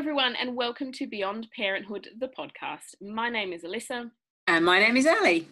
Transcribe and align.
everyone, 0.00 0.34
and 0.36 0.56
welcome 0.56 0.90
to 0.90 1.06
Beyond 1.06 1.46
Parenthood, 1.54 2.08
the 2.18 2.28
podcast. 2.28 2.94
My 3.02 3.28
name 3.28 3.52
is 3.52 3.64
Alissa. 3.64 4.10
And 4.46 4.64
my 4.64 4.78
name 4.78 4.96
is 4.96 5.06
Ali. 5.06 5.46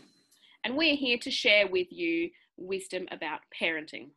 And 0.64 0.74
we're 0.74 0.96
here 0.96 1.18
to 1.18 1.30
share 1.30 1.68
with 1.68 1.88
you 1.90 2.30
wisdom 2.56 3.06
about 3.10 3.40
parenting. 3.60 4.08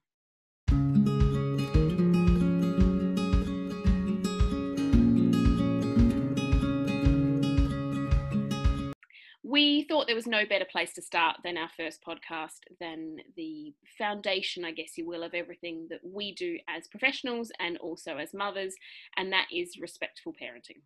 We 9.52 9.84
thought 9.84 10.08
there 10.08 10.16
was 10.16 10.28
no 10.28 10.46
better 10.46 10.64
place 10.64 10.94
to 10.94 11.02
start 11.02 11.36
than 11.44 11.58
our 11.58 11.68
first 11.76 12.00
podcast, 12.08 12.60
than 12.80 13.18
the 13.36 13.74
foundation, 13.98 14.64
I 14.64 14.72
guess 14.72 14.98
you 14.98 15.06
will, 15.06 15.24
of 15.24 15.34
everything 15.34 15.88
that 15.90 16.00
we 16.06 16.34
do 16.34 16.58
as 16.70 16.88
professionals 16.88 17.52
and 17.60 17.78
also 17.80 18.16
as 18.16 18.34
mothers, 18.34 18.74
and 19.18 19.34
that 19.34 19.48
is 19.54 19.78
respectful 19.78 20.34
parenting. 20.42 20.84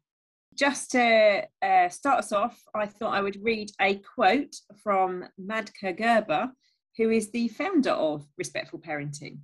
Just 0.56 0.90
to 0.94 1.44
uh, 1.62 1.90
start 1.90 2.18
us 2.18 2.32
off, 2.32 2.60
I 2.74 2.88
thought 2.88 3.14
I 3.14 3.22
would 3.22 3.38
read 3.44 3.70
a 3.80 4.02
quote 4.16 4.56
from 4.82 5.26
Magda 5.38 5.94
Gerber, 5.94 6.50
who 6.98 7.12
is 7.12 7.30
the 7.30 7.50
founder 7.50 7.92
of 7.92 8.26
Respectful 8.36 8.80
Parenting. 8.80 9.42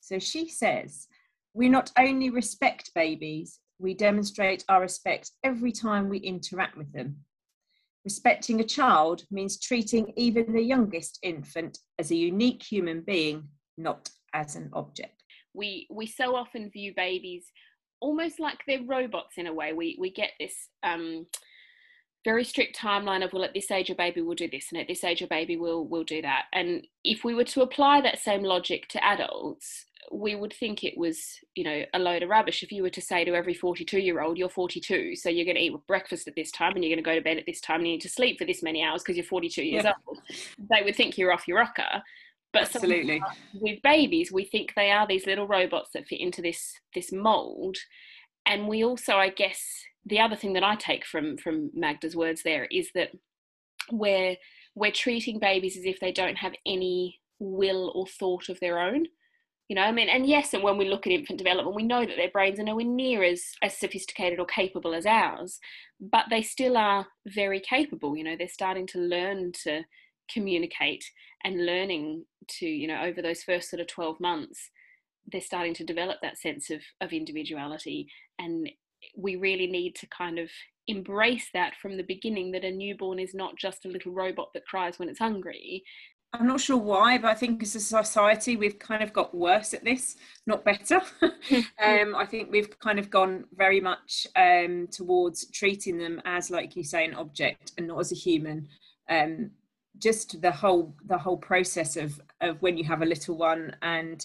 So 0.00 0.18
she 0.18 0.48
says, 0.48 1.06
We 1.54 1.68
not 1.68 1.92
only 1.96 2.30
respect 2.30 2.90
babies, 2.92 3.60
we 3.78 3.94
demonstrate 3.94 4.64
our 4.68 4.80
respect 4.80 5.30
every 5.44 5.70
time 5.70 6.08
we 6.08 6.18
interact 6.18 6.76
with 6.76 6.92
them 6.92 7.18
Respecting 8.04 8.60
a 8.60 8.64
child 8.64 9.24
means 9.30 9.58
treating 9.58 10.12
even 10.16 10.52
the 10.52 10.62
youngest 10.62 11.18
infant 11.22 11.78
as 11.98 12.10
a 12.10 12.16
unique 12.16 12.62
human 12.62 13.02
being, 13.02 13.48
not 13.76 14.08
as 14.34 14.56
an 14.56 14.70
object. 14.72 15.22
We 15.54 15.86
we 15.90 16.06
so 16.06 16.36
often 16.36 16.70
view 16.70 16.92
babies 16.94 17.46
almost 18.00 18.38
like 18.38 18.58
they're 18.66 18.84
robots 18.84 19.34
in 19.36 19.46
a 19.46 19.52
way. 19.52 19.72
We 19.72 19.96
we 19.98 20.10
get 20.10 20.30
this 20.38 20.54
um, 20.82 21.26
very 22.24 22.44
strict 22.44 22.78
timeline 22.78 23.24
of 23.24 23.32
well 23.32 23.44
at 23.44 23.54
this 23.54 23.70
age 23.70 23.90
a 23.90 23.94
baby 23.94 24.20
will 24.20 24.34
do 24.34 24.48
this 24.50 24.66
and 24.70 24.80
at 24.80 24.88
this 24.88 25.04
age 25.04 25.22
a 25.22 25.26
baby 25.26 25.56
will 25.56 25.86
will 25.86 26.04
do 26.04 26.22
that. 26.22 26.44
And 26.52 26.86
if 27.04 27.24
we 27.24 27.34
were 27.34 27.44
to 27.44 27.62
apply 27.62 28.00
that 28.02 28.18
same 28.18 28.42
logic 28.42 28.88
to 28.88 29.04
adults, 29.04 29.86
we 30.12 30.34
would 30.34 30.52
think 30.52 30.84
it 30.84 30.96
was, 30.96 31.38
you 31.54 31.64
know, 31.64 31.82
a 31.94 31.98
load 31.98 32.22
of 32.22 32.28
rubbish 32.28 32.62
if 32.62 32.72
you 32.72 32.82
were 32.82 32.90
to 32.90 33.00
say 33.00 33.24
to 33.24 33.34
every 33.34 33.54
42 33.54 33.98
year 33.98 34.20
old, 34.20 34.38
you're 34.38 34.48
42, 34.48 35.16
so 35.16 35.28
you're 35.28 35.44
going 35.44 35.56
to 35.56 35.62
eat 35.62 35.72
breakfast 35.86 36.28
at 36.28 36.34
this 36.34 36.50
time 36.50 36.74
and 36.74 36.84
you're 36.84 36.94
going 36.94 37.02
to 37.04 37.10
go 37.10 37.14
to 37.14 37.22
bed 37.22 37.38
at 37.38 37.46
this 37.46 37.60
time 37.60 37.80
and 37.80 37.86
you 37.86 37.92
need 37.94 38.00
to 38.02 38.08
sleep 38.08 38.38
for 38.38 38.44
this 38.44 38.62
many 38.62 38.82
hours 38.82 39.02
because 39.02 39.16
you're 39.16 39.26
42 39.26 39.62
years 39.62 39.84
yeah. 39.84 39.92
old. 40.06 40.20
They 40.70 40.82
would 40.82 40.96
think 40.96 41.18
you're 41.18 41.32
off 41.32 41.48
your 41.48 41.58
rocker. 41.58 42.02
But 42.52 42.62
absolutely, 42.62 43.22
with 43.60 43.82
babies, 43.82 44.32
we 44.32 44.44
think 44.44 44.72
they 44.74 44.90
are 44.90 45.06
these 45.06 45.26
little 45.26 45.46
robots 45.46 45.90
that 45.92 46.06
fit 46.06 46.20
into 46.20 46.40
this 46.40 46.72
this 46.94 47.12
mold, 47.12 47.76
and 48.46 48.66
we 48.66 48.82
also, 48.82 49.16
I 49.16 49.28
guess, 49.28 49.62
the 50.06 50.20
other 50.20 50.34
thing 50.34 50.54
that 50.54 50.64
I 50.64 50.74
take 50.76 51.04
from 51.04 51.36
from 51.36 51.70
Magda's 51.74 52.16
words 52.16 52.42
there 52.42 52.64
is 52.70 52.88
that 52.94 53.10
we're 53.92 54.36
we're 54.74 54.92
treating 54.92 55.38
babies 55.38 55.76
as 55.76 55.84
if 55.84 56.00
they 56.00 56.10
don't 56.10 56.36
have 56.36 56.54
any 56.64 57.20
will 57.38 57.92
or 57.94 58.06
thought 58.06 58.48
of 58.48 58.58
their 58.60 58.78
own 58.78 59.06
you 59.68 59.74
know 59.76 59.82
i 59.82 59.92
mean? 59.92 60.08
And 60.08 60.26
yes 60.26 60.54
and 60.54 60.62
when 60.62 60.78
we 60.78 60.88
look 60.88 61.06
at 61.06 61.12
infant 61.12 61.38
development 61.38 61.76
we 61.76 61.82
know 61.82 62.04
that 62.04 62.16
their 62.16 62.30
brains 62.30 62.58
are 62.58 62.64
nowhere 62.64 62.84
near 62.84 63.22
as 63.22 63.42
as 63.62 63.76
sophisticated 63.76 64.40
or 64.40 64.46
capable 64.46 64.94
as 64.94 65.06
ours 65.06 65.58
but 66.00 66.26
they 66.30 66.42
still 66.42 66.76
are 66.76 67.06
very 67.26 67.60
capable. 67.60 68.16
You 68.16 68.24
know 68.24 68.36
they're 68.36 68.48
starting 68.48 68.86
to 68.88 68.98
learn 68.98 69.52
to 69.64 69.82
communicate 70.32 71.04
and 71.44 71.64
learning 71.66 72.24
to 72.58 72.66
you 72.66 72.86
know 72.86 73.02
over 73.02 73.22
those 73.22 73.42
first 73.42 73.70
sort 73.70 73.80
of 73.80 73.86
12 73.86 74.20
months 74.20 74.70
they're 75.30 75.40
starting 75.40 75.74
to 75.74 75.84
develop 75.84 76.18
that 76.22 76.38
sense 76.38 76.70
of 76.70 76.80
of 77.00 77.12
individuality. 77.12 78.08
And 78.38 78.70
we 79.16 79.36
really 79.36 79.66
need 79.66 79.94
to 79.96 80.06
kind 80.08 80.38
of 80.38 80.50
embrace 80.86 81.48
that 81.52 81.74
from 81.80 81.96
the 81.96 82.02
beginning 82.02 82.50
that 82.52 82.64
a 82.64 82.70
newborn 82.70 83.18
is 83.18 83.34
not 83.34 83.56
just 83.56 83.84
a 83.84 83.88
little 83.88 84.12
robot 84.12 84.48
that 84.54 84.66
cries 84.66 84.98
when 84.98 85.08
it's 85.08 85.18
hungry 85.18 85.84
I'm 86.34 86.46
not 86.46 86.60
sure 86.60 86.76
why, 86.76 87.16
but 87.16 87.28
I 87.28 87.34
think 87.34 87.62
as 87.62 87.74
a 87.74 87.80
society 87.80 88.56
we've 88.56 88.78
kind 88.78 89.02
of 89.02 89.14
got 89.14 89.34
worse 89.34 89.72
at 89.72 89.82
this, 89.84 90.16
not 90.46 90.62
better. 90.64 91.00
um, 91.22 92.14
I 92.14 92.26
think 92.26 92.50
we've 92.50 92.78
kind 92.80 92.98
of 92.98 93.08
gone 93.08 93.44
very 93.56 93.80
much 93.80 94.26
um, 94.36 94.88
towards 94.90 95.50
treating 95.50 95.96
them 95.96 96.20
as, 96.26 96.50
like 96.50 96.76
you 96.76 96.84
say, 96.84 97.06
an 97.06 97.14
object 97.14 97.72
and 97.78 97.88
not 97.88 98.00
as 98.00 98.12
a 98.12 98.16
human. 98.16 98.68
Um, 99.08 99.52
just 99.98 100.40
the 100.42 100.52
whole 100.52 100.94
the 101.06 101.18
whole 101.18 101.38
process 101.38 101.96
of 101.96 102.20
of 102.40 102.60
when 102.62 102.76
you 102.76 102.84
have 102.84 103.02
a 103.02 103.06
little 103.06 103.36
one, 103.36 103.74
and 103.80 104.24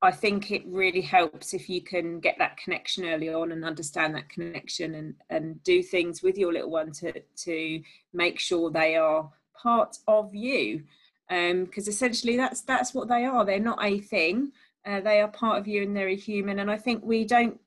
I 0.00 0.12
think 0.12 0.52
it 0.52 0.62
really 0.64 1.00
helps 1.00 1.54
if 1.54 1.68
you 1.68 1.82
can 1.82 2.20
get 2.20 2.36
that 2.38 2.56
connection 2.56 3.04
early 3.04 3.28
on 3.28 3.50
and 3.50 3.64
understand 3.64 4.14
that 4.14 4.28
connection 4.28 4.94
and 4.94 5.14
and 5.28 5.62
do 5.64 5.82
things 5.82 6.22
with 6.22 6.38
your 6.38 6.52
little 6.52 6.70
one 6.70 6.92
to 6.92 7.12
to 7.20 7.82
make 8.14 8.38
sure 8.38 8.70
they 8.70 8.94
are 8.94 9.28
part 9.60 9.98
of 10.06 10.34
you 10.34 10.84
because 11.28 11.88
um, 11.88 11.90
essentially 11.90 12.36
that's 12.36 12.62
that's 12.62 12.94
what 12.94 13.08
they 13.08 13.24
are. 13.24 13.44
They're 13.44 13.58
not 13.60 13.82
a 13.82 14.00
thing. 14.00 14.52
Uh, 14.84 15.00
they 15.00 15.20
are 15.20 15.28
part 15.28 15.58
of 15.58 15.68
you, 15.68 15.82
and 15.82 15.96
they're 15.96 16.08
a 16.08 16.16
human. 16.16 16.58
And 16.58 16.70
I 16.70 16.76
think 16.76 17.04
we 17.04 17.24
don't 17.24 17.58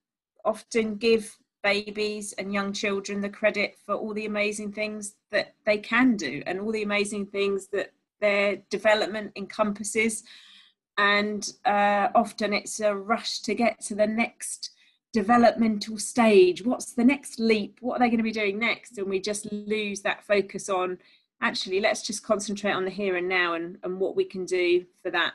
often 0.44 0.96
give 0.96 1.36
babies 1.64 2.34
and 2.34 2.54
young 2.54 2.72
children 2.72 3.22
the 3.22 3.30
credit 3.30 3.76
for 3.86 3.96
all 3.96 4.14
the 4.14 4.28
amazing 4.28 4.72
things 4.72 5.16
that 5.32 5.56
they 5.66 5.80
can 5.80 6.16
do 6.16 6.44
and 6.46 6.60
all 6.60 6.72
the 6.72 6.84
amazing 6.84 7.26
things 7.26 7.68
that 7.68 7.92
their 8.22 8.58
development 8.70 9.32
encompasses. 9.36 10.24
And 10.98 11.52
uh, 11.66 12.10
often 12.14 12.54
it's 12.54 12.80
a 12.80 12.96
rush 12.96 13.40
to 13.42 13.56
get 13.56 13.82
to 13.82 13.96
the 13.96 14.06
next 14.06 14.72
developmental 15.12 15.98
stage. 15.98 16.64
What's 16.64 16.94
the 16.94 17.04
next 17.04 17.40
leap? 17.40 17.80
What 17.82 17.96
are 17.96 18.00
they 18.00 18.10
going 18.10 18.18
to 18.18 18.24
be 18.24 18.32
doing 18.32 18.60
next? 18.60 18.98
And 19.00 19.10
we 19.10 19.20
just 19.20 19.52
lose 19.52 20.02
that 20.02 20.24
focus 20.24 20.70
on 20.70 21.00
actually 21.42 21.80
let's 21.80 22.02
just 22.02 22.24
concentrate 22.24 22.72
on 22.72 22.86
the 22.86 22.92
here 22.92 23.16
and 23.18 23.28
now 23.28 23.54
and, 23.54 23.78
and 23.84 24.00
what 24.00 24.16
we 24.16 24.26
can 24.26 24.46
do 24.46 24.86
for 25.04 25.12
that 25.12 25.34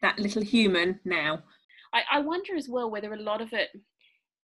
that 0.00 0.18
little 0.18 0.42
human 0.42 0.98
now. 1.04 1.42
I, 1.94 2.02
I 2.12 2.20
wonder 2.20 2.56
as 2.56 2.68
well 2.68 2.90
whether 2.90 3.12
a 3.12 3.20
lot 3.20 3.40
of 3.40 3.52
it 3.52 3.70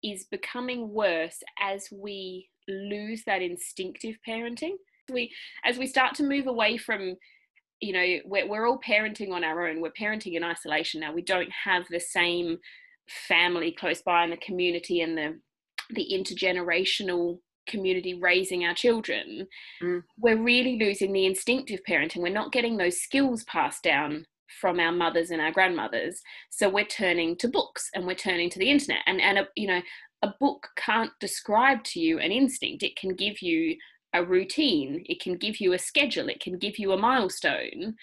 is 0.02 0.24
becoming 0.24 0.92
worse 0.92 1.42
as 1.60 1.88
we 1.90 2.48
lose 2.68 3.22
that 3.24 3.42
instinctive 3.42 4.16
parenting. 4.26 4.74
We 5.10 5.32
as 5.64 5.78
we 5.78 5.86
start 5.86 6.14
to 6.16 6.24
move 6.24 6.46
away 6.46 6.76
from 6.76 7.16
you 7.80 7.92
know 7.92 8.20
we're, 8.24 8.48
we're 8.48 8.66
all 8.66 8.80
parenting 8.80 9.32
on 9.32 9.44
our 9.44 9.66
own. 9.66 9.80
We're 9.80 9.92
parenting 9.92 10.34
in 10.34 10.44
isolation 10.44 11.00
now. 11.00 11.12
We 11.12 11.22
don't 11.22 11.50
have 11.64 11.84
the 11.90 12.00
same 12.00 12.58
family 13.28 13.72
close 13.72 14.02
by 14.02 14.24
and 14.24 14.32
the 14.32 14.36
community 14.38 15.00
and 15.00 15.16
the 15.16 15.38
the 15.90 16.08
intergenerational 16.12 17.38
community 17.66 18.14
raising 18.14 18.64
our 18.64 18.74
children, 18.74 19.46
mm. 19.82 20.02
we're 20.18 20.42
really 20.42 20.78
losing 20.78 21.12
the 21.12 21.26
instinctive 21.26 21.80
parenting. 21.88 22.18
We're 22.18 22.32
not 22.32 22.52
getting 22.52 22.76
those 22.76 23.00
skills 23.00 23.44
passed 23.44 23.82
down 23.82 24.26
from 24.60 24.80
our 24.80 24.92
mothers 24.92 25.30
and 25.30 25.40
our 25.40 25.52
grandmothers. 25.52 26.20
So 26.50 26.68
we're 26.68 26.84
turning 26.84 27.36
to 27.36 27.48
books 27.48 27.90
and 27.94 28.06
we're 28.06 28.14
turning 28.14 28.50
to 28.50 28.58
the 28.58 28.70
internet. 28.70 29.00
And 29.06 29.20
and 29.20 29.38
a, 29.38 29.48
you 29.56 29.66
know, 29.66 29.82
a 30.22 30.32
book 30.40 30.68
can't 30.76 31.12
describe 31.20 31.84
to 31.84 32.00
you 32.00 32.18
an 32.18 32.32
instinct. 32.32 32.82
It 32.82 32.96
can 32.96 33.14
give 33.14 33.42
you 33.42 33.76
a 34.14 34.24
routine. 34.24 35.04
It 35.06 35.20
can 35.20 35.36
give 35.36 35.60
you 35.60 35.72
a 35.72 35.78
schedule. 35.78 36.28
It 36.28 36.40
can 36.40 36.58
give 36.58 36.78
you 36.78 36.92
a 36.92 36.98
milestone, 36.98 37.96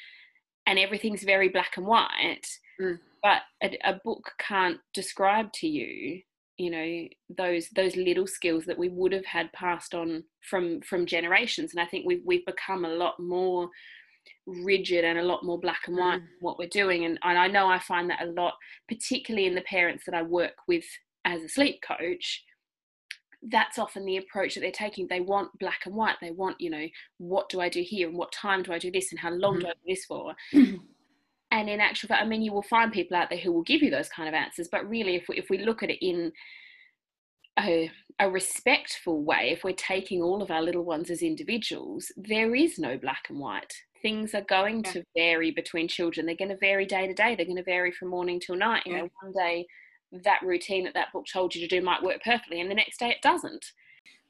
and 0.68 0.80
everything's 0.80 1.24
very 1.24 1.50
black 1.50 1.78
and 1.78 1.88
white. 1.88 2.48
Mm. 2.80 3.00
But 3.22 3.42
a, 3.64 3.78
a 3.84 4.02
book 4.04 4.32
can't 4.38 4.80
describe 4.94 5.52
to 5.54 5.68
you 5.68 6.22
you 6.58 6.70
know 6.70 7.08
those 7.36 7.70
those 7.76 7.96
little 7.96 8.28
skills 8.28 8.66
that 8.66 8.78
we 8.78 8.90
would 8.90 9.12
have 9.12 9.26
had 9.26 9.52
passed 9.54 9.94
on 9.94 10.24
from 10.50 10.82
from 10.82 11.06
generations. 11.06 11.72
And 11.74 11.82
i 11.82 11.86
think 11.86 12.06
we've 12.06 12.22
we've 12.26 12.46
become 12.46 12.86
a 12.86 12.90
lot 12.90 13.20
more 13.20 13.70
rigid 14.46 15.04
and 15.04 15.20
a 15.20 15.24
lot 15.24 15.44
more 15.44 15.60
black 15.60 15.82
and 15.88 15.98
white 15.98 16.22
mm. 16.22 16.28
what 16.40 16.58
we're 16.58 16.68
doing. 16.68 17.06
And, 17.06 17.20
and 17.24 17.38
i 17.38 17.48
know 17.48 17.68
i 17.68 17.80
find 17.80 18.10
that 18.10 18.22
a 18.22 18.32
lot 18.32 18.54
particularly 18.88 19.48
in 19.48 19.56
the 19.56 19.62
parents 19.62 20.04
that 20.06 20.16
i 20.16 20.22
work 20.22 20.56
with 20.68 20.86
as 21.26 21.42
a 21.42 21.50
sleep 21.50 21.80
coach 21.86 22.44
that's 23.50 23.78
often 23.78 24.06
the 24.06 24.18
approach 24.18 24.56
that 24.56 24.62
they're 24.62 24.72
taking. 24.72 25.06
They 25.08 25.20
want 25.20 25.60
black 25.60 25.82
and 25.86 25.94
white. 25.94 26.16
They 26.22 26.32
want 26.32 26.62
you 26.62 26.70
know 26.70 26.86
what 27.18 27.50
do 27.50 27.60
i 27.60 27.70
do 27.70 27.82
here 27.82 28.08
and 28.08 28.18
what 28.18 28.32
time 28.32 28.64
do 28.64 28.72
i 28.72 28.80
do 28.80 28.92
this 28.92 29.12
and 29.12 29.20
how 29.20 29.32
long 29.32 29.56
mm-hmm. 29.56 29.64
do 29.64 29.68
i 29.68 29.72
do 29.72 29.94
this 29.94 30.06
for 30.06 30.34
and 31.54 31.70
in 31.70 31.80
actual 31.80 32.08
fact 32.08 32.22
i 32.22 32.26
mean 32.26 32.42
you 32.42 32.52
will 32.52 32.62
find 32.64 32.92
people 32.92 33.16
out 33.16 33.30
there 33.30 33.40
who 33.40 33.54
will 33.54 33.64
give 33.64 33.82
you 33.82 33.90
those 33.90 34.10
kind 34.10 34.28
of 34.28 34.36
answers 34.36 34.68
but 34.70 34.88
really 34.90 35.16
if 35.16 35.26
we, 35.30 35.38
if 35.38 35.50
we 35.50 35.60
look 35.60 35.84
at 35.84 35.90
it 35.90 36.06
in 36.06 36.32
a, 37.60 37.90
a 38.20 38.30
respectful 38.30 39.24
way 39.24 39.52
if 39.52 39.64
we're 39.64 39.74
taking 39.74 40.22
all 40.22 40.42
of 40.42 40.52
our 40.52 40.62
little 40.62 40.84
ones 40.84 41.10
as 41.10 41.22
individuals 41.22 42.12
there 42.18 42.56
is 42.56 42.80
no 42.80 42.98
black 42.98 43.26
and 43.30 43.40
white. 43.40 43.74
Things 44.02 44.34
are 44.34 44.42
going 44.42 44.84
yeah. 44.84 44.92
to 44.92 45.04
vary 45.16 45.52
between 45.52 45.88
children. 45.88 46.26
They're 46.26 46.36
going 46.36 46.50
to 46.50 46.58
vary 46.58 46.86
day 46.86 47.08
to 47.08 47.14
day. 47.14 47.36
They're 47.36 47.46
going 47.46 47.56
to 47.56 47.64
vary 47.64 47.92
from 47.94 48.10
morning 48.10 48.38
till 48.38 48.58
night. 48.58 48.84
You 48.86 48.94
yeah. 48.94 49.02
know 49.02 49.10
one 49.22 49.32
day 49.32 49.66
that 50.24 50.42
routine 50.44 50.84
that 50.84 50.94
that 50.94 51.14
book 51.14 51.26
told 51.32 51.56
you 51.56 51.62
to 51.62 51.68
do 51.68 51.84
might 51.84 52.04
work 52.04 52.22
perfectly 52.24 52.60
and 52.60 52.70
the 52.70 52.76
next 52.76 53.00
day 53.00 53.10
it 53.10 53.22
doesn't. 53.22 53.66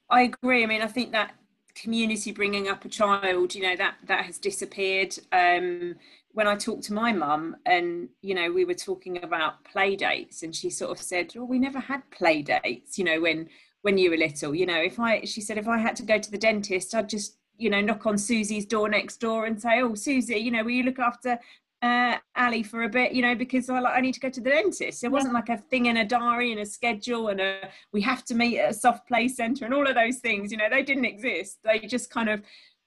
I 0.10 0.24
agree. 0.24 0.64
I 0.64 0.68
mean 0.68 0.82
i 0.82 0.88
think 0.88 1.12
that 1.12 1.34
community 1.76 2.32
bringing 2.32 2.68
up 2.68 2.86
a 2.86 2.90
child 2.90 3.56
you 3.56 3.64
know 3.64 3.76
that 3.76 3.96
that 4.06 4.26
has 4.26 4.38
disappeared. 4.38 5.16
Um 5.32 5.96
when 6.34 6.48
I 6.48 6.56
talked 6.56 6.84
to 6.84 6.94
my 6.94 7.14
mum 7.14 7.56
and 7.66 8.10
you 8.22 8.36
know 8.36 8.52
we 8.52 8.66
were 8.66 8.74
talking 8.74 9.24
about 9.24 9.64
play 9.64 9.96
dates 9.96 10.44
and 10.44 10.56
she 10.56 10.70
sort 10.70 10.92
of 10.92 11.00
said 11.00 11.32
oh 11.38 11.46
we 11.46 11.60
never 11.60 11.80
had 11.80 12.10
play 12.10 12.42
dates 12.42 12.98
you 12.98 13.06
know 13.06 13.22
when 13.22 13.48
when 13.84 13.98
you 13.98 14.10
were 14.10 14.18
little. 14.18 14.56
You 14.56 14.66
know, 14.66 14.82
if 14.82 15.00
I, 15.00 15.22
she 15.26 15.40
said, 15.40 15.60
if 15.60 15.68
I 15.68 15.78
had 15.78 15.96
to 15.98 16.04
go 16.04 16.18
to 16.18 16.32
the 16.32 16.38
dentist, 16.38 16.96
I'd 16.96 17.10
just, 17.10 17.38
you 17.58 17.70
know, 17.70 17.82
knock 17.82 18.06
on 18.08 18.18
Susie's 18.18 18.66
door 18.66 18.90
next 18.90 19.18
door 19.18 19.46
and 19.46 19.62
say, 19.62 19.82
oh, 19.82 19.94
Susie, 19.94 20.38
you 20.38 20.50
know, 20.50 20.64
will 20.64 20.72
you 20.72 20.84
look 20.84 21.00
after 21.00 21.38
uh, 21.82 22.18
Ali 22.38 22.64
for 22.64 22.84
a 22.84 22.90
bit, 22.90 23.12
you 23.12 23.22
know, 23.22 23.36
because 23.36 23.70
I 23.70 23.80
like 23.80 23.98
I 23.98 24.00
need 24.00 24.14
to 24.14 24.22
go 24.22 24.30
to 24.30 24.42
the 24.42 24.50
dentist. 24.50 25.04
It 25.04 25.12
wasn't 25.12 25.34
like 25.34 25.50
a 25.50 25.58
thing 25.58 25.88
in 25.88 25.98
a 25.98 26.06
diary 26.06 26.54
and 26.54 26.62
a 26.62 26.66
schedule 26.66 27.28
and 27.28 27.42
a 27.42 27.70
we 27.92 28.02
have 28.02 28.24
to 28.26 28.36
meet 28.36 28.58
at 28.58 28.72
a 28.72 28.74
soft 28.74 29.06
play 29.06 29.28
centre 29.28 29.66
and 29.66 29.74
all 29.74 29.86
of 29.86 29.96
those 29.96 30.20
things. 30.20 30.50
You 30.50 30.58
know, 30.58 30.70
they 30.72 30.82
didn't 30.82 31.04
exist. 31.04 31.60
They 31.62 31.80
just 31.80 32.10
kind 32.10 32.30
of 32.30 32.42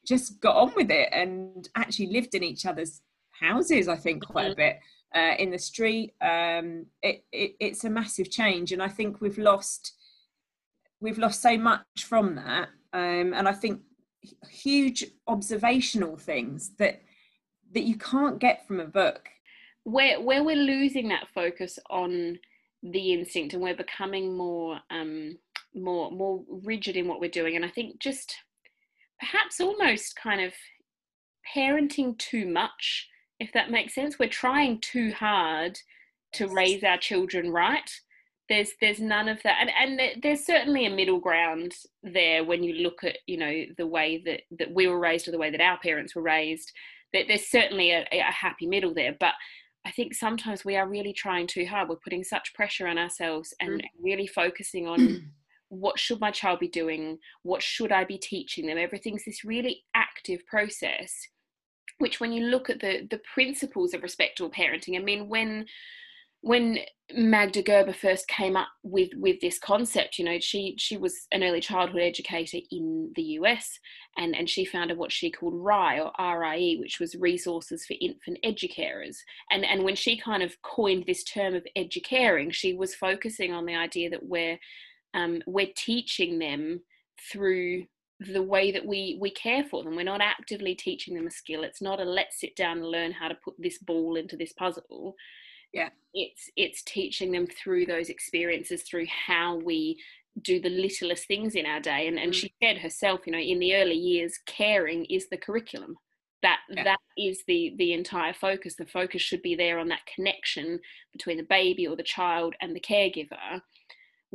just 0.07 0.41
got 0.41 0.57
on 0.57 0.73
with 0.75 0.91
it 0.91 1.11
and 1.13 1.69
actually 1.75 2.07
lived 2.07 2.35
in 2.35 2.43
each 2.43 2.65
other's 2.65 3.03
houses. 3.41 3.88
I 3.88 3.97
think 3.97 4.25
quite 4.25 4.47
a 4.47 4.50
mm-hmm. 4.50 4.56
bit 4.56 4.81
uh, 5.15 5.35
in 5.38 5.50
the 5.50 5.59
street. 5.59 6.15
Um, 6.21 6.87
it, 7.03 7.25
it, 7.33 7.56
it's 7.61 7.85
a 7.85 7.91
massive 7.91 8.31
change, 8.31 8.73
and 8.73 8.83
I 8.83 8.88
think 8.88 9.21
we've 9.21 9.38
lost 9.38 9.93
we've 11.00 11.19
lost 11.19 11.43
so 11.43 11.59
much 11.59 11.85
from 12.00 12.37
that. 12.37 12.69
Um, 12.93 13.35
and 13.35 13.47
I 13.47 13.53
think 13.53 13.81
huge 14.50 15.05
observational 15.27 16.17
things 16.17 16.73
that 16.79 17.03
that 17.73 17.85
you 17.85 17.97
can't 17.97 18.38
get 18.38 18.67
from 18.67 18.81
a 18.81 18.87
book. 18.87 19.29
Where 19.85 20.21
where 20.21 20.43
we're 20.43 20.56
losing 20.56 21.09
that 21.09 21.29
focus 21.35 21.79
on 21.91 22.38
the 22.83 23.12
instinct 23.12 23.55
and 23.55 23.62
we're 23.62 23.77
becoming 23.77 24.37
more 24.37 24.81
um, 24.91 25.38
more 25.75 26.11
more 26.11 26.43
rigid 26.49 26.97
in 26.97 27.09
what 27.09 27.21
we're 27.21 27.31
doing, 27.31 27.56
and 27.56 27.65
I 27.65 27.69
think 27.69 28.00
just 28.00 28.35
perhaps 29.21 29.61
almost 29.61 30.17
kind 30.17 30.41
of 30.41 30.53
parenting 31.55 32.19
too 32.19 32.47
much, 32.47 33.09
if 33.41 33.53
that 33.53 33.71
makes 33.71 33.94
sense. 33.94 34.19
We're 34.19 34.29
trying 34.29 34.81
too 34.81 35.12
hard 35.12 35.79
to 36.35 36.49
raise 36.49 36.85
our 36.85 36.99
children 36.99 37.50
right. 37.50 37.91
There's 38.49 38.71
there's 38.81 39.00
none 39.00 39.29
of 39.29 39.43
that, 39.43 39.59
and 39.61 39.99
and 39.99 40.23
there's 40.23 40.47
certainly 40.47 40.87
a 40.87 40.91
middle 40.91 41.19
ground 41.19 41.73
there 42.03 42.44
when 42.44 42.62
you 42.62 42.75
look 42.75 43.03
at 43.03 43.19
you 43.27 43.37
know 43.37 43.65
the 43.77 43.87
way 43.87 44.23
that 44.25 44.43
that 44.59 44.73
we 44.73 44.87
were 44.87 45.00
raised 45.00 45.27
or 45.27 45.33
the 45.33 45.38
way 45.38 45.50
that 45.50 45.61
our 45.61 45.79
parents 45.79 46.15
were 46.15 46.23
raised. 46.23 46.73
That 47.12 47.25
There's 47.29 47.49
certainly 47.49 47.93
a, 47.93 48.06
a 48.12 48.23
happy 48.23 48.67
middle 48.67 48.94
there, 48.94 49.17
but 49.19 49.35
I 49.85 49.91
think 49.91 50.15
sometimes 50.15 50.65
we 50.65 50.77
are 50.77 50.88
really 50.88 51.12
trying 51.12 51.47
too 51.47 51.67
hard. 51.67 51.88
We're 51.88 51.97
putting 51.97 52.25
such 52.25 52.55
pressure 52.55 52.87
on 52.87 52.99
ourselves 52.99 53.55
and 53.61 53.81
mm. 53.81 53.85
really 54.00 54.27
focusing 54.27 54.87
on 54.87 55.31
what 55.69 55.99
should 55.99 56.21
my 56.21 56.31
child 56.31 56.61
be 56.61 56.69
doing 56.69 57.19
what 57.43 57.61
should 57.62 57.91
i 57.91 58.05
be 58.05 58.19
teaching 58.19 58.67
them 58.67 58.79
everything's 58.79 59.25
this 59.25 59.44
really 59.44 59.85
active 59.94 60.47
process 60.47 61.27
which 61.99 62.21
when 62.21 62.33
you 62.33 62.45
look 62.45 62.69
at 62.71 62.81
the 62.81 63.07
the 63.11 63.21
principles 63.35 63.95
of 63.95 64.03
respectful 64.03 64.51
parenting 64.51 64.97
i 64.97 65.03
mean 65.03 65.29
when 65.29 65.67
when 66.47 66.79
Magda 67.13 67.61
Gerber 67.61 67.93
first 67.93 68.29
came 68.29 68.57
up 68.57 68.69
with 68.85 69.11
with 69.17 69.41
this 69.41 69.59
concept, 69.59 70.17
you 70.17 70.25
know, 70.25 70.39
she 70.39 70.77
she 70.79 70.97
was 70.97 71.27
an 71.33 71.43
early 71.43 71.61
childhood 71.61 72.03
educator 72.03 72.59
in 72.71 73.13
the 73.17 73.23
US, 73.41 73.79
and 74.17 74.37
and 74.37 74.49
she 74.49 74.65
founded 74.65 74.97
what 74.97 75.11
she 75.11 75.31
called 75.31 75.55
RIE 75.55 75.99
or 76.01 76.13
RIE, 76.19 76.77
which 76.79 77.01
was 77.01 77.17
Resources 77.17 77.85
for 77.85 77.97
Infant 78.01 78.39
Educarers. 78.45 79.17
And 79.51 79.65
and 79.65 79.83
when 79.83 79.97
she 79.97 80.17
kind 80.17 80.43
of 80.43 80.61
coined 80.63 81.05
this 81.07 81.25
term 81.25 81.55
of 81.57 81.67
educaring, 81.75 82.53
she 82.53 82.75
was 82.75 82.95
focusing 82.95 83.53
on 83.53 83.67
the 83.67 83.75
idea 83.75 84.09
that 84.11 84.25
we're 84.25 84.59
um, 85.15 85.43
we're 85.47 85.73
teaching 85.77 86.39
them 86.39 86.81
through 87.33 87.87
the 88.21 88.43
way 88.43 88.73
that 88.73 88.85
we 88.85 89.19
we 89.21 89.31
care 89.31 89.65
for 89.65 89.85
them. 89.85 89.97
We're 89.97 90.05
not 90.05 90.23
actively 90.23 90.75
teaching 90.75 91.15
them 91.15 91.27
a 91.27 91.31
skill. 91.31 91.65
It's 91.65 91.83
not 91.83 92.01
a 92.01 92.05
let's 92.05 92.41
sit 92.41 92.57
down 92.57 92.79
and 92.79 92.87
learn 92.87 93.13
how 93.13 93.29
to 93.29 93.35
put 93.35 93.55
this 93.59 93.79
ball 93.79 94.17
into 94.17 94.37
this 94.37 94.53
puzzle. 94.53 95.15
Yeah. 95.73 95.91
It's 96.15 96.51
it's 96.57 96.83
teaching 96.83 97.31
them 97.31 97.47
through 97.47 97.87
those 97.87 98.09
experiences 98.09 98.83
through 98.83 99.07
how 99.07 99.57
we 99.57 100.01
do 100.43 100.61
the 100.61 100.71
littlest 100.71 101.27
things 101.27 101.55
in 101.55 101.67
our 101.67 101.81
day. 101.81 102.09
And, 102.09 102.19
and 102.19 102.33
mm. 102.33 102.35
she 102.35 102.53
said 102.63 102.79
herself 102.79 103.21
you 103.27 103.33
know 103.33 103.39
in 103.39 103.59
the 103.59 103.75
early 103.75 103.97
years 103.97 104.39
caring 104.47 105.05
is 105.07 105.29
the 105.29 105.37
curriculum. 105.37 105.97
That 106.43 106.61
yeah. 106.71 106.85
that 106.85 107.01
is 107.19 107.43
the 107.47 107.75
the 107.77 107.93
entire 107.93 108.33
focus. 108.33 108.77
The 108.77 108.87
focus 108.87 109.21
should 109.21 109.43
be 109.43 109.55
there 109.55 109.79
on 109.79 109.89
that 109.89 110.07
connection 110.15 110.81
between 111.12 111.37
the 111.37 111.43
baby 111.43 111.87
or 111.87 111.97
the 111.97 112.03
child 112.03 112.55
and 112.62 112.75
the 112.75 112.81
caregiver 112.81 113.61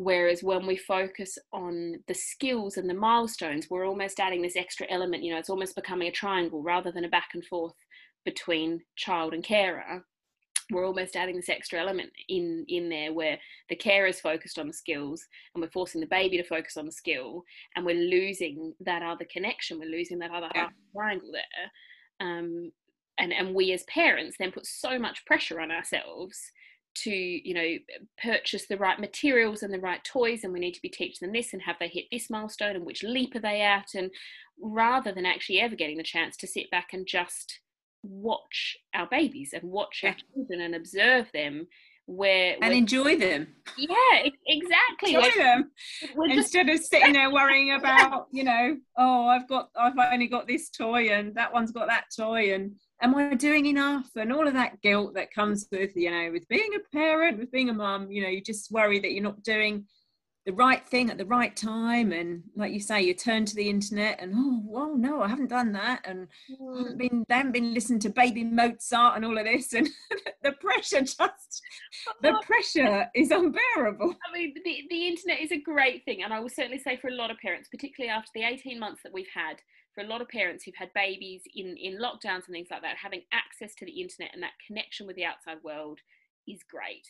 Whereas 0.01 0.41
when 0.41 0.65
we 0.65 0.77
focus 0.77 1.37
on 1.53 1.99
the 2.07 2.15
skills 2.15 2.77
and 2.77 2.89
the 2.89 2.93
milestones, 2.95 3.69
we're 3.69 3.85
almost 3.85 4.19
adding 4.19 4.41
this 4.41 4.55
extra 4.55 4.87
element, 4.89 5.21
you 5.21 5.31
know, 5.31 5.37
it's 5.37 5.51
almost 5.51 5.75
becoming 5.75 6.07
a 6.07 6.11
triangle 6.11 6.63
rather 6.63 6.91
than 6.91 7.05
a 7.05 7.07
back 7.07 7.29
and 7.35 7.45
forth 7.45 7.75
between 8.25 8.81
child 8.95 9.35
and 9.35 9.43
carer. 9.43 10.03
We're 10.71 10.87
almost 10.87 11.15
adding 11.15 11.35
this 11.35 11.49
extra 11.49 11.79
element 11.79 12.09
in 12.29 12.65
in 12.67 12.89
there 12.89 13.13
where 13.13 13.37
the 13.69 13.75
carer 13.75 14.07
is 14.07 14.19
focused 14.19 14.57
on 14.57 14.65
the 14.65 14.73
skills 14.73 15.23
and 15.53 15.61
we're 15.61 15.69
forcing 15.69 16.01
the 16.01 16.07
baby 16.07 16.37
to 16.37 16.43
focus 16.43 16.77
on 16.77 16.87
the 16.87 16.91
skill 16.91 17.43
and 17.75 17.85
we're 17.85 17.93
losing 17.93 18.73
that 18.79 19.03
other 19.03 19.27
connection, 19.31 19.77
we're 19.77 19.97
losing 19.97 20.17
that 20.17 20.31
other 20.31 20.49
yeah. 20.55 20.69
triangle 20.95 21.29
there. 21.31 22.27
Um, 22.27 22.71
and, 23.19 23.31
and 23.31 23.53
we 23.53 23.71
as 23.71 23.83
parents 23.83 24.37
then 24.39 24.51
put 24.51 24.65
so 24.65 24.97
much 24.97 25.23
pressure 25.25 25.59
on 25.59 25.69
ourselves 25.69 26.39
to 26.93 27.11
you 27.11 27.53
know 27.53 27.77
purchase 28.21 28.67
the 28.67 28.77
right 28.77 28.99
materials 28.99 29.63
and 29.63 29.73
the 29.73 29.79
right 29.79 30.03
toys 30.03 30.43
and 30.43 30.53
we 30.53 30.59
need 30.59 30.73
to 30.73 30.81
be 30.81 30.89
teaching 30.89 31.27
them 31.27 31.33
this 31.33 31.53
and 31.53 31.61
have 31.61 31.77
they 31.79 31.87
hit 31.87 32.05
this 32.11 32.29
milestone 32.29 32.75
and 32.75 32.85
which 32.85 33.03
leap 33.03 33.35
are 33.35 33.39
they 33.39 33.61
at? 33.61 33.87
And 33.95 34.11
rather 34.61 35.11
than 35.11 35.25
actually 35.25 35.59
ever 35.59 35.75
getting 35.75 35.97
the 35.97 36.03
chance 36.03 36.37
to 36.37 36.47
sit 36.47 36.69
back 36.71 36.89
and 36.93 37.07
just 37.07 37.59
watch 38.03 38.77
our 38.93 39.07
babies 39.07 39.51
and 39.53 39.63
watch 39.63 40.03
our 40.03 40.15
children 40.33 40.61
and 40.61 40.75
observe 40.75 41.27
them 41.33 41.67
where 42.05 42.57
and 42.61 42.73
enjoy 42.73 43.17
them. 43.17 43.47
Yeah 43.77 44.29
exactly. 44.47 45.15
Enjoy 45.15 45.29
them. 45.37 45.71
instead 46.25 46.67
just... 46.67 46.83
of 46.83 46.87
sitting 46.87 47.13
there 47.13 47.31
worrying 47.31 47.73
about 47.73 48.27
you 48.31 48.43
know 48.43 48.75
oh 48.97 49.27
i've 49.27 49.47
got 49.47 49.69
i've 49.77 49.93
only 50.11 50.27
got 50.27 50.47
this 50.47 50.69
toy 50.69 51.09
and 51.09 51.33
that 51.35 51.53
one's 51.53 51.71
got 51.71 51.87
that 51.87 52.05
toy 52.15 52.53
and 52.53 52.71
am 53.01 53.15
I 53.15 53.33
doing 53.33 53.65
enough? 53.65 54.09
And 54.15 54.31
all 54.31 54.47
of 54.47 54.53
that 54.53 54.81
guilt 54.81 55.15
that 55.15 55.33
comes 55.33 55.67
with, 55.71 55.95
you 55.95 56.11
know, 56.11 56.31
with 56.31 56.47
being 56.47 56.69
a 56.75 56.95
parent, 56.95 57.39
with 57.39 57.51
being 57.51 57.69
a 57.69 57.73
mum, 57.73 58.11
you 58.11 58.21
know, 58.21 58.29
you 58.29 58.41
just 58.41 58.71
worry 58.71 58.99
that 58.99 59.11
you're 59.11 59.23
not 59.23 59.43
doing 59.43 59.85
the 60.45 60.53
right 60.53 60.85
thing 60.87 61.11
at 61.11 61.17
the 61.17 61.25
right 61.25 61.55
time. 61.55 62.11
And 62.11 62.43
like 62.55 62.73
you 62.73 62.79
say, 62.79 63.01
you 63.01 63.13
turn 63.13 63.45
to 63.45 63.55
the 63.55 63.69
internet 63.69 64.19
and, 64.19 64.33
oh, 64.35 64.61
well, 64.65 64.97
no, 64.97 65.21
I 65.21 65.27
haven't 65.27 65.49
done 65.49 65.71
that. 65.73 66.01
And 66.03 66.27
I 66.49 66.77
haven't 66.77 66.95
mm. 66.95 66.97
been, 66.97 67.25
they 67.29 67.35
haven't 67.35 67.51
been 67.51 67.73
listening 67.73 67.99
to 67.99 68.09
baby 68.09 68.43
Mozart 68.43 69.15
and 69.15 69.25
all 69.25 69.37
of 69.37 69.45
this. 69.45 69.73
And 69.73 69.87
the 70.43 70.53
pressure 70.53 71.01
just, 71.01 71.61
the 72.21 72.39
pressure 72.43 73.07
is 73.13 73.29
unbearable. 73.29 74.15
I 74.27 74.37
mean, 74.37 74.53
the, 74.63 74.83
the 74.89 75.07
internet 75.07 75.41
is 75.41 75.51
a 75.51 75.61
great 75.61 76.03
thing. 76.05 76.23
And 76.23 76.33
I 76.33 76.39
will 76.39 76.49
certainly 76.49 76.79
say 76.79 76.97
for 76.97 77.09
a 77.09 77.15
lot 77.15 77.31
of 77.31 77.37
parents, 77.37 77.69
particularly 77.69 78.11
after 78.11 78.31
the 78.33 78.43
18 78.43 78.79
months 78.79 79.01
that 79.03 79.13
we've 79.13 79.27
had, 79.33 79.57
for 79.93 80.03
a 80.03 80.07
lot 80.07 80.21
of 80.21 80.29
parents 80.29 80.63
who've 80.63 80.73
had 80.75 80.89
babies 80.95 81.41
in, 81.53 81.75
in 81.77 81.99
lockdowns 81.99 82.47
and 82.47 82.53
things 82.53 82.69
like 82.71 82.81
that, 82.81 82.95
having 82.95 83.21
access 83.31 83.75
to 83.75 83.85
the 83.85 84.01
internet 84.01 84.31
and 84.33 84.41
that 84.41 84.53
connection 84.65 85.05
with 85.05 85.17
the 85.17 85.25
outside 85.25 85.57
world 85.63 85.99
is 86.47 86.61
great. 86.69 87.05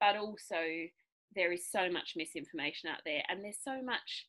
But 0.00 0.16
also, 0.16 0.88
there 1.34 1.52
is 1.52 1.70
so 1.70 1.90
much 1.90 2.14
misinformation 2.16 2.88
out 2.88 3.00
there, 3.04 3.22
and 3.28 3.44
there's 3.44 3.58
so 3.62 3.82
much, 3.82 4.26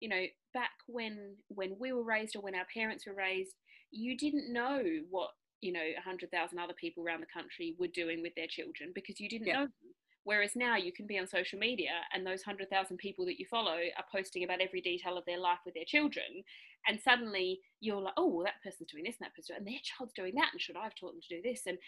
you 0.00 0.08
know, 0.08 0.24
back 0.54 0.72
when 0.86 1.36
when 1.48 1.76
we 1.78 1.92
were 1.92 2.04
raised 2.04 2.36
or 2.36 2.42
when 2.42 2.54
our 2.54 2.66
parents 2.72 3.06
were 3.06 3.14
raised, 3.14 3.54
you 3.90 4.16
didn't 4.16 4.52
know 4.52 4.82
what 5.10 5.30
you 5.60 5.72
know 5.72 5.86
100,000 5.94 6.58
other 6.58 6.74
people 6.74 7.04
around 7.04 7.20
the 7.20 7.26
country 7.40 7.74
were 7.78 7.88
doing 7.88 8.22
with 8.22 8.34
their 8.34 8.46
children 8.48 8.92
because 8.94 9.20
you 9.20 9.28
didn't 9.28 9.46
yeah. 9.46 9.54
know 9.54 9.64
them. 9.64 9.94
Whereas 10.24 10.52
now 10.54 10.76
you 10.76 10.92
can 10.92 11.06
be 11.06 11.18
on 11.18 11.26
social 11.26 11.58
media 11.58 11.92
and 12.14 12.26
those 12.26 12.44
100,000 12.44 12.96
people 12.98 13.24
that 13.24 13.38
you 13.38 13.46
follow 13.50 13.76
are 13.96 14.04
posting 14.12 14.44
about 14.44 14.60
every 14.60 14.80
detail 14.80 15.16
of 15.16 15.24
their 15.24 15.40
life 15.40 15.60
with 15.64 15.74
their 15.74 15.86
children. 15.86 16.44
And 16.86 17.00
suddenly 17.00 17.60
you're 17.80 18.00
like, 18.00 18.14
oh, 18.16 18.28
well, 18.28 18.44
that 18.44 18.62
person's 18.62 18.90
doing 18.90 19.04
this 19.04 19.16
and 19.18 19.26
that 19.26 19.34
person, 19.34 19.56
and 19.56 19.66
their 19.66 19.80
child's 19.82 20.12
doing 20.12 20.34
that. 20.36 20.50
And 20.52 20.60
should 20.60 20.76
I 20.76 20.84
have 20.84 20.94
taught 20.94 21.12
them 21.12 21.20
to 21.28 21.36
do 21.36 21.42
this? 21.42 21.62
And 21.66 21.78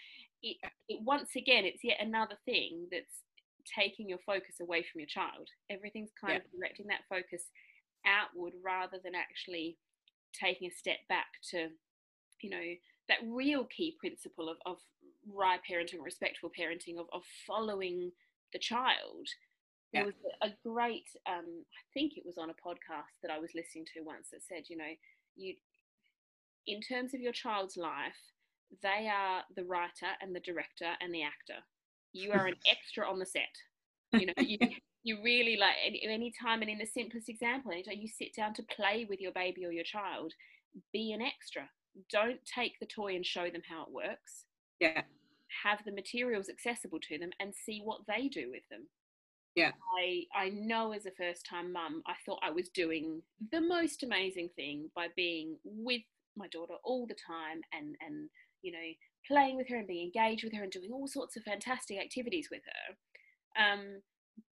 it, 0.41 0.57
it 0.89 0.99
once 1.03 1.35
again, 1.35 1.65
it's 1.65 1.83
yet 1.83 1.97
another 2.01 2.35
thing 2.45 2.87
that's 2.91 3.21
taking 3.63 4.09
your 4.09 4.19
focus 4.25 4.59
away 4.61 4.83
from 4.83 4.99
your 4.99 5.07
child. 5.07 5.49
Everything's 5.69 6.11
kind 6.19 6.33
yeah. 6.33 6.39
of 6.39 6.51
directing 6.51 6.87
that 6.87 7.07
focus 7.09 7.49
outward 8.05 8.53
rather 8.63 8.97
than 9.03 9.15
actually 9.15 9.77
taking 10.33 10.67
a 10.67 10.75
step 10.75 10.97
back 11.07 11.27
to, 11.51 11.69
you 12.41 12.49
know, 12.49 12.73
that 13.07 13.17
real 13.25 13.65
key 13.65 13.95
principle 13.99 14.49
of, 14.49 14.57
of 14.65 14.77
RIE 15.27 15.59
parenting, 15.69 16.03
respectful 16.03 16.49
parenting, 16.49 16.99
of, 16.99 17.07
of 17.13 17.21
following 17.47 18.11
the 18.51 18.59
child. 18.59 19.27
Yeah. 19.91 20.01
There 20.01 20.05
was 20.05 20.15
a 20.41 20.49
great, 20.67 21.05
um, 21.27 21.45
I 21.45 21.83
think 21.93 22.13
it 22.17 22.25
was 22.25 22.37
on 22.37 22.49
a 22.49 22.53
podcast 22.53 23.21
that 23.21 23.31
I 23.31 23.39
was 23.39 23.51
listening 23.55 23.85
to 23.93 24.01
once 24.01 24.29
that 24.31 24.41
said, 24.43 24.63
you 24.67 24.77
know, 24.77 24.93
you, 25.35 25.55
in 26.65 26.81
terms 26.81 27.13
of 27.13 27.21
your 27.21 27.33
child's 27.33 27.77
life, 27.77 28.17
they 28.81 29.07
are 29.07 29.43
the 29.55 29.65
writer 29.65 30.17
and 30.21 30.35
the 30.35 30.39
director 30.39 30.93
and 31.01 31.13
the 31.13 31.21
actor. 31.21 31.61
You 32.13 32.31
are 32.31 32.47
an 32.47 32.55
extra 32.69 33.09
on 33.09 33.19
the 33.19 33.25
set. 33.25 33.41
You 34.13 34.27
know, 34.27 34.33
you, 34.37 34.57
you 35.03 35.21
really 35.23 35.57
like 35.57 35.75
any 35.85 36.31
time, 36.41 36.61
and 36.61 36.69
in 36.69 36.77
the 36.77 36.85
simplest 36.85 37.29
example, 37.29 37.71
anytime 37.71 37.95
you 37.97 38.07
sit 38.07 38.35
down 38.35 38.53
to 38.55 38.63
play 38.63 39.05
with 39.09 39.19
your 39.19 39.31
baby 39.31 39.65
or 39.65 39.71
your 39.71 39.83
child, 39.83 40.33
be 40.91 41.11
an 41.11 41.21
extra. 41.21 41.69
Don't 42.11 42.39
take 42.45 42.79
the 42.79 42.85
toy 42.85 43.15
and 43.15 43.25
show 43.25 43.49
them 43.49 43.61
how 43.67 43.83
it 43.83 43.91
works. 43.91 44.45
Yeah 44.79 45.01
have 45.63 45.79
the 45.85 45.91
materials 45.91 46.49
accessible 46.49 46.99
to 46.99 47.17
them 47.17 47.31
and 47.39 47.53
see 47.53 47.81
what 47.83 48.01
they 48.07 48.27
do 48.27 48.49
with 48.49 48.63
them 48.69 48.87
Yeah. 49.55 49.71
I 49.99 50.25
I 50.35 50.49
know 50.49 50.93
as 50.93 51.05
a 51.05 51.11
first 51.11 51.45
time 51.45 51.71
mum, 51.71 52.01
I 52.07 52.15
thought 52.25 52.39
I 52.41 52.51
was 52.51 52.69
doing 52.69 53.21
the 53.51 53.61
most 53.61 54.03
amazing 54.03 54.49
thing 54.55 54.89
by 54.95 55.09
being 55.15 55.57
with 55.63 56.01
my 56.35 56.47
daughter 56.47 56.75
all 56.83 57.05
the 57.05 57.15
time 57.15 57.61
and 57.71 57.95
and 58.01 58.29
you 58.63 58.71
know 58.71 58.89
playing 59.27 59.57
with 59.57 59.67
her 59.69 59.77
and 59.77 59.87
being 59.87 60.05
engaged 60.05 60.43
with 60.43 60.53
her 60.53 60.63
and 60.63 60.71
doing 60.71 60.91
all 60.91 61.07
sorts 61.07 61.35
of 61.35 61.43
fantastic 61.43 61.99
activities 61.99 62.49
with 62.51 62.61
her. 62.65 63.63
Um, 63.63 64.01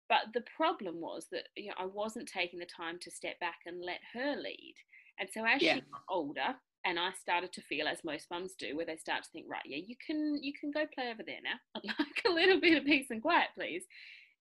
but 0.09 0.33
the 0.35 0.45
problem 0.57 1.01
was 1.01 1.27
that 1.33 1.45
you 1.57 1.69
know 1.69 1.75
I 1.79 1.87
wasn't 1.87 2.29
taking 2.29 2.59
the 2.59 2.67
time 2.67 2.99
to 3.03 3.11
step 3.11 3.39
back 3.41 3.59
and 3.67 3.83
let 3.85 4.01
her 4.15 4.37
lead. 4.37 4.75
And 5.19 5.29
so 5.33 5.45
as 5.45 5.63
Yeah. 5.63 5.75
she 5.75 5.81
got 5.81 6.03
older, 6.09 6.57
and 6.85 6.99
I 6.99 7.13
started 7.13 7.53
to 7.55 7.63
feel 7.63 7.89
as 7.89 8.05
most 8.05 8.31
mums 8.31 8.55
do, 8.55 8.77
where 8.77 8.87
they 8.87 8.97
start 8.97 9.25
to 9.25 9.31
think, 9.31 9.47
right, 9.49 9.63
yeah, 9.67 9.79
you 9.85 9.97
can 10.05 10.39
you 10.43 10.53
can 10.59 10.71
go 10.71 10.87
play 10.95 11.11
over 11.11 11.23
there 11.25 11.41
now. 11.43 11.59
I'd 11.75 11.85
like 11.99 12.23
a 12.27 12.31
little 12.31 12.61
bit 12.61 12.79
of 12.79 12.85
peace 12.85 13.09
and 13.11 13.23
quiet, 13.23 13.49
please. 13.55 13.85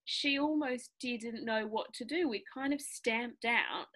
She 0.06 0.40
almost 0.40 0.92
didn't 1.02 1.44
know 1.44 1.68
what 1.68 1.94
to 1.96 2.06
do. 2.06 2.30
We 2.30 2.44
kind 2.54 2.74
of 2.74 2.80
stamped 2.80 3.44
out 3.44 3.88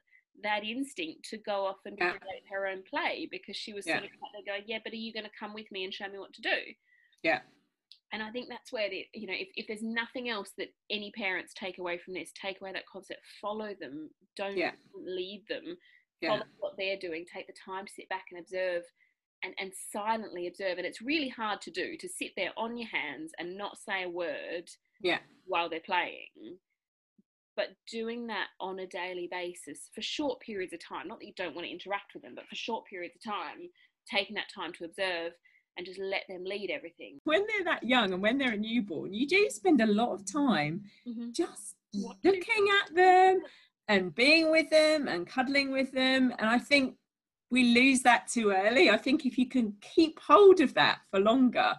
that 0.43 0.63
instinct 0.63 1.29
to 1.29 1.37
go 1.37 1.65
off 1.65 1.77
and 1.85 1.97
Yeah. 1.97 2.17
create 2.17 2.43
her 2.49 2.67
own 2.67 2.83
play 2.83 3.27
because 3.29 3.55
she 3.55 3.73
was 3.73 3.85
Yeah. 3.85 3.99
sort 3.99 4.11
of 4.37 4.45
going, 4.45 4.63
yeah, 4.67 4.79
but 4.83 4.93
are 4.93 4.97
you 4.97 5.13
going 5.13 5.25
to 5.25 5.31
come 5.39 5.53
with 5.53 5.71
me 5.71 5.83
and 5.83 5.93
show 5.93 6.07
me 6.07 6.17
what 6.19 6.33
to 6.33 6.41
do? 6.41 6.73
Yeah. 7.23 7.41
And 8.13 8.21
I 8.21 8.29
think 8.31 8.49
that's 8.49 8.71
where 8.73 8.89
the 8.89 9.07
you 9.13 9.25
know 9.27 9.33
if, 9.33 9.49
if 9.55 9.67
there's 9.67 9.81
nothing 9.83 10.27
else 10.29 10.51
that 10.57 10.73
any 10.89 11.11
parents 11.11 11.53
take 11.53 11.77
away 11.77 11.97
from 11.97 12.13
this, 12.13 12.31
take 12.33 12.59
away 12.59 12.73
that 12.73 12.85
concept, 12.85 13.21
follow 13.39 13.73
them, 13.73 14.09
don't 14.35 14.57
Yeah. 14.57 14.75
lead 14.93 15.47
them, 15.47 15.77
follow 16.21 16.45
what 16.59 16.75
they're 16.77 16.97
doing, 16.97 17.25
take 17.25 17.47
the 17.47 17.53
time 17.53 17.85
to 17.85 17.93
sit 17.93 18.09
back 18.09 18.25
and 18.31 18.39
observe 18.39 18.83
and, 19.43 19.53
and 19.59 19.73
silently 19.73 20.47
observe. 20.47 20.77
And 20.77 20.85
it's 20.85 21.01
really 21.01 21.29
hard 21.29 21.61
to 21.61 21.71
do 21.71 21.95
to 21.97 22.09
sit 22.09 22.35
there 22.35 22.51
on 22.57 22.77
your 22.77 22.89
hands 22.89 23.31
and 23.39 23.57
not 23.57 23.77
say 23.79 24.03
a 24.03 24.09
word 24.09 24.69
Yeah. 24.99 25.19
while 25.45 25.69
they're 25.69 25.79
playing. 25.79 26.59
But 27.61 27.75
doing 27.91 28.25
that 28.27 28.47
on 28.59 28.79
a 28.79 28.87
daily 28.87 29.27
basis 29.29 29.89
for 29.93 30.01
short 30.01 30.39
periods 30.39 30.73
of 30.73 30.79
time, 30.83 31.07
not 31.07 31.19
that 31.19 31.27
you 31.27 31.33
don't 31.37 31.53
want 31.53 31.67
to 31.67 31.71
interact 31.71 32.15
with 32.15 32.23
them, 32.23 32.33
but 32.35 32.47
for 32.47 32.55
short 32.55 32.85
periods 32.85 33.15
of 33.15 33.23
time, 33.23 33.69
taking 34.09 34.33
that 34.33 34.49
time 34.53 34.73
to 34.73 34.85
observe 34.85 35.33
and 35.77 35.85
just 35.85 35.99
let 35.99 36.23
them 36.27 36.43
lead 36.43 36.71
everything. 36.71 37.19
When 37.23 37.45
they're 37.45 37.65
that 37.65 37.83
young 37.83 38.13
and 38.13 38.21
when 38.21 38.39
they're 38.39 38.53
a 38.53 38.57
newborn, 38.57 39.13
you 39.13 39.27
do 39.27 39.47
spend 39.51 39.79
a 39.79 39.85
lot 39.85 40.11
of 40.13 40.25
time 40.31 40.85
Mm-hmm. 41.07 41.31
just 41.33 41.75
Watching. 41.93 42.31
looking 42.31 42.67
at 42.83 42.95
them 42.95 43.41
and 43.87 44.15
being 44.15 44.49
with 44.49 44.71
them 44.71 45.07
and 45.07 45.27
cuddling 45.27 45.71
with 45.71 45.91
them. 45.91 46.33
And 46.39 46.49
I 46.49 46.57
think 46.57 46.95
we 47.51 47.75
lose 47.75 48.01
that 48.01 48.27
too 48.27 48.49
early. 48.49 48.89
I 48.89 48.97
think 48.97 49.23
if 49.27 49.37
you 49.37 49.47
can 49.47 49.75
keep 49.81 50.19
hold 50.19 50.61
of 50.61 50.73
that 50.73 50.99
for 51.11 51.19
longer, 51.19 51.75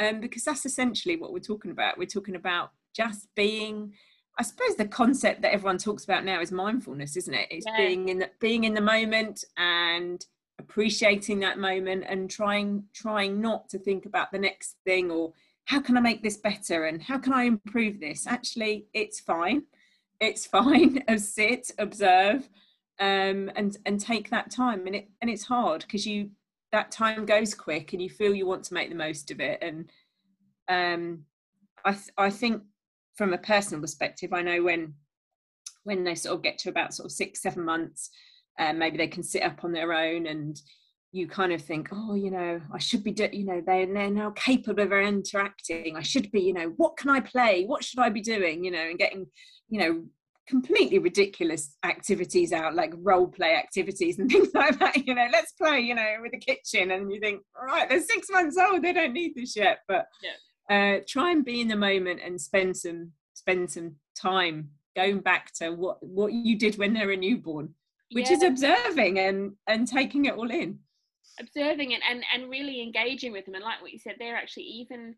um, 0.00 0.18
because 0.20 0.42
that's 0.42 0.66
essentially 0.66 1.14
what 1.16 1.32
we're 1.32 1.38
talking 1.38 1.70
about. 1.70 1.96
We're 1.96 2.06
talking 2.06 2.34
about 2.34 2.72
just 2.92 3.28
being. 3.36 3.92
I 4.38 4.42
suppose 4.42 4.76
the 4.76 4.86
concept 4.86 5.42
that 5.42 5.52
everyone 5.52 5.78
talks 5.78 6.04
about 6.04 6.24
now 6.24 6.40
is 6.40 6.50
mindfulness, 6.50 7.16
isn't 7.16 7.34
it? 7.34 7.48
It's 7.50 7.66
Yeah. 7.66 7.76
being 7.76 8.08
in 8.08 8.18
the 8.18 8.30
being 8.40 8.64
in 8.64 8.74
the 8.74 8.80
moment 8.80 9.44
and 9.56 10.24
appreciating 10.58 11.40
that 11.40 11.58
moment 11.58 12.04
and 12.08 12.30
trying 12.30 12.84
trying 12.94 13.40
not 13.40 13.68
to 13.70 13.78
think 13.78 14.06
about 14.06 14.32
the 14.32 14.38
next 14.38 14.76
thing 14.84 15.10
or 15.10 15.32
how 15.66 15.80
can 15.80 15.96
I 15.96 16.00
make 16.00 16.22
this 16.22 16.36
better 16.38 16.84
and 16.86 17.02
how 17.02 17.18
can 17.18 17.32
I 17.32 17.44
improve 17.44 18.00
this? 18.00 18.26
Actually, 18.26 18.86
it's 18.94 19.20
fine. 19.20 19.64
It's 20.20 20.46
fine. 20.58 21.02
Sit, 21.18 21.70
observe, 21.78 22.48
um, 22.98 23.50
and 23.54 23.76
and 23.86 24.00
take 24.00 24.30
that 24.30 24.50
time. 24.50 24.86
And 24.86 24.96
it 24.96 25.08
and 25.20 25.30
it's 25.30 25.44
hard 25.44 25.82
because 25.82 26.06
you 26.06 26.30
that 26.72 26.90
time 26.90 27.26
goes 27.26 27.54
quick 27.54 27.92
and 27.92 28.00
you 28.00 28.08
feel 28.08 28.34
you 28.34 28.46
want 28.46 28.64
to 28.64 28.74
make 28.74 28.88
the 28.88 28.94
most 28.94 29.30
of 29.30 29.40
it. 29.40 29.62
And 29.62 29.90
um, 30.68 31.26
I 31.84 31.92
th- 31.92 32.10
I 32.16 32.30
think 32.30 32.62
from 33.16 33.32
a 33.32 33.38
personal 33.38 33.80
perspective, 33.80 34.32
I 34.32 34.42
know 34.42 34.62
when 34.62 34.94
when 35.84 36.04
they 36.04 36.14
sort 36.14 36.36
of 36.36 36.42
get 36.42 36.58
to 36.58 36.68
about 36.68 36.94
sort 36.94 37.06
of 37.06 37.12
six 37.12 37.42
seven 37.42 37.64
months, 37.64 38.10
um, 38.58 38.78
maybe 38.78 38.96
they 38.96 39.08
can 39.08 39.22
sit 39.22 39.42
up 39.42 39.64
on 39.64 39.72
their 39.72 39.92
own 39.92 40.26
and 40.26 40.60
you 41.12 41.28
kind 41.28 41.52
of 41.52 41.60
think, 41.60 41.88
oh, 41.92 42.14
you 42.14 42.30
know, 42.30 42.60
I 42.72 42.78
should 42.78 43.04
be, 43.04 43.12
do- 43.12 43.28
you 43.30 43.44
know, 43.44 43.62
they're, 43.64 43.86
they're 43.86 44.10
now 44.10 44.30
capable 44.30 44.82
of 44.82 44.92
interacting. 44.92 45.94
I 45.94 46.02
should 46.02 46.30
be, 46.32 46.40
you 46.40 46.54
know, 46.54 46.72
what 46.78 46.96
can 46.96 47.10
I 47.10 47.20
play? 47.20 47.64
What 47.64 47.84
should 47.84 47.98
I 47.98 48.08
be 48.08 48.22
doing? 48.22 48.64
You 48.64 48.70
know, 48.70 48.78
and 48.78 48.98
getting, 48.98 49.26
you 49.68 49.78
know, 49.78 50.04
completely 50.48 50.98
ridiculous 50.98 51.76
activities 51.84 52.52
out, 52.52 52.74
like 52.74 52.94
role 52.96 53.28
play 53.28 53.54
activities 53.54 54.18
and 54.18 54.30
things 54.32 54.48
like 54.54 54.78
that. 54.78 55.06
You 55.06 55.14
know, 55.14 55.26
let's 55.30 55.52
play, 55.52 55.80
you 55.80 55.94
know, 55.94 56.16
with 56.22 56.32
the 56.32 56.38
kitchen. 56.38 56.90
And 56.90 57.12
you 57.12 57.20
think, 57.20 57.42
right, 57.62 57.88
they're 57.88 58.02
six 58.02 58.28
months 58.30 58.56
old, 58.56 58.82
they 58.82 58.94
don't 58.94 59.12
need 59.12 59.34
this 59.34 59.54
yet. 59.54 59.80
But 59.86 60.06
uh, 60.72 61.00
try 61.06 61.30
and 61.30 61.44
be 61.44 61.60
in 61.60 61.68
the 61.68 61.76
moment 61.76 62.20
and 62.24 62.40
spend 62.40 62.76
some 62.76 63.12
spend 63.34 63.70
some 63.70 63.96
time 64.14 64.70
going 64.94 65.20
back 65.20 65.52
to 65.54 65.70
what 65.70 65.98
what 66.02 66.32
you 66.32 66.58
did 66.58 66.78
when 66.78 66.94
they 66.94 67.04
were 67.06 67.12
a 67.12 67.16
newborn, 67.16 67.74
which 68.12 68.30
is 68.30 68.42
observing 68.42 69.18
and 69.18 69.52
and 69.66 69.88
taking 69.88 70.26
it 70.26 70.34
all 70.34 70.50
in. 70.50 70.78
observing 71.40 71.92
it 71.92 72.00
and 72.08 72.22
and 72.34 72.50
really 72.50 72.82
engaging 72.82 73.32
with 73.32 73.44
them 73.46 73.54
and 73.54 73.64
like 73.64 73.80
what 73.80 73.92
you 73.92 73.98
said 73.98 74.16
they're 74.18 74.36
actually 74.36 74.64
even 74.64 75.14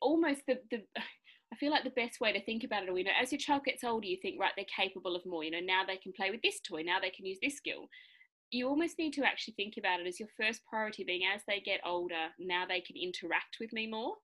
almost 0.00 0.42
the 0.46 0.58
the 0.70 0.82
I 1.52 1.56
feel 1.56 1.70
like 1.70 1.84
the 1.84 1.90
best 1.90 2.20
way 2.20 2.32
to 2.32 2.44
think 2.44 2.64
about 2.64 2.82
it, 2.82 2.88
you 2.88 3.04
know, 3.04 3.12
as 3.22 3.30
your 3.30 3.38
child 3.38 3.64
gets 3.64 3.84
older, 3.84 4.04
you 4.04 4.18
think, 4.20 4.38
right, 4.40 4.50
they're 4.56 4.64
capable 4.64 5.14
of 5.14 5.24
more. 5.24 5.44
You 5.44 5.52
know, 5.52 5.60
now 5.60 5.84
they 5.86 5.96
can 5.96 6.12
play 6.12 6.28
with 6.32 6.42
this 6.42 6.58
toy, 6.58 6.82
now 6.82 6.98
they 7.00 7.10
can 7.10 7.24
use 7.24 7.38
this 7.40 7.56
skill. 7.56 7.86
You 8.50 8.68
almost 8.68 8.98
need 8.98 9.12
to 9.12 9.24
actually 9.24 9.54
think 9.54 9.74
about 9.78 10.00
it 10.00 10.08
as 10.08 10.18
your 10.18 10.28
first 10.36 10.62
priority 10.68 11.04
being 11.04 11.22
as 11.32 11.42
they 11.46 11.60
get 11.60 11.80
older, 11.86 12.34
now 12.40 12.64
they 12.66 12.80
can 12.80 12.96
interact 12.96 13.58
with 13.60 13.72
me 13.72 13.86
more. 13.86 14.14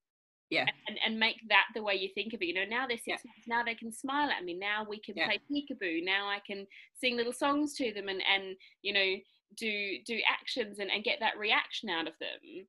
Yeah. 0.53 0.67
And, 0.87 0.99
and 1.05 1.19
make 1.19 1.37
that 1.49 1.67
the 1.75 1.83
way 1.83 1.95
you 1.95 2.11
think 2.15 2.35
of 2.35 2.43
it. 2.43 2.47
You 2.47 2.55
know, 2.55 2.65
now 2.69 2.87
they're 2.87 2.99
six 2.99 3.25
months, 3.25 3.49
now 3.49 3.63
they 3.63 3.75
can 3.75 3.93
smile 3.93 4.31
at 4.31 4.45
me. 4.45 4.55
Now 4.55 4.85
we 4.89 5.01
can 5.01 5.17
Yeah. 5.17 5.27
play 5.27 5.41
peekaboo. 5.51 6.05
Now 6.05 6.29
I 6.29 6.41
can 6.47 6.67
sing 7.01 7.17
little 7.17 7.33
songs 7.33 7.75
to 7.77 7.93
them 7.93 8.09
and, 8.09 8.23
and 8.33 8.57
you 8.83 8.93
know, 8.93 9.17
do 9.57 9.99
do 10.07 10.19
actions 10.31 10.79
and, 10.79 10.91
and 10.91 11.05
get 11.05 11.21
that 11.21 11.39
reaction 11.39 11.89
out 11.91 12.07
of 12.07 12.15
them 12.19 12.67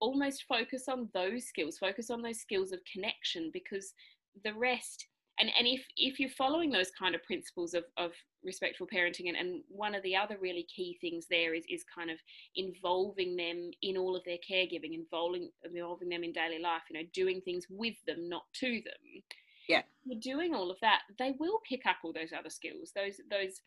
almost 0.00 0.44
focus 0.48 0.88
on 0.88 1.08
those 1.14 1.44
skills 1.46 1.78
focus 1.78 2.10
on 2.10 2.20
those 2.20 2.40
skills 2.40 2.72
of 2.72 2.80
connection 2.92 3.50
because 3.52 3.94
the 4.42 4.52
rest 4.54 5.06
and 5.38 5.50
and 5.58 5.66
if 5.66 5.84
if 5.96 6.20
you're 6.20 6.28
following 6.30 6.70
those 6.70 6.90
kind 6.98 7.14
of 7.14 7.22
principles 7.24 7.74
of 7.74 7.84
of 7.96 8.12
respectful 8.44 8.86
parenting 8.86 9.28
and, 9.28 9.36
and 9.36 9.62
one 9.68 9.94
of 9.94 10.02
the 10.02 10.14
other 10.14 10.36
really 10.40 10.66
key 10.74 10.98
things 11.00 11.26
there 11.30 11.54
is 11.54 11.64
is 11.68 11.84
kind 11.94 12.10
of 12.10 12.18
involving 12.56 13.36
them 13.36 13.70
in 13.82 13.96
all 13.96 14.14
of 14.14 14.22
their 14.24 14.38
caregiving 14.48 14.92
involving 14.94 15.50
involving 15.64 16.08
them 16.08 16.22
in 16.22 16.32
daily 16.32 16.58
life 16.58 16.82
you 16.90 16.98
know 17.00 17.06
doing 17.14 17.40
things 17.40 17.66
with 17.70 17.96
them 18.06 18.28
not 18.28 18.44
to 18.52 18.80
them 18.84 19.22
Yeah. 19.68 19.82
you're 20.04 20.20
doing 20.20 20.54
all 20.54 20.70
of 20.70 20.76
that 20.82 21.00
they 21.18 21.34
will 21.38 21.60
pick 21.68 21.86
up 21.86 21.96
all 22.04 22.12
those 22.12 22.32
other 22.38 22.50
skills 22.50 22.92
those 22.94 23.20
those 23.30 23.62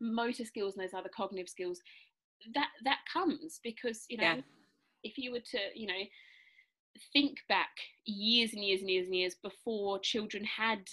motor 0.00 0.44
skills 0.44 0.74
and 0.76 0.84
those 0.84 0.94
other 0.98 1.10
cognitive 1.16 1.48
skills 1.48 1.80
that 2.54 2.70
that 2.84 2.98
comes 3.12 3.60
because 3.62 4.04
you 4.08 4.16
know 4.16 4.24
Yeah. 4.34 4.40
if 5.04 5.16
you 5.16 5.30
were 5.32 5.40
to 5.40 5.58
you 5.74 5.86
know 5.86 6.02
think 7.12 7.38
back 7.48 7.70
years 8.04 8.52
and 8.52 8.64
years 8.64 8.80
and 8.80 8.90
years 8.90 9.06
and 9.06 9.16
years 9.16 9.34
before 9.34 9.98
children 10.00 10.44
had 10.44 10.88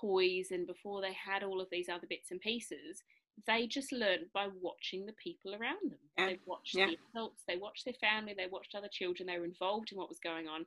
toys 0.00 0.48
and 0.50 0.66
before 0.66 1.00
they 1.00 1.12
had 1.12 1.42
all 1.42 1.60
of 1.60 1.68
these 1.70 1.88
other 1.88 2.06
bits 2.08 2.30
and 2.30 2.40
pieces 2.40 3.02
they 3.46 3.66
just 3.66 3.92
learned 3.92 4.26
by 4.34 4.48
watching 4.60 5.06
the 5.06 5.12
people 5.12 5.52
around 5.54 5.90
them 5.90 5.98
Yeah. 6.18 6.26
they 6.26 6.38
watched 6.44 6.74
Yeah. 6.74 6.86
the 6.86 6.98
adults 7.14 7.42
they 7.46 7.56
watched 7.56 7.84
their 7.84 7.94
family 7.94 8.34
they 8.36 8.46
watched 8.48 8.74
other 8.74 8.88
children 8.88 9.26
they 9.26 9.38
were 9.38 9.44
involved 9.44 9.92
in 9.92 9.98
what 9.98 10.08
was 10.08 10.18
going 10.18 10.48
on 10.48 10.66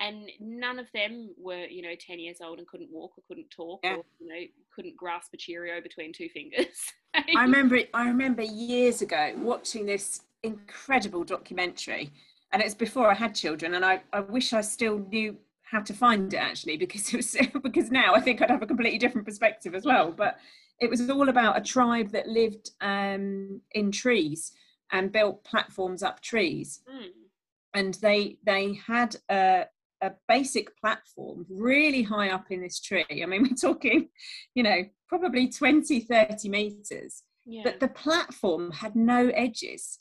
and 0.00 0.30
none 0.40 0.78
of 0.78 0.86
them 0.92 1.30
were 1.38 1.66
you 1.66 1.82
know 1.82 1.94
10 1.94 2.18
years 2.18 2.38
old 2.40 2.58
and 2.58 2.66
couldn't 2.66 2.90
walk 2.90 3.12
or 3.16 3.22
couldn't 3.28 3.50
talk 3.50 3.80
Yeah. 3.84 3.96
or 3.96 4.04
you 4.18 4.28
know 4.28 4.40
couldn't 4.74 4.96
grasp 4.96 5.32
a 5.34 5.36
cheerio 5.36 5.80
between 5.80 6.12
two 6.12 6.28
fingers 6.30 6.92
I 7.14 7.42
remember 7.42 7.78
I 7.94 8.08
remember 8.08 8.42
years 8.42 9.00
ago 9.02 9.32
watching 9.36 9.86
this 9.86 10.20
incredible 10.42 11.22
documentary 11.24 12.10
and 12.52 12.62
it's 12.62 12.74
before 12.74 13.10
I 13.10 13.14
had 13.14 13.34
children 13.34 13.74
and 13.74 13.84
I, 13.84 14.02
I 14.12 14.20
wish 14.20 14.52
I 14.52 14.60
still 14.60 14.98
knew 14.98 15.36
how 15.66 15.80
to 15.80 15.92
find 15.92 16.32
it 16.32 16.38
actually 16.38 16.76
because 16.76 17.12
it 17.14 17.16
was 17.16 17.36
because 17.62 17.90
now 17.90 18.14
I 18.14 18.20
think 18.20 18.40
I'd 18.40 18.50
have 18.50 18.62
a 18.62 18.66
completely 18.66 18.98
different 18.98 19.26
perspective 19.26 19.74
as 19.74 19.84
well. 19.84 20.12
But 20.12 20.38
it 20.80 20.90
was 20.90 21.08
all 21.10 21.28
about 21.28 21.58
a 21.58 21.62
tribe 21.62 22.10
that 22.12 22.28
lived 22.28 22.70
um, 22.80 23.60
in 23.72 23.90
trees 23.90 24.52
and 24.92 25.12
built 25.12 25.44
platforms 25.44 26.02
up 26.02 26.20
trees. 26.20 26.80
Mm, 26.88 27.08
and 27.74 27.94
they 27.94 28.38
they 28.44 28.74
had 28.86 29.16
a, 29.30 29.64
a 30.00 30.12
basic 30.28 30.76
platform 30.78 31.46
really 31.50 32.02
high 32.02 32.30
up 32.30 32.46
in 32.50 32.62
this 32.62 32.80
tree. 32.80 33.04
I 33.10 33.26
mean 33.26 33.42
we're 33.50 33.56
talking 33.56 34.08
you 34.54 34.62
know 34.62 34.84
probably 35.08 35.48
20 35.48 36.00
30 36.00 36.48
meters. 36.48 37.22
Yeah. 37.48 37.62
but 37.62 37.78
the 37.78 37.88
platform 37.88 38.72
had 38.72 38.96
no 38.96 39.28
edges. 39.28 39.98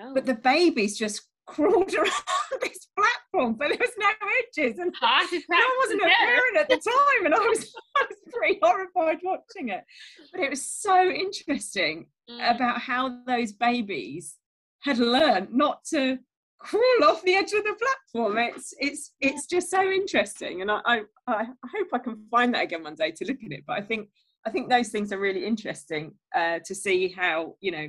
Oh. 0.00 0.12
but 0.12 0.26
the 0.26 0.34
babies 0.34 0.98
just 0.98 1.28
crawled 1.46 1.94
around 1.94 2.10
this 2.60 2.86
platform 2.96 3.54
but 3.54 3.68
there 3.68 3.78
was 3.78 3.90
no 3.98 4.08
edges 4.38 4.78
and 4.78 4.94
I 5.02 5.76
wasn't 5.82 6.00
a 6.02 6.04
there. 6.04 6.16
parent 6.16 6.56
at 6.58 6.68
the 6.68 6.76
time 6.76 7.26
and 7.26 7.34
I 7.34 7.38
was, 7.38 7.74
I 7.96 8.06
was 8.08 8.18
pretty 8.32 8.58
horrified 8.62 9.18
watching 9.22 9.68
it 9.68 9.84
but 10.32 10.40
it 10.40 10.50
was 10.50 10.64
so 10.64 11.08
interesting 11.10 12.06
Mm, 12.30 12.54
about 12.56 12.80
how 12.80 13.18
those 13.26 13.52
babies 13.52 14.36
had 14.80 14.96
learned 14.96 15.52
not 15.52 15.84
to 15.90 16.18
crawl 16.58 17.04
off 17.04 17.22
the 17.22 17.34
edge 17.34 17.52
of 17.52 17.64
the 17.64 17.76
platform. 17.78 18.38
It's 18.38 18.72
it's 18.78 19.12
it's 19.20 19.46
just 19.46 19.70
so 19.70 19.82
interesting, 19.82 20.62
and 20.62 20.70
I 20.70 20.80
I, 20.86 21.00
I 21.26 21.44
hope 21.70 21.88
I 21.92 21.98
can 21.98 22.26
find 22.30 22.54
that 22.54 22.62
again 22.62 22.82
one 22.82 22.94
day 22.94 23.10
to 23.10 23.24
look 23.26 23.44
at 23.44 23.52
it. 23.52 23.64
But 23.66 23.78
I 23.78 23.82
think 23.82 24.08
I 24.46 24.50
think 24.50 24.70
those 24.70 24.88
things 24.88 25.12
are 25.12 25.20
really 25.20 25.44
interesting 25.44 26.14
uh, 26.34 26.60
to 26.64 26.74
see 26.74 27.08
how 27.08 27.56
you 27.60 27.70
know 27.72 27.88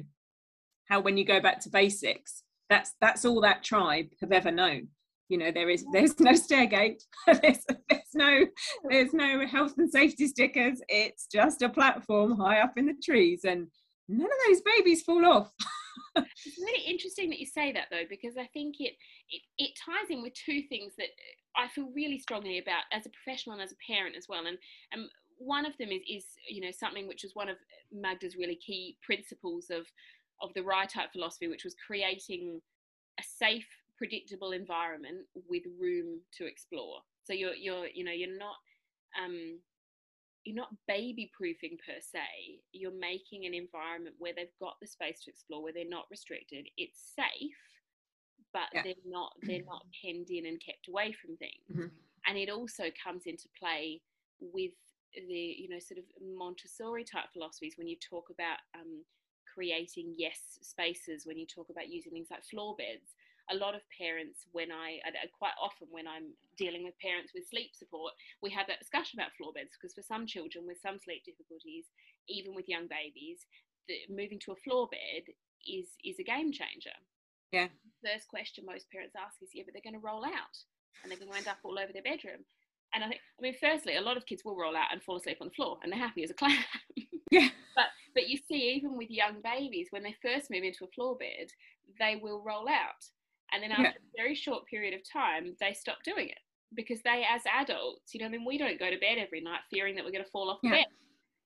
how 0.89 0.99
when 0.99 1.15
you 1.15 1.23
go 1.23 1.39
back 1.39 1.61
to 1.61 1.69
basics, 1.69 2.43
that's 2.69 2.93
that's 3.01 3.25
all 3.25 3.41
that 3.41 3.63
tribe 3.63 4.07
have 4.21 4.31
ever 4.31 4.51
known. 4.51 4.87
You 5.29 5.39
know, 5.39 5.51
there 5.51 5.69
is 5.69 5.85
there's 5.91 6.19
no 6.19 6.31
stairgate, 6.31 7.01
there's, 7.27 7.65
there's 7.89 8.13
no 8.13 8.45
there's 8.89 9.13
no 9.13 9.45
health 9.45 9.73
and 9.77 9.89
safety 9.89 10.27
stickers. 10.27 10.79
It's 10.87 11.27
just 11.31 11.61
a 11.61 11.69
platform 11.69 12.37
high 12.37 12.59
up 12.59 12.73
in 12.77 12.85
the 12.85 12.95
trees, 13.03 13.41
and 13.43 13.67
none 14.07 14.27
of 14.27 14.37
those 14.47 14.61
babies 14.61 15.01
fall 15.01 15.25
off. 15.25 15.51
it's 16.15 16.59
really 16.59 16.85
interesting 16.85 17.29
that 17.29 17.39
you 17.39 17.45
say 17.45 17.71
that 17.71 17.87
though, 17.89 18.05
because 18.09 18.37
I 18.37 18.47
think 18.53 18.75
it, 18.79 18.93
it 19.29 19.41
it 19.57 19.71
ties 19.83 20.09
in 20.09 20.21
with 20.21 20.33
two 20.33 20.61
things 20.69 20.93
that 20.97 21.09
I 21.57 21.67
feel 21.69 21.89
really 21.95 22.19
strongly 22.19 22.59
about 22.59 22.83
as 22.91 23.05
a 23.05 23.09
professional 23.09 23.53
and 23.53 23.63
as 23.63 23.71
a 23.71 23.91
parent 23.91 24.15
as 24.15 24.27
well. 24.29 24.45
And 24.45 24.57
and 24.91 25.09
one 25.37 25.65
of 25.65 25.77
them 25.77 25.89
is 25.89 26.01
is 26.09 26.25
you 26.49 26.61
know 26.61 26.71
something 26.71 27.07
which 27.07 27.23
is 27.23 27.35
one 27.35 27.49
of 27.49 27.57
Magda's 27.91 28.35
really 28.35 28.55
key 28.55 28.97
principles 29.01 29.69
of 29.69 29.85
of 30.41 30.53
the 30.53 30.63
RIE 30.63 30.85
type 30.85 31.11
philosophy, 31.11 31.47
which 31.47 31.63
was 31.63 31.75
creating 31.85 32.61
a 33.19 33.23
safe, 33.23 33.67
predictable 33.97 34.51
environment 34.51 35.25
with 35.49 35.63
room 35.79 36.19
to 36.37 36.45
explore. 36.45 36.99
So 37.23 37.33
you're 37.33 37.55
you're 37.55 37.87
you 37.87 38.03
know 38.03 38.11
you're 38.11 38.37
not 38.37 38.55
um, 39.21 39.59
you're 40.43 40.55
not 40.55 40.75
baby 40.87 41.31
proofing 41.35 41.77
per 41.85 41.99
se. 41.99 42.59
You're 42.71 42.97
making 42.97 43.45
an 43.45 43.53
environment 43.53 44.15
where 44.19 44.33
they've 44.35 44.59
got 44.59 44.75
the 44.79 44.87
space 44.87 45.21
to 45.23 45.31
explore, 45.31 45.63
where 45.63 45.73
they're 45.73 45.89
not 45.89 46.05
restricted. 46.11 46.67
It's 46.77 47.13
safe, 47.15 47.57
but 48.53 48.69
yeah. 48.73 48.83
they're 48.83 49.05
not 49.05 49.31
they're 49.43 49.65
not 49.65 49.83
penned 50.03 50.29
in 50.29 50.45
and 50.45 50.61
kept 50.63 50.87
away 50.87 51.13
from 51.13 51.35
things. 51.37 51.65
Mm-hmm. 51.71 51.95
And 52.27 52.37
it 52.37 52.49
also 52.49 52.85
comes 53.03 53.23
into 53.25 53.47
play 53.59 54.01
with 54.39 54.73
the 55.15 55.55
you 55.57 55.69
know 55.69 55.79
sort 55.79 55.97
of 55.97 56.05
Montessori 56.21 57.03
type 57.03 57.31
philosophies 57.33 57.75
when 57.77 57.87
you 57.87 57.95
talk 57.97 58.29
about 58.29 58.59
um, 58.75 59.03
creating 59.55 60.13
yes 60.17 60.59
spaces, 60.61 61.25
when 61.25 61.37
you 61.37 61.47
talk 61.47 61.69
about 61.69 61.87
using 61.87 62.11
things 62.11 62.27
like 62.29 62.43
floor 62.43 62.75
beds 62.77 63.15
a 63.51 63.55
lot 63.55 63.75
of 63.75 63.81
parents, 63.93 64.45
when 64.51 64.71
I, 64.71 64.99
quite 65.37 65.53
often 65.61 65.87
when 65.91 66.07
I'm 66.07 66.33
dealing 66.57 66.83
with 66.83 66.97
parents 66.97 67.31
with 67.33 67.47
sleep 67.47 67.75
support, 67.75 68.13
we 68.41 68.49
have 68.51 68.67
that 68.67 68.79
discussion 68.79 69.19
about 69.19 69.37
floor 69.37 69.53
beds 69.53 69.77
because 69.77 69.93
for 69.93 70.01
some 70.01 70.25
children 70.25 70.65
with 70.65 70.81
some 70.81 70.97
sleep 70.97 71.21
difficulties, 71.25 71.85
even 72.27 72.55
with 72.55 72.69
young 72.69 72.89
babies, 72.89 73.45
the, 73.87 74.01
moving 74.09 74.39
to 74.45 74.51
a 74.51 74.63
floor 74.65 74.89
bed 74.89 75.29
is 75.67 75.93
is 76.03 76.17
a 76.17 76.25
game 76.25 76.51
changer. 76.51 76.95
Yeah. 77.51 77.69
First 78.01 78.27
question 78.27 78.65
most 78.65 78.89
parents 78.89 79.13
ask 79.13 79.37
is, 79.41 79.53
yeah, 79.53 79.63
but 79.65 79.73
they're 79.73 79.85
going 79.85 79.99
to 79.99 80.05
roll 80.05 80.25
out 80.25 80.57
and 81.01 81.11
they're 81.11 81.21
going 81.21 81.31
to 81.31 81.37
end 81.37 81.47
up 81.47 81.61
all 81.63 81.77
over 81.77 81.93
their 81.93 82.05
bedroom. 82.05 82.41
And 82.93 83.03
I 83.03 83.09
think, 83.09 83.21
I 83.37 83.41
mean, 83.41 83.55
firstly, 83.59 83.97
a 83.97 84.01
lot 84.01 84.17
of 84.17 84.25
kids 84.25 84.43
will 84.45 84.57
roll 84.57 84.75
out 84.75 84.89
and 84.91 85.03
fall 85.03 85.17
asleep 85.17 85.37
on 85.41 85.47
the 85.47 85.53
floor, 85.53 85.77
and 85.83 85.91
they're 85.91 85.99
happy 85.99 86.23
as 86.23 86.31
a 86.31 86.33
clam. 86.33 86.57
yeah. 87.29 87.49
But 87.75 87.91
but 88.15 88.27
you 88.27 88.37
see, 88.37 88.73
even 88.75 88.97
with 88.97 89.11
young 89.11 89.41
babies, 89.43 89.87
when 89.91 90.01
they 90.01 90.15
first 90.21 90.49
move 90.49 90.63
into 90.63 90.85
a 90.85 90.91
floor 90.95 91.15
bed, 91.15 91.49
they 91.99 92.19
will 92.21 92.41
roll 92.41 92.67
out 92.67 93.03
and 93.53 93.63
then 93.63 93.71
after 93.71 93.83
yeah. 93.83 93.89
a 93.89 94.17
very 94.17 94.35
short 94.35 94.65
period 94.65 94.93
of 94.93 95.01
time, 95.09 95.55
they 95.59 95.73
stop 95.73 95.97
doing 96.03 96.29
it 96.29 96.39
because 96.75 97.01
they, 97.03 97.23
as 97.29 97.41
adults, 97.51 98.13
you 98.13 98.19
know, 98.19 98.25
I 98.25 98.29
mean, 98.29 98.45
we 98.45 98.57
don't 98.57 98.79
go 98.79 98.89
to 98.89 98.97
bed 98.97 99.17
every 99.17 99.41
night 99.41 99.61
fearing 99.71 99.95
that 99.95 100.03
we're 100.03 100.11
going 100.11 100.23
to 100.23 100.29
fall 100.29 100.49
off 100.49 100.59
yeah. 100.63 100.71
bed 100.71 100.85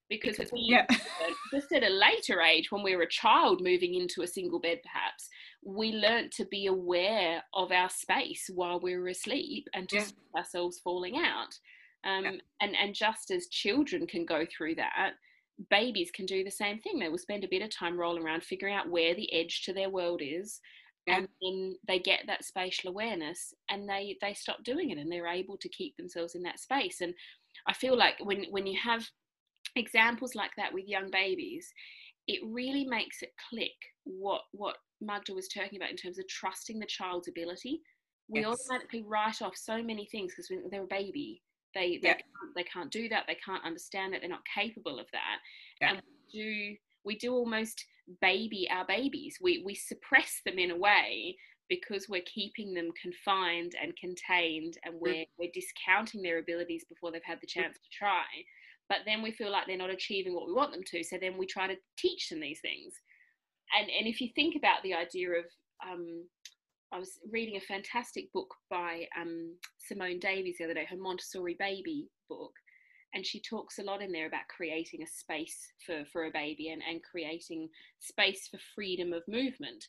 because 0.10 0.40
we, 0.52 0.62
yeah. 0.62 0.88
just 1.54 1.72
at 1.72 1.84
a 1.84 1.90
later 1.90 2.42
age, 2.42 2.72
when 2.72 2.82
we 2.82 2.96
were 2.96 3.04
a 3.04 3.10
child 3.10 3.62
moving 3.62 3.94
into 3.94 4.24
a 4.24 4.28
single 4.28 4.60
bed, 4.60 4.80
perhaps, 4.82 5.30
we 5.64 5.92
learnt 5.92 6.32
to 6.32 6.46
be 6.46 6.66
aware 6.66 7.44
of 7.54 7.72
our 7.72 7.90
space 7.90 8.50
while 8.54 8.80
we 8.80 8.96
were 8.98 9.10
asleep 9.10 9.68
and 9.76 9.88
to 9.90 9.98
yeah. 9.98 10.04
stop 10.04 10.36
ourselves 10.36 10.80
falling 10.80 11.18
out. 11.18 11.54
Um, 12.06 12.40
and, 12.62 12.76
and 12.76 12.96
just 12.96 13.30
as 13.30 13.48
children 13.48 14.08
can 14.08 14.26
go 14.26 14.46
through 14.46 14.76
that, 14.76 15.12
babies 15.70 16.12
can 16.12 16.26
do 16.26 16.44
the 16.44 16.52
same 16.52 16.80
thing. 16.80 17.00
They 17.00 17.10
will 17.10 17.18
spend 17.18 17.44
a 17.44 17.50
bit 17.50 17.62
of 17.62 17.70
time 17.70 18.00
rolling 18.00 18.24
around, 18.24 18.44
figuring 18.44 18.76
out 18.76 18.90
where 18.90 19.14
the 19.16 19.32
edge 19.34 19.64
to 19.64 19.74
their 19.74 19.90
world 19.90 20.22
is, 20.24 20.62
and 21.10 21.28
then 21.42 21.76
they 21.88 22.00
get 22.00 22.22
that 22.28 22.46
spatial 22.46 22.90
awareness 22.90 23.54
and 23.70 23.88
they 23.88 24.18
they 24.22 24.34
stop 24.34 24.64
doing 24.64 24.90
it 24.92 24.98
and 24.98 25.12
they're 25.12 25.28
able 25.28 25.58
to 25.58 25.70
keep 25.70 25.96
themselves 25.98 26.36
in 26.36 26.44
that 26.44 26.60
space 26.60 27.02
and 27.02 27.14
i 27.68 27.74
feel 27.74 27.98
like 27.98 28.16
when 28.24 28.46
when 28.52 28.66
you 28.66 28.78
have 28.82 29.06
examples 29.76 30.36
like 30.36 30.52
that 30.58 30.74
with 30.74 30.88
young 30.88 31.10
babies 31.12 31.72
it 32.28 32.40
really 32.46 32.86
makes 32.86 33.22
it 33.22 33.34
click 33.50 33.72
what 34.04 34.42
what 34.52 34.76
magda 35.02 35.34
was 35.34 35.48
talking 35.48 35.78
about 35.78 35.92
in 35.92 35.98
terms 35.98 36.20
of 36.20 36.28
trusting 36.28 36.80
the 36.80 36.86
child's 36.86 37.28
ability 37.28 37.82
we 38.28 38.42
yes. 38.42 38.50
automatically 38.50 39.04
write 39.08 39.42
off 39.42 39.56
so 39.56 39.82
many 39.82 40.06
things 40.12 40.34
because 40.34 40.52
they're 40.70 40.84
a 40.84 40.88
baby 40.88 41.42
they 41.76 42.00
they, 42.02 42.10
yeah. 42.10 42.14
can't, 42.14 42.56
they 42.56 42.64
can't 42.64 42.92
do 42.92 43.10
that 43.10 43.26
they 43.28 43.38
can't 43.46 43.64
understand 43.66 44.14
it 44.14 44.22
they're 44.22 44.30
not 44.30 44.44
capable 44.54 45.00
of 45.00 45.06
that 45.12 45.38
yeah. 45.82 45.92
and 45.92 46.02
we 46.34 46.40
do 46.42 46.76
we 47.06 47.18
do 47.18 47.34
almost 47.34 47.86
baby 48.22 48.68
our 48.72 48.86
babies. 48.86 49.38
We, 49.42 49.64
we 49.66 49.76
suppress 49.76 50.42
them 50.46 50.60
in 50.60 50.72
a 50.72 50.78
way 50.78 51.38
because 51.70 52.10
we're 52.10 52.24
keeping 52.34 52.74
them 52.74 52.90
confined 53.00 53.74
and 53.82 53.96
contained 53.96 54.78
and 54.84 54.96
mm. 54.96 55.00
we're, 55.02 55.26
we're 55.38 55.52
discounting 55.54 56.22
their 56.22 56.40
abilities 56.40 56.86
before 56.90 57.12
they've 57.12 57.22
had 57.24 57.40
the 57.42 57.48
chance 57.48 57.78
to 57.78 57.98
try. 57.98 58.26
But 58.88 59.00
then 59.06 59.22
we 59.22 59.32
feel 59.32 59.52
like 59.52 59.68
they're 59.68 59.78
not 59.78 59.92
achieving 59.92 60.34
what 60.34 60.48
we 60.48 60.54
want 60.54 60.72
them 60.72 60.84
to. 60.88 61.04
So 61.04 61.18
then 61.22 61.38
we 61.38 61.46
try 61.46 61.68
to 61.68 61.76
teach 61.98 62.30
them 62.30 62.40
these 62.40 62.60
things. 62.60 62.94
And, 63.80 63.88
and 63.90 64.08
if 64.08 64.20
you 64.20 64.30
think 64.34 64.56
about 64.56 64.82
the 64.82 64.96
idea 64.96 65.30
of, 65.30 65.46
um, 65.88 66.26
I 66.92 67.00
was 67.00 67.20
reading 67.32 67.56
a 67.58 67.62
fantastic 67.62 68.32
book 68.34 68.54
by 68.70 69.08
um, 69.20 69.56
Simone 69.78 70.20
Davies 70.20 70.56
the 70.58 70.66
other 70.66 70.74
day, 70.74 70.88
her 70.90 70.98
Montessori 70.98 71.56
Baby 71.60 72.10
book 72.28 72.54
and 73.14 73.26
she 73.26 73.40
talks 73.40 73.80
a 73.80 73.84
lot 73.84 74.02
in 74.02 74.12
there 74.12 74.28
about 74.28 74.48
creating 74.56 75.02
a 75.02 75.08
space 75.08 75.72
for, 75.86 76.04
for 76.12 76.26
a 76.26 76.32
baby 76.32 76.70
and, 76.70 76.82
and 76.88 77.02
creating 77.04 77.70
space 78.00 78.48
for 78.48 78.60
freedom 78.76 79.14
of 79.14 79.28
movement. 79.28 79.88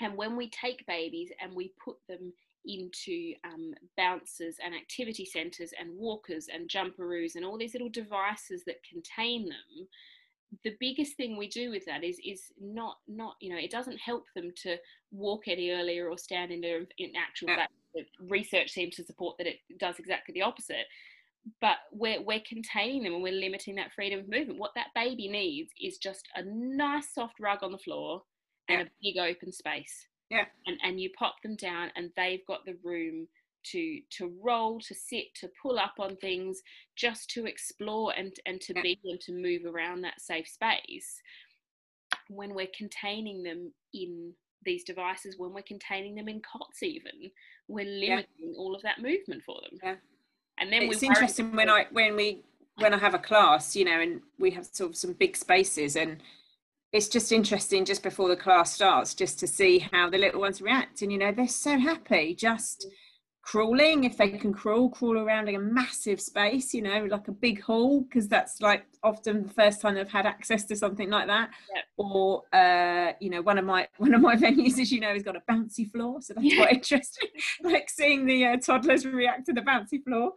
And 0.00 0.16
when 0.16 0.36
we 0.36 0.48
take 0.50 0.86
babies 0.86 1.30
and 1.42 1.54
we 1.54 1.74
put 1.82 1.96
them 2.08 2.32
into 2.66 3.34
um, 3.44 3.74
bouncers 3.96 4.56
and 4.64 4.74
activity 4.74 5.24
centres 5.24 5.72
and 5.78 5.96
walkers 5.96 6.46
and 6.52 6.68
jumperoos 6.68 7.34
and 7.34 7.44
all 7.44 7.58
these 7.58 7.72
little 7.72 7.88
devices 7.88 8.62
that 8.66 8.84
contain 8.88 9.48
them, 9.48 9.88
the 10.64 10.74
biggest 10.80 11.16
thing 11.16 11.36
we 11.36 11.48
do 11.48 11.70
with 11.70 11.84
that 11.86 12.02
is 12.02 12.18
is 12.24 12.52
not 12.60 12.96
not 13.06 13.34
you 13.40 13.50
know 13.50 13.58
it 13.58 13.70
doesn't 13.70 13.98
help 13.98 14.24
them 14.34 14.50
to 14.56 14.76
walk 15.12 15.46
any 15.46 15.70
earlier 15.70 16.08
or 16.08 16.18
stand 16.18 16.50
in 16.50 16.60
their 16.60 16.80
in 16.98 17.12
actual 17.16 17.48
fact 17.48 17.72
research 18.28 18.70
seems 18.70 18.96
to 18.96 19.04
support 19.04 19.36
that 19.38 19.46
it 19.46 19.58
does 19.78 19.98
exactly 19.98 20.32
the 20.32 20.42
opposite 20.42 20.86
but 21.60 21.76
we're 21.92 22.22
we're 22.22 22.42
containing 22.46 23.02
them 23.02 23.14
and 23.14 23.22
we're 23.22 23.32
limiting 23.32 23.74
that 23.76 23.92
freedom 23.92 24.20
of 24.20 24.28
movement. 24.28 24.58
What 24.58 24.72
that 24.74 24.88
baby 24.94 25.28
needs 25.28 25.70
is 25.80 25.98
just 25.98 26.28
a 26.34 26.42
nice 26.42 27.14
soft 27.14 27.40
rug 27.40 27.62
on 27.62 27.72
the 27.72 27.78
floor 27.78 28.22
and 28.68 28.80
yeah. 28.80 28.84
a 28.84 28.88
big 29.02 29.36
open 29.36 29.52
space. 29.52 30.06
Yeah. 30.30 30.44
And 30.66 30.78
and 30.82 31.00
you 31.00 31.10
pop 31.18 31.36
them 31.42 31.56
down 31.56 31.90
and 31.96 32.10
they've 32.16 32.46
got 32.46 32.64
the 32.64 32.76
room 32.84 33.26
to 33.72 34.00
to 34.18 34.32
roll, 34.42 34.80
to 34.80 34.94
sit, 34.94 35.34
to 35.36 35.50
pull 35.60 35.78
up 35.78 35.94
on 35.98 36.16
things, 36.16 36.60
just 36.96 37.30
to 37.30 37.46
explore 37.46 38.12
and 38.16 38.32
and 38.46 38.60
to 38.62 38.74
be 38.74 38.98
and 39.04 39.20
to 39.20 39.32
move 39.32 39.62
around 39.64 40.02
that 40.02 40.20
safe 40.20 40.48
space. 40.48 41.20
When 42.28 42.54
we're 42.54 42.68
containing 42.76 43.42
them 43.42 43.72
in 43.92 44.32
these 44.64 44.84
devices, 44.84 45.36
when 45.38 45.52
we're 45.52 45.62
containing 45.62 46.14
them 46.14 46.28
in 46.28 46.40
cots, 46.40 46.82
even 46.82 47.30
we're 47.68 47.84
limiting 47.84 48.26
yeah. 48.38 48.58
all 48.58 48.74
of 48.74 48.82
that 48.82 49.00
movement 49.00 49.42
for 49.44 49.60
them. 49.62 49.78
Yeah 49.82 49.96
and 50.60 50.70
then 50.72 50.82
it's 50.82 51.02
interesting 51.02 51.56
when 51.56 51.70
I 51.70 51.86
when 51.90 52.14
we 52.14 52.42
when 52.76 52.94
I 52.94 52.98
have 52.98 53.14
a 53.14 53.18
class, 53.18 53.74
you 53.74 53.84
know, 53.84 54.00
and 54.00 54.20
we 54.38 54.50
have 54.52 54.66
sort 54.66 54.90
of 54.90 54.96
some 54.96 55.14
big 55.14 55.36
spaces 55.36 55.96
and 55.96 56.22
it's 56.92 57.08
just 57.08 57.32
interesting 57.32 57.84
just 57.84 58.02
before 58.02 58.28
the 58.28 58.36
class 58.36 58.72
starts 58.72 59.14
just 59.14 59.38
to 59.38 59.46
see 59.46 59.78
how 59.92 60.10
the 60.10 60.18
little 60.18 60.40
ones 60.40 60.60
react 60.60 61.02
and 61.02 61.12
you 61.12 61.18
know 61.18 61.30
they're 61.30 61.46
so 61.46 61.78
happy 61.78 62.34
just 62.34 62.86
mm. 62.88 62.90
Crawling 63.50 64.04
if 64.04 64.16
they 64.16 64.30
can 64.30 64.52
crawl 64.52 64.88
crawl 64.88 65.18
around 65.18 65.48
in 65.48 65.56
a 65.56 65.58
massive 65.58 66.20
space 66.20 66.72
you 66.72 66.80
know 66.80 67.04
like 67.10 67.26
a 67.26 67.32
big 67.32 67.60
hall 67.60 68.02
because 68.02 68.28
that's 68.28 68.60
like 68.60 68.86
often 69.02 69.42
the 69.42 69.52
first 69.52 69.80
time 69.80 69.96
they've 69.96 70.08
had 70.08 70.24
access 70.24 70.64
to 70.64 70.76
something 70.76 71.10
like 71.10 71.26
that 71.26 71.50
yep. 71.74 71.84
or 71.96 72.44
uh 72.52 73.10
you 73.18 73.28
know 73.28 73.42
one 73.42 73.58
of 73.58 73.64
my 73.64 73.88
one 73.96 74.14
of 74.14 74.20
my 74.20 74.36
venues 74.36 74.78
as 74.78 74.92
you 74.92 75.00
know 75.00 75.12
has 75.12 75.24
got 75.24 75.34
a 75.34 75.42
bouncy 75.50 75.90
floor 75.90 76.22
so 76.22 76.32
that's 76.32 76.46
yeah. 76.46 76.58
quite 76.58 76.74
interesting 76.74 77.28
like 77.64 77.90
seeing 77.90 78.24
the 78.24 78.44
uh, 78.44 78.56
toddlers 78.56 79.04
react 79.04 79.44
to 79.44 79.52
the 79.52 79.62
bouncy 79.62 80.00
floor 80.04 80.30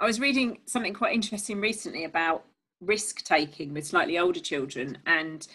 i 0.00 0.04
was 0.04 0.18
reading 0.18 0.58
something 0.66 0.92
quite 0.92 1.14
interesting 1.14 1.60
recently 1.60 2.02
about 2.02 2.42
risk 2.80 3.22
taking 3.22 3.72
with 3.72 3.86
slightly 3.86 4.18
older 4.18 4.40
children 4.40 4.98
and 5.06 5.46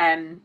um 0.00 0.40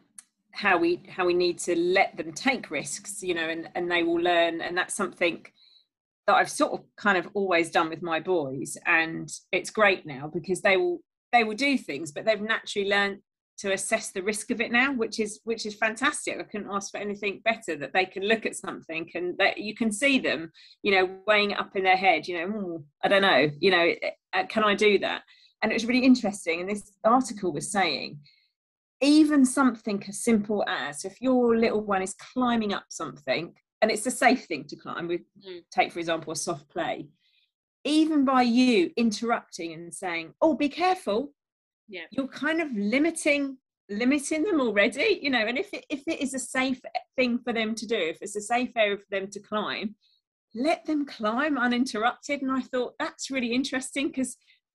how 0.52 0.78
we 0.78 1.02
how 1.10 1.26
we 1.26 1.34
need 1.34 1.58
to 1.58 1.76
let 1.76 2.16
them 2.18 2.32
take 2.32 2.70
risks 2.70 3.24
you 3.24 3.34
know 3.34 3.50
and 3.50 3.68
and 3.74 3.90
they 3.90 4.04
will 4.04 4.22
learn 4.22 4.62
and 4.62 4.78
that's 4.78 4.96
something 4.96 5.44
that 6.28 6.36
I've 6.36 6.50
sort 6.50 6.74
of 6.74 6.82
kind 6.98 7.18
of 7.18 7.28
always 7.34 7.70
done 7.70 7.90
with 7.90 8.02
my 8.02 8.20
boys 8.20 8.78
and 8.86 9.32
it's 9.52 9.70
great 9.70 10.06
now 10.06 10.30
because 10.34 10.62
they 10.62 10.78
will 10.78 11.00
they 11.32 11.44
will 11.44 11.56
do 11.56 11.78
things 11.78 12.12
but 12.12 12.26
they've 12.26 12.42
naturally 12.42 12.90
learned 12.90 13.20
to 13.58 13.72
assess 13.72 14.12
the 14.12 14.22
risk 14.22 14.52
of 14.52 14.60
it 14.60 14.72
now 14.72 14.92
which 14.92 15.20
is 15.20 15.40
which 15.44 15.66
is 15.66 15.76
fantastic. 15.76 16.38
I 16.40 16.44
couldn't 16.44 16.72
ask 16.72 16.92
for 16.92 16.98
anything 16.98 17.42
better 17.46 17.76
that 17.78 17.94
they 17.94 18.06
can 18.06 18.24
look 18.24 18.46
at 18.46 18.56
something 18.56 19.10
and 19.16 19.38
that 19.38 19.60
you 19.60 19.76
can 19.76 19.92
see 19.92 20.20
them 20.20 20.52
you 20.84 20.92
know 20.92 21.10
weighing 21.28 21.54
up 21.54 21.76
in 21.76 21.84
their 21.84 21.98
head 21.98 22.28
you 22.28 22.38
know 22.38 22.84
i 23.04 23.08
don't 23.08 23.22
know 23.22 23.50
you 23.60 23.72
know 23.72 23.94
uh, 24.34 24.46
can 24.48 24.64
i 24.64 24.76
do 24.76 25.00
that? 25.00 25.22
And 25.62 25.72
it 25.72 25.76
was 25.76 25.86
really 25.86 26.06
interesting 26.06 26.62
and 26.62 26.70
this 26.70 26.92
article 27.04 27.52
was 27.52 27.72
saying 27.72 28.20
even 29.02 29.46
something 29.46 30.04
as 30.08 30.24
simple 30.24 30.64
as 30.68 31.06
if 31.06 31.22
your 31.22 31.58
little 31.58 31.82
one 31.82 32.02
is 32.02 32.16
climbing 32.34 32.74
up 32.74 32.86
something 32.90 33.54
and 33.86 33.92
it's 33.92 34.08
a 34.08 34.12
safe 34.12 34.46
thing 34.46 34.64
to 34.64 34.76
climb 34.76 35.08
we 35.08 35.20
mm. 35.20 35.62
take 35.70 35.92
for 35.92 36.00
example 36.00 36.34
a 36.34 36.36
soft 36.36 36.68
play. 36.70 37.08
Even 37.84 38.26
by 38.26 38.42
you 38.42 38.90
interrupting 38.98 39.74
and 39.74 39.94
saying 39.94 40.34
oh 40.42 40.56
be 40.56 40.70
careful 40.70 41.32
yeah. 41.88 42.06
you're 42.10 42.28
kind 42.28 42.62
of 42.62 42.70
limiting 42.76 43.58
limiting 43.88 44.42
them 44.42 44.60
already 44.60 45.20
you 45.22 45.30
know 45.30 45.46
and 45.46 45.60
if 45.60 45.72
it, 45.72 45.86
if 45.92 46.02
it 46.08 46.20
is 46.20 46.34
a 46.34 46.40
safe 46.40 46.82
thing 47.16 47.38
for 47.38 47.54
them 47.54 47.76
to 47.76 47.86
do 47.86 47.96
if 47.96 48.18
it's 48.22 48.36
a 48.36 48.42
safe 48.42 48.72
area 48.76 48.98
for 48.98 49.06
them 49.12 49.28
to 49.30 49.40
climb 49.40 49.94
let 50.56 50.86
them 50.86 51.06
climb 51.06 51.60
uninterrupted. 51.60 52.42
And 52.42 52.52
i 52.52 52.62
thought 52.62 52.96
that's 52.98 53.30
really 53.30 53.54
interesting 53.54 54.08
because 54.08 54.36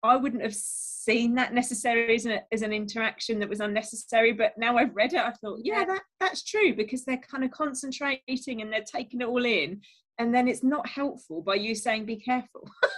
i 0.06 0.16
wouldn't 0.16 0.42
have 0.42 0.54
seen 0.54 1.34
that 1.36 1.54
necessarily 1.54 2.16
as 2.16 2.26
an, 2.26 2.40
as 2.50 2.62
an 2.62 2.72
interaction 2.72 3.38
that 3.38 3.48
was 3.48 3.60
unnecessary 3.60 4.32
but 4.32 4.52
now 4.58 4.76
i've 4.76 4.94
read 4.94 5.12
it 5.12 5.20
i 5.20 5.30
thought 5.30 5.60
yeah 5.62 5.84
that 5.84 6.02
that's 6.18 6.42
true 6.42 6.74
because 6.74 7.04
they're 7.04 7.18
kind 7.18 7.44
of 7.44 7.50
concentrating 7.50 8.60
and 8.60 8.72
they're 8.72 8.82
taking 8.82 9.20
it 9.20 9.28
all 9.28 9.44
in 9.44 9.80
and 10.18 10.34
then 10.34 10.48
it's 10.48 10.64
not 10.64 10.88
helpful 10.88 11.42
by 11.42 11.54
you 11.54 11.74
saying 11.74 12.04
be 12.04 12.16
careful. 12.16 12.68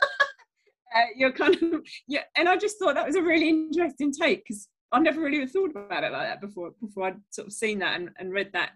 Uh, 0.96 1.02
you're 1.14 1.30
kind 1.30 1.54
of 1.62 1.82
yeah 2.06 2.22
and 2.34 2.48
i 2.48 2.56
just 2.56 2.78
thought 2.78 2.94
that 2.94 3.06
was 3.06 3.14
a 3.14 3.22
really 3.22 3.50
interesting 3.50 4.10
take 4.10 4.42
because 4.42 4.68
i 4.90 4.98
never 4.98 5.20
really 5.20 5.46
thought 5.46 5.70
about 5.70 6.02
it 6.02 6.10
like 6.10 6.26
that 6.26 6.40
before 6.40 6.70
before 6.80 7.08
i'd 7.08 7.20
sort 7.28 7.46
of 7.46 7.52
seen 7.52 7.78
that 7.80 8.00
and, 8.00 8.08
and 8.18 8.32
read 8.32 8.48
that 8.54 8.70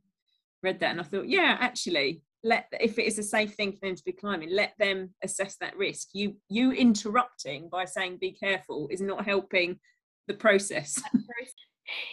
read 0.62 0.78
that 0.78 0.90
and 0.90 1.00
i 1.00 1.02
thought 1.02 1.26
yeah 1.26 1.56
actually 1.58 2.20
let 2.44 2.66
if 2.80 2.98
it 2.98 3.06
is 3.06 3.18
a 3.18 3.22
safe 3.22 3.54
thing 3.54 3.72
for 3.72 3.86
them 3.86 3.94
to 3.94 4.04
be 4.04 4.12
climbing 4.12 4.50
let 4.50 4.72
them 4.78 5.14
assess 5.22 5.56
that 5.60 5.76
risk. 5.76 6.08
You 6.12 6.36
you 6.48 6.72
interrupting 6.72 7.68
by 7.70 7.84
saying 7.84 8.18
be 8.20 8.32
careful 8.32 8.88
is 8.90 9.00
not 9.00 9.24
helping 9.24 9.78
the 10.28 10.34
process. 10.34 11.00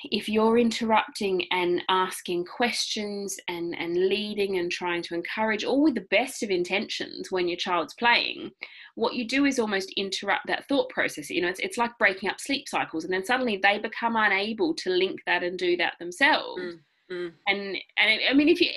If 0.06 0.28
you're 0.28 0.58
interrupting 0.58 1.46
and 1.52 1.82
asking 1.89 2.46
questions 2.46 3.38
and 3.48 3.76
and 3.78 4.10
leading 4.10 4.58
and 4.58 4.70
trying 4.70 5.04
to 5.04 5.15
encourage 5.15 5.63
all 5.63 5.84
with 5.84 5.96
the 5.96 6.08
best 6.10 6.44
of 6.44 6.50
intentions 6.50 7.32
when 7.32 7.48
your 7.48 7.58
child's 7.58 7.94
playing 7.94 8.52
what 8.96 9.13
you 9.15 9.26
do 9.26 9.46
is 9.46 9.60
almost 9.60 9.94
interrupt 9.96 10.46
that 10.48 10.68
thought 10.68 10.89
process. 10.89 11.30
You 11.30 11.42
know 11.42 11.48
it's, 11.48 11.60
it's 11.60 11.78
like 11.78 11.98
breaking 11.98 12.30
up 12.30 12.39
sleep 12.39 12.68
cycles 12.68 13.06
and 13.06 13.13
then 13.13 13.26
suddenly 13.26 13.58
they 13.62 13.78
become 13.78 14.15
unable 14.15 14.74
to 14.76 14.89
link 14.89 15.22
that 15.26 15.44
and 15.44 15.58
do 15.58 15.78
that 15.78 15.94
themselves. 16.00 16.62
Mm, 16.62 16.80
mm. 17.12 17.32
and 17.48 17.78
and 17.98 18.20
i 18.30 18.34
mean 18.34 18.50
if 18.50 18.60
you 18.60 18.72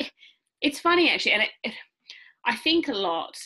it's 0.62 0.80
funny 0.80 1.10
actually 1.10 1.32
and 1.32 1.42
it, 1.42 1.50
it, 1.64 1.74
i 2.44 2.56
think 2.56 2.88
a 2.88 2.92
lot 2.92 3.36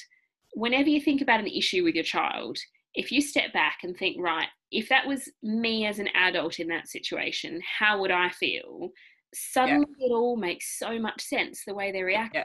whenever 0.52 0.88
you 0.88 1.00
think 1.00 1.20
about 1.20 1.40
an 1.40 1.46
issue 1.46 1.82
with 1.84 1.94
your 1.94 2.04
child 2.04 2.58
if 2.94 3.12
you 3.12 3.20
step 3.20 3.52
back 3.52 3.78
and 3.82 3.96
think 3.96 4.16
right 4.20 4.48
if 4.70 4.88
that 4.88 5.06
was 5.06 5.28
me 5.42 5.86
as 5.86 5.98
an 5.98 6.08
adult 6.14 6.58
in 6.58 6.68
that 6.68 6.88
situation 6.88 7.60
how 7.78 8.00
would 8.00 8.10
i 8.10 8.28
feel 8.30 8.90
suddenly 9.34 9.86
yeah. 9.98 10.06
it 10.06 10.12
all 10.12 10.36
makes 10.36 10.78
so 10.78 10.98
much 10.98 11.22
sense 11.22 11.62
the 11.66 11.74
way 11.74 11.92
they 11.92 12.02
react 12.02 12.36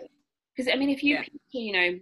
because 0.55 0.67
yeah. 0.67 0.73
i 0.73 0.77
mean 0.77 0.89
if 0.89 1.03
you 1.03 1.15
yeah. 1.15 1.23
you 1.51 1.73
know 1.73 1.99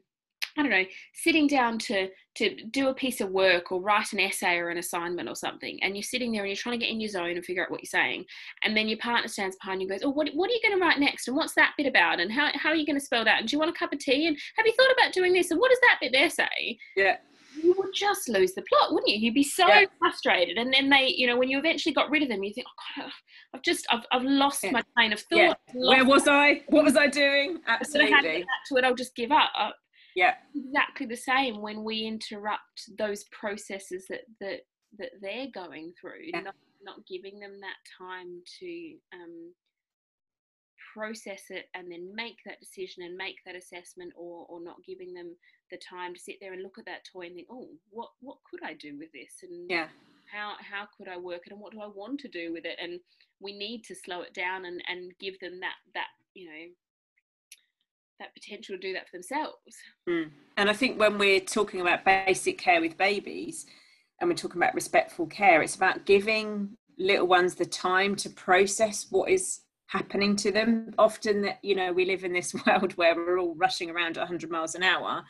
I 0.57 0.61
don't 0.61 0.71
know, 0.71 0.85
sitting 1.13 1.47
down 1.47 1.77
to 1.79 2.09
to 2.39 2.63
do 2.65 2.87
a 2.87 2.93
piece 2.93 3.21
of 3.21 3.29
work 3.31 3.71
or 3.71 3.81
write 3.81 4.13
an 4.13 4.19
essay 4.19 4.57
or 4.57 4.69
an 4.69 4.77
assignment 4.77 5.29
or 5.29 5.35
something, 5.35 5.77
and 5.83 5.95
you're 5.95 6.03
sitting 6.03 6.31
there 6.31 6.41
and 6.41 6.49
you're 6.49 6.55
trying 6.55 6.79
to 6.79 6.85
get 6.85 6.91
in 6.91 6.99
your 6.99 7.09
zone 7.09 7.31
and 7.31 7.45
figure 7.45 7.63
out 7.63 7.71
what 7.71 7.81
you're 7.81 8.01
saying, 8.01 8.25
and 8.63 8.75
then 8.75 8.87
your 8.87 8.97
partner 8.97 9.27
stands 9.27 9.57
behind 9.57 9.81
you 9.81 9.87
and 9.87 9.99
goes, 9.99 10.05
"Oh, 10.05 10.11
what 10.11 10.29
what 10.33 10.49
are 10.49 10.53
you 10.53 10.61
going 10.63 10.77
to 10.77 10.83
write 10.83 10.99
next? 10.99 11.27
And 11.27 11.37
what's 11.37 11.53
that 11.55 11.73
bit 11.77 11.85
about? 11.85 12.19
And 12.19 12.31
how 12.31 12.49
how 12.55 12.69
are 12.69 12.75
you 12.75 12.85
going 12.85 12.99
to 12.99 13.05
spell 13.05 13.25
that? 13.25 13.39
And 13.39 13.47
do 13.47 13.55
you 13.55 13.59
want 13.59 13.71
a 13.75 13.77
cup 13.77 13.93
of 13.93 13.99
tea? 13.99 14.27
And 14.27 14.37
have 14.55 14.65
you 14.65 14.73
thought 14.73 14.91
about 14.91 15.13
doing 15.13 15.33
this? 15.33 15.51
And 15.51 15.59
what 15.59 15.69
does 15.69 15.79
that 15.81 15.99
bit 16.01 16.11
there 16.11 16.29
say?" 16.29 16.77
Yeah. 16.95 17.17
You 17.61 17.73
would 17.77 17.89
just 17.93 18.29
lose 18.29 18.53
the 18.53 18.61
plot, 18.61 18.93
wouldn't 18.93 19.09
you? 19.09 19.17
You'd 19.17 19.33
be 19.33 19.43
so 19.43 19.67
yeah. 19.67 19.85
frustrated, 19.97 20.57
and 20.57 20.71
then 20.71 20.89
they, 20.89 21.13
you 21.17 21.27
know, 21.27 21.37
when 21.37 21.49
you 21.49 21.57
eventually 21.57 21.93
got 21.93 22.09
rid 22.09 22.21
of 22.23 22.29
them, 22.29 22.43
you 22.43 22.53
think, 22.53 22.67
"Oh 22.69 23.01
God, 23.01 23.11
I've 23.53 23.63
just, 23.63 23.85
I've, 23.89 24.05
I've 24.11 24.23
lost 24.23 24.63
yeah. 24.63 24.71
my 24.71 24.83
train 24.95 25.11
of 25.11 25.19
thought." 25.21 25.57
Yeah. 25.73 25.89
Where 25.89 26.05
was 26.05 26.27
I? 26.27 26.61
What 26.67 26.85
was 26.85 26.95
I 26.95 27.07
doing? 27.07 27.59
Absolutely. 27.67 28.13
I 28.13 28.15
had 28.15 28.23
to, 28.23 28.43
to 28.69 28.75
it. 28.77 28.85
I'll 28.85 28.95
just 28.95 29.15
give 29.15 29.31
up 29.31 29.51
yeah. 30.19 30.33
exactly 30.55 31.05
the 31.05 31.15
same 31.15 31.61
when 31.61 31.83
we 31.83 32.05
interrupt 32.05 32.97
those 32.97 33.23
processes 33.25 34.05
that 34.09 34.21
that 34.39 34.61
that 34.97 35.11
they're 35.21 35.47
going 35.53 35.93
through 35.99 36.25
yeah. 36.33 36.41
not 36.41 36.55
not 36.81 37.05
giving 37.07 37.39
them 37.39 37.59
that 37.59 37.77
time 37.97 38.41
to 38.59 38.95
um, 39.13 39.53
process 40.93 41.43
it 41.49 41.65
and 41.73 41.91
then 41.91 42.13
make 42.15 42.37
that 42.45 42.59
decision 42.59 43.03
and 43.03 43.15
make 43.15 43.35
that 43.45 43.55
assessment 43.55 44.11
or 44.15 44.45
or 44.49 44.61
not 44.61 44.77
giving 44.85 45.13
them 45.13 45.35
the 45.71 45.77
time 45.77 46.13
to 46.13 46.19
sit 46.19 46.35
there 46.41 46.53
and 46.53 46.63
look 46.63 46.79
at 46.79 46.85
that 46.85 47.05
toy 47.11 47.21
and 47.25 47.35
think 47.35 47.47
oh 47.51 47.67
what 47.91 48.09
what 48.21 48.37
could 48.49 48.61
i 48.63 48.73
do 48.73 48.97
with 48.97 49.11
this? 49.11 49.43
And 49.43 49.69
yeah. 49.69 49.87
how 50.31 50.53
how 50.59 50.87
could 50.97 51.07
i 51.07 51.17
work 51.17 51.41
it? 51.45 51.51
And 51.51 51.61
what 51.61 51.73
do 51.73 51.81
i 51.81 51.87
want 51.87 52.19
to 52.21 52.27
do 52.27 52.51
with 52.53 52.65
it? 52.65 52.77
And 52.81 52.99
we 53.39 53.57
need 53.57 53.83
to 53.85 53.95
slow 53.95 54.21
it 54.21 54.33
down 54.33 54.65
and 54.65 54.81
and 54.87 55.11
give 55.19 55.39
them 55.39 55.59
that 55.59 55.75
that 55.93 56.07
you 56.33 56.45
know 56.45 56.65
that 58.19 58.33
potential 58.33 58.75
to 58.75 58.81
do 58.81 58.93
that 58.93 59.07
for 59.07 59.17
themselves. 59.17 59.75
Mm. 60.07 60.29
And 60.57 60.69
I 60.69 60.73
think 60.73 60.99
when 60.99 61.17
we're 61.17 61.39
talking 61.39 61.81
about 61.81 62.05
basic 62.05 62.57
care 62.57 62.81
with 62.81 62.97
babies 62.97 63.65
and 64.19 64.29
we're 64.29 64.35
talking 64.35 64.61
about 64.61 64.75
respectful 64.75 65.25
care, 65.27 65.61
it's 65.61 65.75
about 65.75 66.05
giving 66.05 66.77
little 66.97 67.27
ones 67.27 67.55
the 67.55 67.65
time 67.65 68.15
to 68.17 68.29
process 68.29 69.07
what 69.09 69.29
is 69.29 69.61
happening 69.87 70.35
to 70.35 70.51
them. 70.51 70.93
Often 70.97 71.41
that, 71.43 71.59
you 71.63 71.75
know, 71.75 71.91
we 71.93 72.05
live 72.05 72.23
in 72.23 72.33
this 72.33 72.53
world 72.65 72.93
where 72.93 73.15
we're 73.15 73.39
all 73.39 73.55
rushing 73.55 73.89
around 73.89 74.17
at 74.17 74.21
100 74.21 74.51
miles 74.51 74.75
an 74.75 74.83
hour 74.83 75.23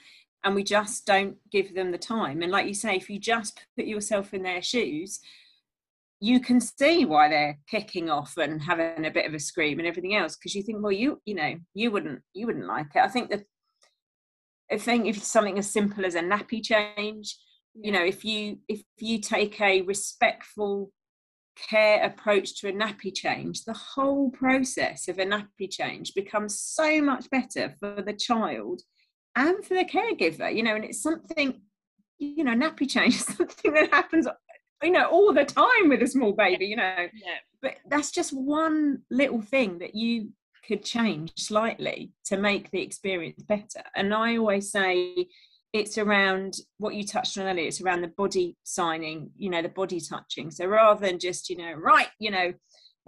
and 0.44 0.56
we 0.56 0.64
just 0.64 1.06
don't 1.06 1.36
give 1.52 1.76
them 1.76 1.92
the 1.92 1.98
time. 1.98 2.42
And 2.42 2.52
like 2.52 2.68
you 2.68 2.74
say, 2.74 2.96
if 2.96 3.10
you 3.10 3.20
just 3.20 3.66
put 3.78 3.86
yourself 3.86 4.34
in 4.34 4.44
their 4.44 4.62
shoes, 4.62 5.20
you 6.22 6.40
can 6.40 6.60
see 6.60 7.06
why 7.06 7.30
they're 7.30 7.58
kicking 7.70 8.10
off 8.10 8.36
and 8.38 8.62
having 8.62 9.06
a 9.06 9.12
bit 9.12 9.26
of 9.26 9.34
a 9.34 9.40
scream 9.40 9.80
and 9.80 9.88
everything 9.88 10.16
else 10.16 10.36
because 10.36 10.54
you 10.54 10.62
think 10.62 10.82
well 10.82 10.92
you 10.92 11.22
you 11.26 11.34
know 11.34 11.56
you 11.74 11.92
wouldn't 11.92 12.22
you 12.34 12.46
wouldn't 12.46 12.68
like 12.68 12.88
it. 12.96 13.02
I 13.02 13.08
think 13.08 13.30
that 13.30 13.44
i 14.72 14.78
think 14.78 15.06
if 15.06 15.18
it's 15.18 15.32
something 15.32 15.58
as 15.58 15.72
simple 15.72 16.06
as 16.06 16.16
a 16.16 16.22
nappy 16.22 16.64
change 16.64 17.36
you 17.74 17.92
know 17.92 18.04
if 18.04 18.24
you 18.26 18.60
if 18.68 18.82
you 19.00 19.20
take 19.20 19.60
a 19.62 19.82
respectful 19.84 20.92
care 21.56 22.04
approach 22.04 22.60
to 22.60 22.70
a 22.70 22.74
nappy 22.74 23.14
change 23.14 23.64
the 23.64 23.74
whole 23.74 24.30
process 24.32 25.08
of 25.08 25.20
a 25.20 25.26
nappy 25.26 25.70
change 25.70 26.14
becomes 26.14 26.60
so 26.60 27.02
much 27.02 27.30
better 27.30 27.74
for 27.80 28.02
the 28.02 28.14
child 28.14 28.82
and 29.36 29.64
for 29.66 29.74
the 29.74 29.86
caregiver 29.86 30.54
you 30.54 30.64
know 30.64 30.76
and 30.76 30.86
it's 30.86 31.02
something 31.02 31.62
you 32.18 32.44
know 32.44 32.54
nappy 32.54 32.90
change 32.90 33.16
is 33.16 33.26
something 33.38 33.74
that 33.74 33.92
happens 33.94 34.28
you 34.84 34.92
know 34.92 35.08
all 35.08 35.34
the 35.34 35.46
time 35.46 35.90
with 35.90 36.02
a 36.02 36.08
small 36.08 36.34
baby 36.34 36.66
you 36.66 36.76
know. 36.76 36.96
Yeah. 37.14 37.38
but 37.62 37.76
that's 37.90 38.12
just 38.12 38.32
one 38.32 39.04
little 39.10 39.42
thing 39.42 39.80
that 39.80 39.96
you 39.96 40.30
could 40.68 40.84
change 40.84 41.34
slightly 41.36 42.12
to 42.26 42.38
make 42.38 42.70
the 42.70 42.82
experience 42.82 43.42
better. 43.44 43.84
And 43.96 44.14
i 44.14 44.38
always 44.38 44.72
say 44.72 45.28
it's 45.72 45.98
around 45.98 46.56
what 46.78 46.96
you 46.96 47.04
touched 47.04 47.38
on 47.38 47.46
earlier 47.46 47.68
it's 47.68 47.82
around 47.82 48.02
the 48.02 48.08
body 48.08 48.58
signing 48.64 49.32
you 49.36 49.50
know 49.50 49.62
the 49.62 49.70
body 49.70 50.00
touching. 50.00 50.52
So 50.52 50.66
rather 50.66 51.06
than 51.06 51.20
just 51.20 51.50
you 51.50 51.58
know 51.58 51.74
right 51.74 52.10
you 52.20 52.32
know 52.32 52.54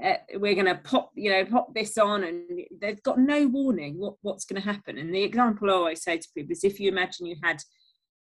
uh, 0.03 0.15
we're 0.35 0.55
going 0.55 0.65
to 0.65 0.81
pop 0.83 1.11
you 1.15 1.29
know 1.29 1.45
pop 1.45 1.73
this 1.75 1.97
on 1.97 2.23
and 2.23 2.41
they've 2.81 3.03
got 3.03 3.19
no 3.19 3.45
warning 3.47 3.99
what, 3.99 4.15
what's 4.21 4.45
going 4.45 4.61
to 4.61 4.67
happen. 4.67 4.97
And 4.97 5.13
the 5.13 5.23
example 5.23 5.69
i 5.69 5.73
always 5.73 6.03
say 6.03 6.17
to 6.17 6.27
people 6.35 6.51
is 6.51 6.63
if 6.63 6.79
you 6.79 6.89
imagine 6.89 7.27
you 7.27 7.35
had 7.43 7.61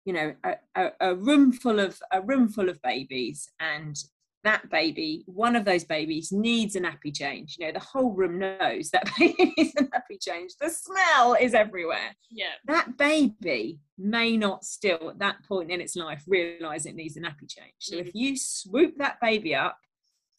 you 0.04 0.12
know 0.12 0.34
a, 0.44 0.54
a, 0.74 0.90
a, 1.00 1.14
room 1.14 1.52
full 1.52 1.78
of 1.78 2.00
a 2.12 2.20
room 2.20 2.48
full 2.48 2.68
of 2.68 2.80
babies 2.82 3.48
and 3.60 3.96
that 4.44 4.68
baby 4.70 5.22
one 5.26 5.54
of 5.54 5.64
those 5.64 5.84
babies 5.84 6.32
needs 6.32 6.74
a 6.74 6.80
nappy 6.80 7.14
change. 7.14 7.56
You 7.58 7.66
know 7.66 7.72
the 7.72 7.78
whole 7.78 8.10
room 8.10 8.38
knows 8.38 8.90
that 8.90 9.08
baby 9.18 9.54
needs 9.56 9.74
a 9.76 9.84
nappy 9.84 10.20
change. 10.20 10.52
The 10.60 10.68
smell 10.68 11.34
is 11.34 11.54
everywhere. 11.54 12.16
Yeah. 12.28 12.54
That 12.66 12.98
baby 12.98 13.78
may 13.96 14.36
not 14.36 14.64
still 14.64 15.10
at 15.10 15.20
that 15.20 15.44
point 15.46 15.70
in 15.70 15.80
its 15.80 15.94
life 15.94 16.24
realize 16.26 16.86
it 16.86 16.96
needs 16.96 17.16
a 17.16 17.20
nappy 17.20 17.48
change. 17.48 17.74
So 17.78 17.96
mm-hmm. 17.96 18.08
if 18.08 18.14
you 18.14 18.36
swoop 18.36 18.94
that 18.98 19.18
baby 19.20 19.54
up 19.54 19.76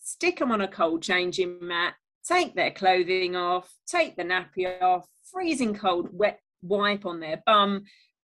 stick 0.03 0.39
them 0.39 0.51
on 0.51 0.61
a 0.61 0.67
cold 0.67 1.01
changing 1.01 1.57
mat 1.61 1.95
take 2.27 2.55
their 2.55 2.71
clothing 2.71 3.35
off 3.35 3.73
take 3.87 4.15
the 4.15 4.23
nappy 4.23 4.81
off 4.81 5.07
freezing 5.31 5.73
cold 5.73 6.09
wet 6.11 6.39
wipe 6.61 7.05
on 7.05 7.19
their 7.19 7.41
bum 7.45 7.83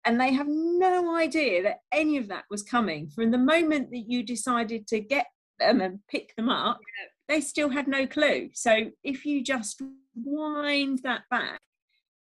and 0.05 0.21
they 0.21 0.33
have 0.33 0.49
no 0.49 1.17
idea 1.17 1.62
that 1.62 1.79
any 1.93 2.17
of 2.17 2.29
that 2.29 2.45
was 2.51 2.62
coming. 2.62 3.09
From 3.09 3.31
the 3.31 3.38
moment 3.38 3.90
that 3.90 4.05
you 4.07 4.23
decided 4.23 4.87
to 4.88 5.01
get 5.01 5.27
them 5.59 5.81
and 5.81 6.01
pick 6.11 6.35
them 6.37 6.49
up 6.49 6.81
yeah. 6.81 7.35
they 7.35 7.40
still 7.40 7.69
had 7.69 7.88
no 7.88 8.07
clue. 8.07 8.51
So 8.55 8.90
if 9.03 9.25
you 9.25 9.43
just 9.43 9.81
wind 10.14 11.01
that 11.05 11.23
back 11.31 11.61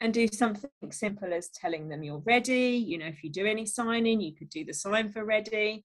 and 0.00 0.12
do 0.12 0.26
something 0.28 0.70
simple 0.90 1.32
as 1.32 1.48
telling 1.50 1.88
them 1.88 2.02
you're 2.02 2.22
ready 2.26 2.76
you 2.76 2.98
know 2.98 3.06
if 3.06 3.22
you 3.22 3.30
do 3.30 3.46
any 3.46 3.64
signing 3.64 4.20
you 4.20 4.34
could 4.34 4.50
do 4.50 4.64
the 4.64 4.74
sign 4.74 5.10
for 5.10 5.24
ready. 5.24 5.84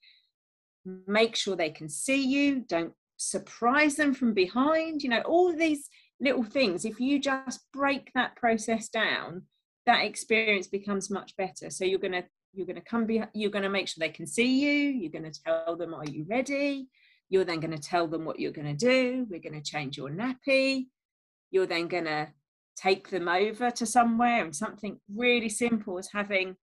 Make 1.08 1.36
sure 1.36 1.56
they 1.56 1.70
can 1.70 1.90
see 1.90 2.26
you. 2.26 2.62
Don't 2.62 2.94
surprise 3.18 3.96
them 3.96 4.14
from 4.14 4.34
behind. 4.34 5.04
You 5.04 5.10
know 5.10 5.22
all 5.22 5.56
these 5.56 5.90
little 6.22 6.44
things 6.44 6.86
if 6.86 7.00
you 7.00 7.20
just 7.20 7.62
break 7.74 8.12
that 8.14 8.36
process 8.36 8.90
down 8.90 9.44
that 9.90 10.06
experience 10.06 10.68
becomes 10.68 11.10
much 11.10 11.36
better. 11.36 11.72
So 11.72 11.84
you're 11.84 12.00
going 12.00 12.14
to 12.14 12.24
you're 12.54 12.68
going 12.68 12.76
to 12.76 12.82
come 12.82 13.06
be 13.06 13.24
you're 13.34 13.50
going 13.50 13.64
to 13.64 13.70
make 13.70 13.88
sure 13.88 14.00
they 14.00 14.10
can 14.10 14.28
see 14.28 14.60
you 14.60 14.90
you're 15.00 15.12
going 15.12 15.32
to 15.32 15.42
tell 15.44 15.76
them 15.76 15.96
are 15.96 16.06
you 16.06 16.26
ready? 16.30 16.88
You're 17.30 17.44
then 17.44 17.60
going 17.60 17.76
to 17.76 17.90
tell 17.90 18.08
them 18.08 18.24
what 18.24 18.40
you're 18.40 18.52
going 18.52 18.76
to 18.78 18.86
do. 18.86 19.26
We're 19.30 19.40
going 19.40 19.60
to 19.60 19.72
change 19.72 19.98
your 19.98 20.10
nappy. 20.10 20.86
You're 21.52 21.66
then 21.66 21.88
going 21.88 22.06
to 22.06 22.28
take 22.76 23.10
them 23.10 23.28
over 23.28 23.72
to 23.72 23.86
somewhere 23.86 24.44
and 24.44 24.56
something 24.56 25.00
really 25.14 25.50
simple 25.50 25.98
is 25.98 26.10
having 26.14 26.56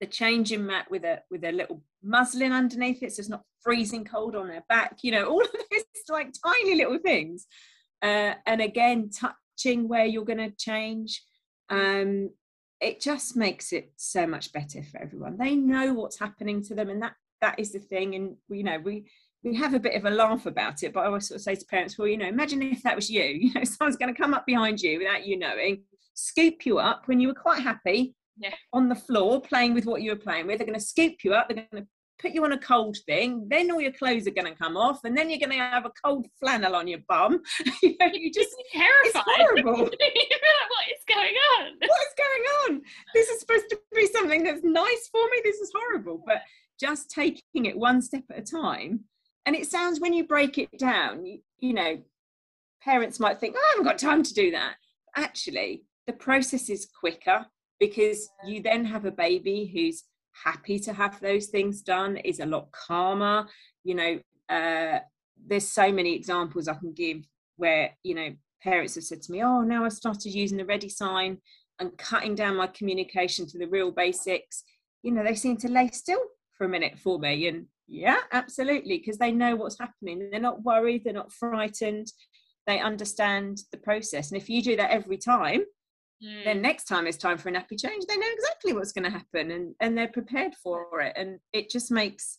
the 0.00 0.06
changing 0.06 0.66
mat 0.66 0.86
with 0.90 1.04
a 1.04 1.20
with 1.30 1.44
a 1.44 1.52
little 1.52 1.82
muslin 2.02 2.52
underneath 2.52 3.02
it 3.02 3.12
so 3.12 3.20
it's 3.20 3.28
not 3.30 3.42
freezing 3.62 4.04
cold 4.04 4.36
on 4.36 4.48
their 4.48 4.64
back 4.68 4.98
you 5.02 5.10
know 5.10 5.26
all 5.30 5.40
of 5.40 5.50
this 5.70 5.84
like 6.10 6.30
tiny 6.44 6.74
little 6.74 6.98
things. 6.98 7.46
Uh, 8.02 8.34
and 8.44 8.60
again 8.60 9.08
touching 9.08 9.88
where 9.88 10.04
you're 10.04 10.24
going 10.24 10.50
to 10.50 10.52
change 10.58 11.22
um, 11.70 12.30
it 12.80 13.00
just 13.00 13.36
makes 13.36 13.72
it 13.72 13.92
so 13.96 14.26
much 14.26 14.52
better 14.52 14.82
for 14.82 15.00
everyone 15.00 15.36
they 15.36 15.54
know 15.54 15.94
what's 15.94 16.18
happening 16.18 16.62
to 16.62 16.74
them 16.74 16.90
and 16.90 17.02
that 17.02 17.14
that 17.40 17.58
is 17.58 17.72
the 17.72 17.78
thing 17.78 18.14
and 18.14 18.36
you 18.48 18.62
know 18.62 18.78
we 18.78 19.04
we 19.42 19.54
have 19.54 19.74
a 19.74 19.78
bit 19.78 19.94
of 19.94 20.04
a 20.04 20.10
laugh 20.10 20.46
about 20.46 20.82
it 20.82 20.92
but 20.92 21.00
i 21.00 21.06
always 21.06 21.28
sort 21.28 21.36
of 21.36 21.42
say 21.42 21.54
to 21.54 21.64
parents 21.66 21.98
well 21.98 22.08
you 22.08 22.16
know 22.16 22.26
imagine 22.26 22.62
if 22.62 22.82
that 22.82 22.96
was 22.96 23.10
you 23.10 23.22
you 23.40 23.52
know 23.54 23.64
someone's 23.64 23.96
going 23.96 24.12
to 24.12 24.20
come 24.20 24.34
up 24.34 24.46
behind 24.46 24.80
you 24.80 24.98
without 24.98 25.26
you 25.26 25.38
knowing 25.38 25.82
scoop 26.14 26.64
you 26.64 26.78
up 26.78 27.02
when 27.06 27.20
you 27.20 27.28
were 27.28 27.34
quite 27.34 27.60
happy 27.60 28.14
yeah. 28.38 28.54
on 28.72 28.88
the 28.88 28.94
floor 28.94 29.40
playing 29.40 29.74
with 29.74 29.86
what 29.86 30.02
you 30.02 30.10
were 30.10 30.16
playing 30.16 30.46
with 30.46 30.58
they're 30.58 30.66
going 30.66 30.78
to 30.78 30.84
scoop 30.84 31.24
you 31.24 31.34
up 31.34 31.48
they're 31.48 31.66
going 31.70 31.82
to 31.82 31.88
put 32.24 32.34
you 32.34 32.44
on 32.44 32.52
a 32.52 32.58
cold 32.58 32.96
thing, 33.04 33.46
then 33.50 33.70
all 33.70 33.80
your 33.80 33.92
clothes 33.92 34.26
are 34.26 34.30
going 34.30 34.50
to 34.50 34.58
come 34.58 34.76
off, 34.78 35.00
and 35.04 35.16
then 35.16 35.28
you're 35.28 35.38
going 35.38 35.50
to 35.50 35.58
have 35.58 35.84
a 35.84 35.92
cold 36.02 36.26
flannel 36.40 36.74
on 36.74 36.88
your 36.88 37.00
bum. 37.06 37.42
you 37.82 37.96
know, 38.00 38.08
you 38.12 38.32
just 38.32 38.54
terrified. 38.72 38.94
It's 39.04 39.18
horrible. 39.36 39.78
like, 39.84 39.90
what 39.90 40.88
is 40.88 41.04
going 41.06 41.34
on? 41.34 41.72
What 41.80 42.00
is 42.00 42.14
going 42.16 42.76
on? 42.76 42.82
This 43.12 43.28
is 43.28 43.40
supposed 43.40 43.66
to 43.70 43.78
be 43.94 44.06
something 44.06 44.42
that's 44.42 44.62
nice 44.64 45.08
for 45.12 45.22
me. 45.24 45.42
This 45.44 45.56
is 45.56 45.70
horrible. 45.74 46.22
But 46.24 46.38
just 46.80 47.10
taking 47.10 47.66
it 47.66 47.76
one 47.76 48.00
step 48.00 48.24
at 48.30 48.38
a 48.38 48.42
time, 48.42 49.00
and 49.44 49.54
it 49.54 49.66
sounds 49.66 50.00
when 50.00 50.14
you 50.14 50.26
break 50.26 50.56
it 50.56 50.70
down, 50.78 51.26
you, 51.26 51.40
you 51.58 51.74
know, 51.74 51.98
parents 52.82 53.20
might 53.20 53.38
think, 53.38 53.54
oh, 53.56 53.60
I 53.60 53.70
haven't 53.72 53.84
got 53.84 53.98
time 53.98 54.22
to 54.22 54.34
do 54.34 54.50
that. 54.52 54.76
Actually, 55.14 55.84
the 56.06 56.14
process 56.14 56.70
is 56.70 56.88
quicker 56.98 57.44
because 57.78 58.30
you 58.46 58.62
then 58.62 58.84
have 58.86 59.04
a 59.04 59.10
baby 59.10 59.70
who's 59.72 60.04
happy 60.42 60.78
to 60.80 60.92
have 60.92 61.20
those 61.20 61.46
things 61.46 61.82
done, 61.82 62.16
is 62.18 62.40
a 62.40 62.46
lot 62.46 62.70
calmer. 62.72 63.46
You 63.84 63.94
know, 63.94 64.20
uh, 64.48 64.98
there's 65.46 65.68
so 65.68 65.92
many 65.92 66.14
examples 66.14 66.68
I 66.68 66.74
can 66.74 66.92
give 66.92 67.26
where, 67.56 67.90
you 68.02 68.14
know, 68.14 68.30
parents 68.62 68.94
have 68.94 69.04
said 69.04 69.22
to 69.22 69.32
me, 69.32 69.42
Oh, 69.42 69.60
now 69.60 69.84
I've 69.84 69.92
started 69.92 70.34
using 70.34 70.58
the 70.58 70.64
ready 70.64 70.88
sign 70.88 71.38
and 71.78 71.96
cutting 71.98 72.34
down 72.34 72.56
my 72.56 72.66
communication 72.68 73.46
to 73.46 73.58
the 73.58 73.66
real 73.66 73.90
basics. 73.90 74.64
You 75.02 75.12
know, 75.12 75.24
they 75.24 75.34
seem 75.34 75.56
to 75.58 75.68
lay 75.68 75.88
still 75.88 76.22
for 76.56 76.64
a 76.64 76.68
minute 76.68 76.98
for 76.98 77.18
me. 77.18 77.48
And 77.48 77.66
yeah, 77.86 78.20
absolutely, 78.32 78.98
because 78.98 79.18
they 79.18 79.32
know 79.32 79.56
what's 79.56 79.78
happening. 79.78 80.30
They're 80.30 80.40
not 80.40 80.62
worried, 80.62 81.04
they're 81.04 81.12
not 81.12 81.32
frightened, 81.32 82.10
they 82.66 82.80
understand 82.80 83.60
the 83.72 83.78
process. 83.78 84.30
And 84.30 84.40
if 84.40 84.48
you 84.48 84.62
do 84.62 84.76
that 84.76 84.90
every 84.90 85.18
time, 85.18 85.64
mm. 86.22 86.44
then 86.44 86.60
next 86.60 86.84
time 86.84 87.06
it's 87.06 87.16
time 87.16 87.38
for 87.38 87.48
a 87.48 87.52
nappy 87.52 87.78
change 87.78 88.04
they 88.06 88.16
know 88.16 88.26
exactly 88.32 88.72
what's 88.72 88.92
going 88.92 89.04
to 89.04 89.10
happen 89.10 89.50
and 89.50 89.74
and 89.80 89.96
they're 89.96 90.08
prepared 90.08 90.54
for 90.62 91.00
it 91.00 91.12
and 91.16 91.38
it 91.52 91.70
just 91.70 91.90
makes 91.90 92.38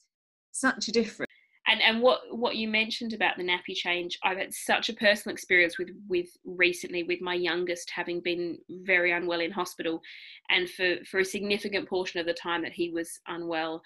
such 0.52 0.88
a 0.88 0.92
difference 0.92 1.32
and 1.68 1.82
and 1.82 2.02
what 2.02 2.22
what 2.32 2.56
you 2.56 2.68
mentioned 2.68 3.14
about 3.14 3.38
the 3.38 3.44
nappy 3.44 3.74
change 3.74 4.18
i've 4.24 4.38
had 4.38 4.54
such 4.54 4.90
a 4.90 4.94
personal 4.94 5.34
experience 5.34 5.78
with 5.78 5.90
with 6.08 6.28
recently 6.46 7.04
with 7.04 7.22
my 7.22 7.34
youngest 7.34 7.90
having 7.90 8.22
been 8.22 8.58
very 8.70 9.12
unwell 9.12 9.40
in 9.40 9.52
hospital 9.52 10.02
and 10.50 10.70
for 10.70 10.98
for 11.06 11.20
a 11.20 11.26
significant 11.26 11.88
portion 11.88 12.20
of 12.20 12.26
the 12.26 12.34
time 12.34 12.62
that 12.62 12.74
he 12.74 12.90
was 12.90 13.20
unwell 13.28 13.82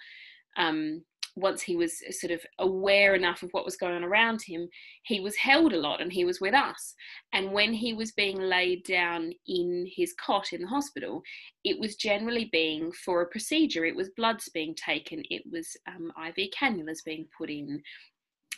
um 0.56 1.02
once 1.36 1.62
he 1.62 1.76
was 1.76 2.02
sort 2.18 2.32
of 2.32 2.40
aware 2.58 3.14
enough 3.14 3.42
of 3.42 3.50
what 3.52 3.64
was 3.64 3.76
going 3.76 3.94
on 3.94 4.04
around 4.04 4.42
him, 4.42 4.68
he 5.04 5.20
was 5.20 5.36
held 5.36 5.72
a 5.72 5.78
lot 5.78 6.00
and 6.00 6.12
he 6.12 6.24
was 6.24 6.40
with 6.40 6.54
us. 6.54 6.94
And 7.32 7.52
when 7.52 7.72
he 7.72 7.92
was 7.92 8.12
being 8.12 8.38
laid 8.38 8.84
down 8.84 9.32
in 9.46 9.86
his 9.94 10.14
cot 10.14 10.52
in 10.52 10.62
the 10.62 10.68
hospital, 10.68 11.22
it 11.64 11.78
was 11.78 11.96
generally 11.96 12.48
being 12.52 12.92
for 12.92 13.22
a 13.22 13.28
procedure. 13.28 13.84
It 13.84 13.96
was 13.96 14.10
bloods 14.16 14.48
being 14.52 14.74
taken, 14.74 15.22
it 15.30 15.42
was 15.50 15.76
um, 15.86 16.12
IV 16.26 16.50
cannulas 16.58 17.04
being 17.04 17.26
put 17.36 17.50
in. 17.50 17.82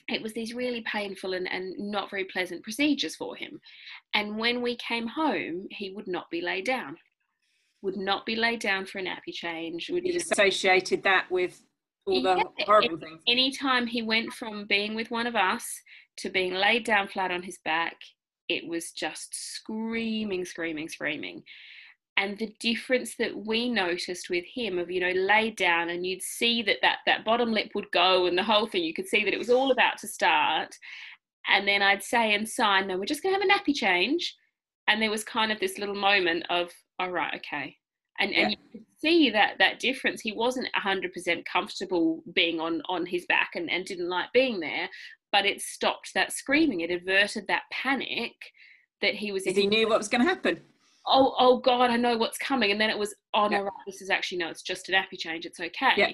It 0.09 0.21
was 0.21 0.33
these 0.33 0.53
really 0.53 0.83
painful 0.83 1.33
and, 1.35 1.51
and 1.51 1.75
not 1.79 2.11
very 2.11 2.25
pleasant 2.25 2.65
procedures 2.65 3.15
for 3.15 3.37
him. 3.37 3.61
And 4.15 4.37
when 4.37 4.61
we 4.61 4.77
came 4.77 5.07
home, 5.07 5.69
he 5.71 5.91
would 5.91 6.09
not 6.09 6.29
be 6.31 6.41
laid 6.41 6.65
down 6.65 6.97
would 7.83 7.97
not 7.97 8.25
be 8.25 8.37
laid 8.37 8.61
down 8.61 8.87
for 8.87 9.01
a 9.01 9.03
nappy 9.03 9.33
change. 9.33 9.91
Would 9.91 10.05
you 10.05 10.17
associated 10.17 11.03
that 11.03 11.29
with 11.31 11.61
all 12.07 12.23
the 12.23 12.37
yeah, 12.37 12.65
horrible 12.65 12.99
things. 12.99 13.21
Anytime 13.27 13.87
he 13.87 14.03
went 14.03 14.33
from 14.33 14.67
being 14.67 14.95
with 14.95 15.11
one 15.11 15.27
of 15.27 15.37
us 15.37 15.65
to 16.19 16.31
being 16.31 16.55
laid 16.55 16.85
down 16.85 17.09
flat 17.09 17.31
on 17.31 17.43
his 17.43 17.59
back, 17.65 17.97
it 18.49 18.67
was 18.67 18.93
just 18.93 19.35
screaming, 19.35 20.45
screaming, 20.45 20.89
screaming. 20.89 21.43
And 22.17 22.37
the 22.37 22.55
difference 22.61 23.17
that 23.17 23.35
we 23.35 23.71
noticed 23.71 24.29
with 24.29 24.45
him 24.45 24.79
of, 24.79 24.91
you 24.91 25.01
know, 25.01 25.13
laid 25.13 25.57
down 25.57 25.89
and 25.89 26.05
you'd 26.05 26.23
see 26.23 26.63
that, 26.63 26.77
that 26.83 26.99
that 27.07 27.25
bottom 27.25 27.53
lip 27.53 27.71
would 27.75 27.91
go 27.91 28.27
and 28.27 28.37
the 28.37 28.43
whole 28.43 28.67
thing, 28.67 28.85
you 28.85 28.93
could 28.93 29.09
see 29.09 29.25
that 29.25 29.33
it 29.33 29.39
was 29.39 29.49
all 29.49 29.71
about 29.71 29.97
to 29.99 30.07
start. 30.07 30.77
And 31.49 31.67
then 31.67 31.81
I'd 31.81 32.03
say 32.03 32.35
and 32.35 32.47
sign, 32.49 32.87
no, 32.87 32.99
we're 32.99 33.07
just 33.07 33.23
going 33.23 33.35
to 33.35 33.41
have 33.41 33.49
a 33.49 33.53
nappy 33.53 33.75
change. 33.75 34.37
And 34.89 35.01
there 35.01 35.11
was 35.11 35.25
kind 35.25 35.51
of 35.51 35.59
this 35.59 35.79
little 35.79 35.95
moment 35.95 36.45
of, 36.51 36.71
all 36.99 37.11
right, 37.11 37.35
okay, 37.37 37.77
and 38.19 38.33
yeah. 38.33 38.41
and 38.41 38.51
you 38.51 38.57
could 38.71 38.85
see 38.99 39.31
that 39.31 39.55
that 39.59 39.81
difference 39.81 40.21
he 40.21 40.33
wasn't 40.33 40.69
100% 40.77 41.45
comfortable 41.45 42.23
being 42.35 42.61
on 42.61 42.83
on 42.89 43.07
his 43.07 43.27
back 43.27 43.51
and, 43.55 43.71
and 43.71 43.85
didn't 43.85 44.09
like 44.09 44.33
being 44.33 44.61
there 44.61 44.89
but 45.31 45.47
it 45.47 45.61
stopped 45.61 46.11
that 46.15 46.33
screaming 46.33 46.81
it 46.81 46.91
averted 46.91 47.47
that 47.49 47.63
panic 47.71 48.33
that 49.01 49.15
he 49.15 49.33
was 49.33 49.45
he 49.45 49.67
knew 49.67 49.89
what 49.89 49.99
was 49.99 50.09
going 50.09 50.23
to 50.23 50.29
happen 50.29 50.61
oh 51.07 51.35
oh 51.39 51.59
god 51.59 51.91
i 51.91 51.97
know 51.97 52.17
what's 52.17 52.39
coming 52.39 52.71
and 52.71 52.81
then 52.81 52.91
it 52.91 52.99
was 52.99 53.15
oh 53.35 53.49
no 53.49 53.59
yeah. 53.59 53.63
right 53.63 53.73
this 53.87 54.01
is 54.01 54.11
actually 54.11 54.39
no 54.39 54.49
it's 54.49 54.63
just 54.63 54.89
an 54.89 54.95
nappy 54.95 55.19
change 55.19 55.45
it's 55.45 55.61
okay 55.61 55.93
yeah 55.97 56.13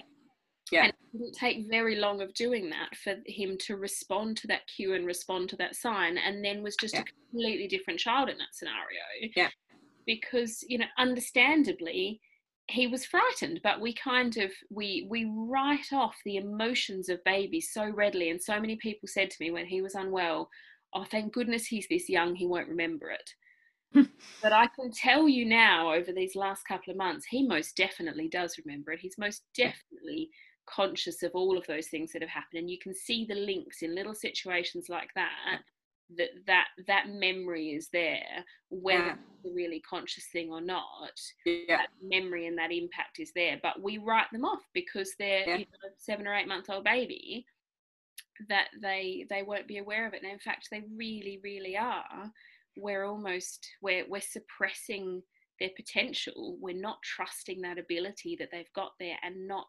yeah. 0.71 0.85
And 0.85 0.93
it 0.93 1.19
didn't 1.19 1.33
take 1.33 1.71
very 1.71 1.97
long 1.97 2.21
of 2.21 2.35
doing 2.35 2.69
that 2.69 2.95
for 3.03 3.15
him 3.25 3.57
to 3.61 3.77
respond 3.77 4.37
to 4.37 4.47
that 4.49 4.67
cue 4.67 4.93
and 4.93 5.07
respond 5.07 5.49
to 5.49 5.57
that 5.57 5.75
sign, 5.75 6.19
and 6.19 6.45
then 6.45 6.63
was 6.63 6.77
just 6.77 6.93
yeah. 6.93 7.01
a 7.01 7.05
completely 7.05 7.69
different 7.69 7.99
child 7.99 8.29
in 8.29 8.37
that 8.37 8.49
scenario. 8.53 9.01
Yeah 9.35 9.49
because 10.09 10.65
you 10.67 10.79
know 10.79 10.87
understandably 10.99 12.19
he 12.67 12.87
was 12.87 13.05
frightened 13.05 13.61
but 13.63 13.81
we 13.81 13.93
kind 13.95 14.39
of 14.39 14.51
we 14.71 15.07
we 15.09 15.31
write 15.31 15.93
off 15.93 16.17
the 16.25 16.37
emotions 16.37 17.09
of 17.09 17.23
babies 17.25 17.71
so 17.73 17.89
readily 17.91 18.31
and 18.31 18.43
so 18.43 18.59
many 18.59 18.75
people 18.77 19.07
said 19.07 19.31
to 19.31 19.37
me 19.39 19.51
when 19.51 19.67
he 19.67 19.81
was 19.81 19.95
unwell 19.95 20.49
oh 20.95 21.05
thank 21.05 21.33
goodness 21.33 21.67
he's 21.67 21.87
this 21.89 22.09
young 22.09 22.35
he 22.35 22.47
won't 22.47 22.69
remember 22.69 23.11
it. 23.11 23.31
But 24.43 24.53
i 24.53 24.67
can 24.67 24.91
tell 24.91 25.29
you 25.29 25.45
now 25.45 25.93
over 25.93 26.13
these 26.13 26.35
last 26.35 26.63
couple 26.67 26.91
of 26.91 26.97
months 26.97 27.27
he 27.27 27.47
most 27.47 27.77
definitely 27.77 28.29
does 28.29 28.57
remember 28.65 28.93
it. 28.93 29.01
He's 29.01 29.19
most 29.19 29.43
definitely 29.55 30.31
conscious 30.67 31.23
of 31.23 31.33
all 31.35 31.57
of 31.57 31.67
those 31.67 31.89
things 31.89 32.13
that 32.13 32.23
have 32.23 32.31
happened 32.31 32.61
and 32.61 32.71
you 32.71 32.79
can 32.83 32.95
see 32.95 33.27
the 33.27 33.35
links 33.35 33.83
in 33.83 33.95
little 33.95 34.15
situations 34.15 34.87
like 34.89 35.09
that 35.15 35.61
that 36.17 36.29
that 36.47 36.69
that 36.87 37.09
memory 37.09 37.71
is 37.71 37.89
there 37.93 38.45
whether 38.71 39.05
yeah. 39.05 39.13
it's 39.13 39.51
a 39.51 39.55
really 39.55 39.81
conscious 39.81 40.25
thing 40.33 40.51
or 40.51 40.61
not 40.61 41.21
yeah. 41.45 41.65
that 41.69 41.89
memory 42.03 42.47
and 42.47 42.57
that 42.57 42.73
impact 42.73 43.19
is 43.19 43.31
there 43.35 43.59
but 43.63 43.83
we 43.83 43.99
write 43.99 44.31
them 44.33 44.45
off 44.45 44.63
because 44.73 45.13
they're 45.19 45.47
yeah. 45.47 45.57
you 45.57 45.67
know, 45.67 45.89
seven 45.99 46.27
or 46.27 46.35
eight 46.35 46.49
month 46.49 46.71
old 46.71 46.85
baby 46.85 47.45
that 48.49 48.69
they 48.81 49.27
they 49.29 49.43
won't 49.43 49.69
be 49.69 49.79
aware 49.79 50.07
of 50.07 50.15
it 50.15 50.23
and 50.23 50.33
in 50.33 50.39
fact 50.39 50.69
they 50.71 50.83
really 50.97 51.41
really 51.43 51.77
are 51.77 52.31
we're 52.77 53.05
almost 53.05 53.67
we're 53.83 54.05
we're 54.09 54.21
suppressing 54.21 55.23
their 55.61 55.71
potential 55.77 56.57
we're 56.61 56.75
not 56.75 56.99
trusting 57.03 57.61
that 57.61 57.79
ability 57.79 58.37
that 58.39 58.49
they've 58.53 58.73
got 58.75 58.93
there 59.01 59.17
and 59.25 59.49
not 59.49 59.67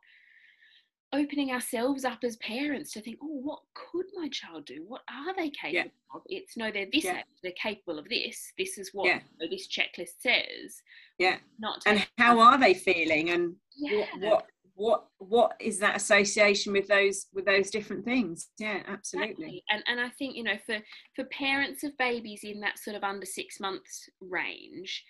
opening 1.14 1.52
ourselves 1.52 2.06
up 2.06 2.20
as 2.24 2.36
parents 2.38 2.92
to 2.94 3.02
think, 3.02 3.18
oh, 3.22 3.42
what 3.42 3.60
could 3.74 4.06
my 4.16 4.30
child 4.30 4.66
do? 4.66 4.84
What 4.88 5.02
are 5.10 5.36
they 5.36 5.50
capable 5.50 5.74
yeah. 5.74 6.16
of? 6.16 6.22
It's 6.28 6.58
no, 6.58 6.72
they're 6.72 6.88
this 6.92 7.06
yeah. 7.06 7.18
age, 7.18 7.26
they're 7.44 7.52
capable 7.62 8.00
of 8.00 8.08
this. 8.10 8.52
This 8.58 8.78
is 8.78 8.92
what 8.94 9.08
yeah. 9.08 9.20
you 9.40 9.48
know, 9.48 9.50
this 9.50 9.68
checklist 9.68 10.20
says. 10.20 10.82
Yeah. 11.18 11.38
Not 11.60 11.82
and 11.86 12.06
how 12.18 12.40
are 12.40 12.58
they 12.58 12.74
feeling? 12.74 13.30
And 13.30 13.56
what, 13.80 14.08
what 14.20 14.46
what 14.80 15.08
what 15.18 15.52
is 15.60 15.78
that 15.78 15.98
association 15.98 16.72
with 16.72 16.88
those 16.88 17.26
with 17.34 17.46
those 17.46 17.70
different 17.70 18.06
things 18.06 18.48
yeah 18.58 18.82
absolutely 18.88 19.28
exactly. 19.28 19.64
and 19.70 19.84
and 19.88 20.00
i 20.00 20.10
think 20.18 20.38
you 20.38 20.44
know 20.44 20.58
for 20.66 20.78
for 21.18 21.26
parents 21.26 21.84
of 21.84 21.92
babies 21.98 22.42
in 22.44 22.62
that 22.62 22.80
sort 22.80 22.96
of 22.96 23.04
under 23.04 23.26
six 23.26 23.60
months 23.60 24.10
range 24.22 25.04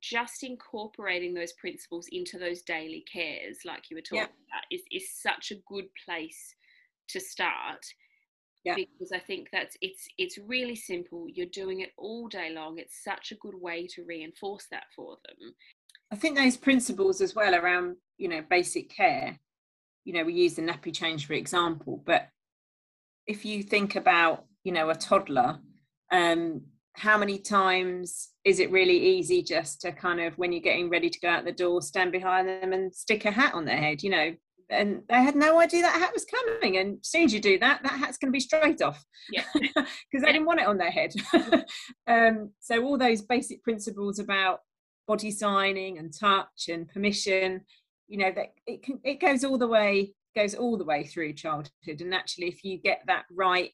just 0.00 0.42
incorporating 0.42 1.34
those 1.34 1.52
principles 1.52 2.08
into 2.10 2.38
those 2.38 2.62
daily 2.62 3.04
cares, 3.12 3.58
like 3.64 3.90
you 3.90 3.96
were 3.96 4.02
talking 4.02 4.22
about, 4.22 4.64
is, 4.70 4.82
is 4.90 5.08
such 5.20 5.50
a 5.50 5.60
good 5.66 5.86
place 6.04 6.54
to 7.08 7.20
start. 7.20 7.84
Yeah. 8.64 8.76
Because 8.76 9.10
I 9.12 9.18
think 9.18 9.48
that's 9.52 9.76
it's 9.80 10.06
it's 10.18 10.38
really 10.38 10.76
simple. 10.76 11.26
You're 11.28 11.46
doing 11.46 11.80
it 11.80 11.90
all 11.98 12.28
day 12.28 12.52
long. 12.54 12.78
It's 12.78 13.02
such 13.02 13.32
a 13.32 13.36
good 13.36 13.56
way 13.60 13.88
to 13.88 14.04
reinforce 14.04 14.68
that 14.70 14.84
for 14.94 15.16
them. 15.26 15.54
I 16.12 16.16
think 16.16 16.36
those 16.36 16.56
principles 16.56 17.20
as 17.20 17.34
well 17.34 17.56
around, 17.56 17.96
you 18.18 18.28
know, 18.28 18.40
basic 18.48 18.88
care, 18.88 19.40
you 20.04 20.12
know, 20.12 20.24
we 20.24 20.34
use 20.34 20.54
the 20.54 20.62
nappy 20.62 20.94
change 20.94 21.26
for 21.26 21.32
example, 21.32 22.02
but 22.04 22.28
if 23.26 23.44
you 23.44 23.62
think 23.62 23.96
about, 23.96 24.44
you 24.64 24.72
know, 24.72 24.90
a 24.90 24.94
toddler, 24.94 25.58
um, 26.10 26.62
how 26.94 27.16
many 27.16 27.38
times 27.38 28.30
is 28.44 28.58
it 28.60 28.70
really 28.70 28.98
easy 28.98 29.42
just 29.42 29.80
to 29.80 29.92
kind 29.92 30.20
of 30.20 30.36
when 30.36 30.52
you're 30.52 30.60
getting 30.60 30.90
ready 30.90 31.08
to 31.08 31.20
go 31.20 31.28
out 31.28 31.44
the 31.44 31.52
door 31.52 31.80
stand 31.80 32.12
behind 32.12 32.46
them 32.48 32.72
and 32.72 32.94
stick 32.94 33.24
a 33.24 33.30
hat 33.30 33.54
on 33.54 33.64
their 33.64 33.76
head 33.76 34.02
you 34.02 34.10
know? 34.10 34.34
And 34.70 35.02
they 35.10 35.16
had 35.16 35.36
no 35.36 35.60
idea 35.60 35.82
that 35.82 36.00
hat 36.00 36.14
was 36.14 36.24
coming. 36.24 36.78
And 36.78 36.98
as 37.00 37.08
soon 37.08 37.24
as 37.24 37.34
you 37.34 37.40
do 37.40 37.58
that 37.58 37.82
that 37.82 37.92
hat's 37.92 38.16
going 38.16 38.28
to 38.28 38.36
be 38.36 38.40
straight 38.40 38.80
off. 38.80 39.04
Yeah. 39.30 39.44
because 39.54 40.22
they 40.24 40.32
didn't 40.32 40.46
want 40.46 40.60
it 40.60 40.66
on 40.66 40.78
their 40.78 40.90
head. 40.90 41.12
Um, 42.06 42.50
so 42.60 42.82
all 42.82 42.98
those 42.98 43.22
basic 43.22 43.62
principles 43.62 44.18
about 44.18 44.60
body 45.06 45.30
signing 45.30 45.98
and 45.98 46.12
touch 46.12 46.68
and 46.68 46.88
permission 46.88 47.62
you 48.08 48.18
know 48.18 48.30
that 48.34 48.52
it 48.66 48.82
can 48.82 49.00
it 49.04 49.20
goes 49.20 49.44
all 49.44 49.58
the 49.58 49.66
way 49.66 50.12
goes 50.36 50.54
all 50.54 50.76
the 50.76 50.84
way 50.84 51.04
through 51.04 51.32
childhood. 51.32 52.00
And 52.00 52.14
actually 52.14 52.48
if 52.48 52.64
you 52.64 52.78
get 52.78 53.02
that 53.06 53.24
right 53.30 53.70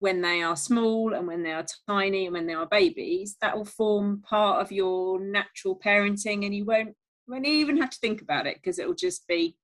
when 0.00 0.20
they 0.20 0.42
are 0.42 0.56
small 0.56 1.14
and 1.14 1.26
when 1.26 1.42
they 1.42 1.52
are 1.52 1.66
tiny 1.88 2.26
and 2.26 2.34
when 2.34 2.46
they 2.46 2.54
are 2.54 2.66
babies 2.66 3.36
that 3.40 3.56
will 3.56 3.64
form 3.64 4.22
part 4.22 4.60
of 4.60 4.70
your 4.70 5.20
natural 5.20 5.78
parenting 5.78 6.44
and 6.44 6.54
you 6.54 6.64
won't 6.64 6.94
won't 7.26 7.46
even 7.46 7.76
have 7.76 7.90
to 7.90 7.98
think 7.98 8.22
about 8.22 8.46
it 8.46 8.56
because 8.56 8.78
it 8.78 8.86
will 8.86 8.94
just 8.94 9.26
be 9.26 9.56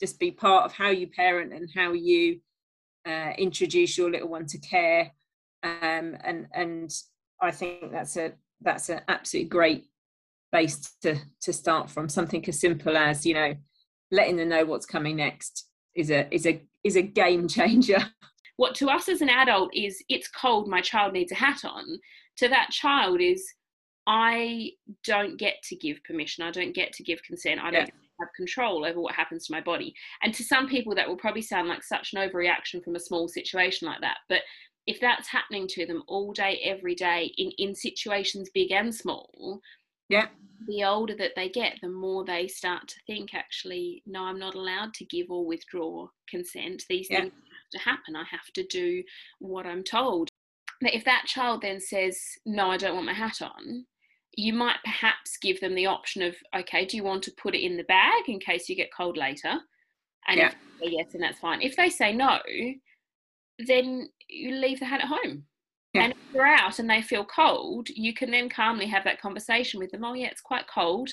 just 0.00 0.18
be 0.18 0.32
part 0.32 0.64
of 0.64 0.72
how 0.72 0.88
you 0.88 1.06
parent 1.06 1.52
and 1.52 1.70
how 1.74 1.92
you 1.92 2.40
uh, 3.06 3.32
introduce 3.38 3.96
your 3.96 4.10
little 4.10 4.28
one 4.28 4.46
to 4.46 4.58
care. 4.58 5.12
Um, 5.62 6.16
and 6.24 6.46
and 6.52 6.92
I 7.40 7.52
think 7.52 7.92
that's 7.92 8.16
a 8.16 8.32
that's 8.60 8.88
an 8.88 9.00
absolutely 9.08 9.48
great 9.48 9.84
base 10.50 10.94
to 11.02 11.16
to 11.42 11.52
start 11.52 11.90
from 11.90 12.08
something 12.08 12.46
as 12.48 12.60
simple 12.60 12.96
as 12.96 13.24
you 13.24 13.34
know 13.34 13.54
letting 14.10 14.36
them 14.36 14.50
know 14.50 14.64
what's 14.64 14.86
coming 14.86 15.16
next 15.16 15.68
is 15.94 16.10
a 16.10 16.32
is 16.34 16.46
a 16.46 16.62
is 16.84 16.96
a 16.96 17.02
game 17.02 17.48
changer 17.48 17.98
what 18.56 18.74
to 18.76 18.88
us 18.88 19.08
as 19.08 19.20
an 19.20 19.28
adult 19.28 19.70
is 19.74 20.02
it's 20.08 20.28
cold 20.28 20.68
my 20.68 20.80
child 20.80 21.12
needs 21.12 21.32
a 21.32 21.36
hat 21.36 21.64
on 21.64 21.98
to 22.36 22.48
that 22.48 22.70
child 22.70 23.20
is 23.20 23.44
i 24.06 24.70
don't 25.04 25.38
get 25.38 25.54
to 25.62 25.76
give 25.76 26.02
permission 26.04 26.44
i 26.44 26.50
don't 26.50 26.74
get 26.74 26.92
to 26.92 27.02
give 27.02 27.22
consent 27.22 27.60
i 27.60 27.70
don't 27.70 27.86
Yeah. 27.86 27.94
have 28.20 28.28
control 28.36 28.84
over 28.84 29.00
what 29.00 29.14
happens 29.14 29.46
to 29.46 29.52
my 29.52 29.60
body 29.60 29.94
and 30.22 30.34
to 30.34 30.44
some 30.44 30.68
people 30.68 30.94
that 30.94 31.08
will 31.08 31.16
probably 31.16 31.42
sound 31.42 31.68
like 31.68 31.82
such 31.82 32.12
an 32.12 32.20
overreaction 32.28 32.82
from 32.82 32.96
a 32.96 33.00
small 33.00 33.28
situation 33.28 33.86
like 33.88 34.00
that 34.00 34.18
but 34.28 34.42
if 34.86 35.00
that's 35.00 35.28
happening 35.28 35.68
to 35.68 35.86
them 35.86 36.02
all 36.08 36.32
day 36.32 36.60
every 36.64 36.94
day 36.94 37.32
in 37.38 37.50
in 37.58 37.74
situations 37.74 38.50
big 38.52 38.72
and 38.72 38.94
small 38.94 39.60
yeah 40.08 40.26
the 40.66 40.84
older 40.84 41.16
that 41.16 41.32
they 41.34 41.48
get, 41.48 41.78
the 41.82 41.88
more 41.88 42.24
they 42.24 42.46
start 42.46 42.86
to 42.86 42.94
think, 43.06 43.34
actually, 43.34 44.02
no, 44.06 44.22
I'm 44.22 44.38
not 44.38 44.54
allowed 44.54 44.94
to 44.94 45.04
give 45.04 45.30
or 45.30 45.44
withdraw 45.44 46.06
consent. 46.28 46.84
These 46.88 47.08
Yeah. 47.10 47.22
things 47.22 47.32
to 47.72 47.78
happen. 47.78 48.16
I 48.16 48.24
have 48.30 48.52
to 48.54 48.64
do 48.68 49.02
what 49.40 49.66
I'm 49.66 49.82
told. 49.82 50.28
But 50.80 50.94
if 50.94 51.04
that 51.04 51.26
child 51.26 51.62
then 51.62 51.80
says, 51.80 52.18
no, 52.44 52.70
I 52.70 52.76
don't 52.76 52.94
want 52.94 53.06
my 53.06 53.14
hat 53.14 53.40
on, 53.42 53.86
you 54.34 54.52
might 54.52 54.78
perhaps 54.84 55.36
give 55.40 55.60
them 55.60 55.74
the 55.74 55.86
option 55.86 56.22
of, 56.22 56.34
okay, 56.56 56.84
do 56.86 56.96
you 56.96 57.04
want 57.04 57.22
to 57.24 57.32
put 57.32 57.54
it 57.54 57.64
in 57.64 57.76
the 57.76 57.84
bag 57.84 58.28
in 58.28 58.40
case 58.40 58.68
you 58.68 58.76
get 58.76 58.92
cold 58.96 59.16
later? 59.16 59.60
And 60.26 60.38
Yeah. 60.38 60.46
if 60.48 60.54
they 60.80 60.86
say 60.86 60.92
yes, 60.92 61.14
and 61.14 61.22
that's 61.22 61.38
fine. 61.38 61.62
If 61.62 61.76
they 61.76 61.90
say 61.90 62.12
no, 62.12 62.38
then 63.58 64.08
you 64.28 64.52
leave 64.54 64.80
the 64.80 64.86
hat 64.86 65.02
at 65.02 65.08
home. 65.08 65.46
Yeah. 65.92 66.04
And 66.04 66.12
if 66.12 66.18
they're 66.32 66.46
out 66.46 66.78
and 66.78 66.88
they 66.88 67.02
feel 67.02 67.24
cold, 67.24 67.88
you 67.90 68.14
can 68.14 68.30
then 68.30 68.48
calmly 68.48 68.86
have 68.86 69.04
that 69.04 69.20
conversation 69.20 69.78
with 69.78 69.90
them. 69.90 70.04
Oh, 70.04 70.14
yeah, 70.14 70.28
it's 70.28 70.40
quite 70.40 70.66
cold. 70.66 71.10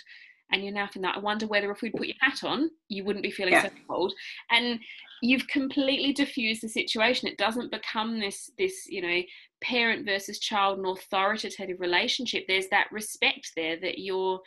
And 0.51 0.63
you're 0.63 0.73
now 0.73 0.87
feeling 0.87 1.03
that. 1.03 1.17
I 1.17 1.19
wonder 1.19 1.47
whether 1.47 1.69
if 1.71 1.81
we'd 1.81 1.93
put 1.93 2.07
your 2.07 2.15
hat 2.21 2.43
on, 2.43 2.71
you 2.87 3.03
wouldn't 3.03 3.23
be 3.23 3.31
feeling 3.31 3.53
Yeah. 3.53 3.63
so 3.63 3.69
cold. 3.87 4.13
And 4.49 4.79
you've 5.21 5.47
completely 5.47 6.13
diffused 6.13 6.63
the 6.63 6.69
situation. 6.69 7.27
It 7.27 7.37
doesn't 7.37 7.71
become 7.71 8.19
this, 8.19 8.49
this, 8.57 8.87
you 8.87 9.01
know, 9.01 9.21
parent 9.61 10.05
versus 10.05 10.39
child 10.39 10.77
and 10.77 10.87
authoritative 10.87 11.79
relationship. 11.79 12.45
There's 12.47 12.67
that 12.69 12.91
respect 12.91 13.51
there 13.55 13.77
that 13.81 13.99
you're 13.99 14.41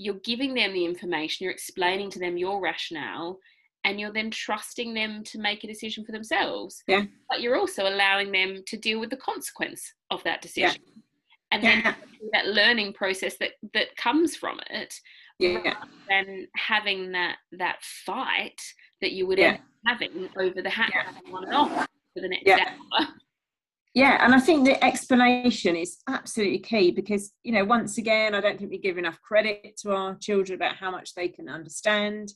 you're 0.00 0.20
giving 0.22 0.54
them 0.54 0.72
the 0.72 0.84
information, 0.84 1.42
you're 1.42 1.52
explaining 1.52 2.08
to 2.08 2.20
them 2.20 2.36
your 2.36 2.60
rationale, 2.60 3.36
and 3.82 3.98
you're 3.98 4.12
then 4.12 4.30
trusting 4.30 4.94
them 4.94 5.24
to 5.24 5.40
make 5.40 5.64
a 5.64 5.66
decision 5.66 6.04
for 6.04 6.12
themselves. 6.12 6.84
Yeah. 6.86 7.06
But 7.28 7.40
you're 7.40 7.58
also 7.58 7.88
allowing 7.88 8.30
them 8.30 8.62
to 8.68 8.76
deal 8.76 9.00
with 9.00 9.10
the 9.10 9.16
consequence 9.16 9.92
of 10.12 10.22
that 10.22 10.40
decision. 10.40 10.82
And 11.50 11.64
then 11.64 11.80
Yeah. 11.80 11.94
that 12.32 12.46
learning 12.46 12.92
process 12.92 13.38
that 13.38 13.54
that 13.74 13.96
comes 13.96 14.36
from 14.36 14.60
it 14.70 14.94
yeah 15.38 15.74
than 16.08 16.46
having 16.56 17.12
that 17.12 17.36
that 17.52 17.78
fight 17.82 18.60
that 19.00 19.12
you 19.12 19.26
would 19.26 19.38
Yeah. 19.38 19.46
end 19.48 19.58
up 19.58 19.62
having 20.00 20.28
over 20.38 20.62
the 20.62 20.70
hat 20.70 20.90
Yeah. 20.94 21.12
on 21.34 21.44
and 21.44 21.54
off 21.54 21.86
for 22.14 22.20
the 22.20 22.28
next 22.28 22.46
Yeah. 22.46 22.74
hour. 22.98 23.08
yeah 23.94 24.24
and 24.24 24.34
i 24.34 24.40
think 24.40 24.64
the 24.66 24.82
explanation 24.84 25.76
is 25.76 25.98
absolutely 26.08 26.58
key 26.58 26.90
because 26.90 27.32
you 27.44 27.52
know 27.52 27.64
once 27.64 27.98
again 27.98 28.34
i 28.34 28.40
don't 28.40 28.58
think 28.58 28.70
we 28.70 28.78
give 28.78 28.98
enough 28.98 29.20
credit 29.22 29.76
to 29.82 29.92
our 29.94 30.16
children 30.16 30.56
about 30.56 30.76
how 30.76 30.90
much 30.90 31.14
they 31.14 31.28
can 31.28 31.48
understand 31.48 32.32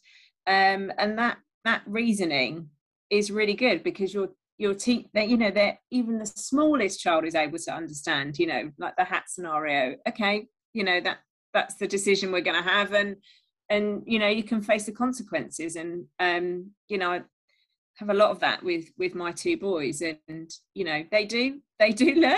um, 0.46 0.90
and 0.98 1.18
that 1.18 1.38
that 1.64 1.82
reasoning 1.86 2.68
is 3.10 3.30
really 3.30 3.54
good 3.54 3.82
because 3.84 4.12
you're 4.12 4.30
you're 4.58 4.74
te- 4.74 5.08
that 5.14 5.28
you 5.28 5.36
know 5.36 5.50
that 5.50 5.76
even 5.90 6.18
the 6.18 6.26
smallest 6.26 7.00
child 7.00 7.24
is 7.24 7.34
able 7.34 7.58
to 7.58 7.72
understand 7.72 8.38
you 8.38 8.46
know 8.46 8.70
like 8.78 8.94
the 8.96 9.04
hat 9.04 9.24
scenario 9.28 9.96
okay 10.08 10.46
you 10.72 10.82
know 10.84 11.00
that 11.00 11.18
that's 11.52 11.76
the 11.76 11.86
decision 11.86 12.32
we're 12.32 12.40
going 12.40 12.62
to 12.62 12.68
have. 12.68 12.92
And 12.92 13.16
and 13.68 14.02
you 14.06 14.18
know 14.18 14.28
you 14.28 14.42
can 14.42 14.60
face 14.62 14.86
the 14.86 14.92
consequences. 14.92 15.76
And 15.76 16.06
um 16.18 16.70
you 16.88 16.98
know 16.98 17.12
I 17.12 17.22
have 17.96 18.10
a 18.10 18.14
lot 18.14 18.30
of 18.30 18.40
that 18.40 18.62
with 18.62 18.86
with 18.98 19.14
my 19.14 19.32
two 19.32 19.56
boys. 19.56 20.02
And 20.02 20.50
you 20.74 20.84
know 20.84 21.04
they 21.10 21.24
do 21.24 21.60
they 21.78 21.92
do 21.92 22.14
learn 22.14 22.36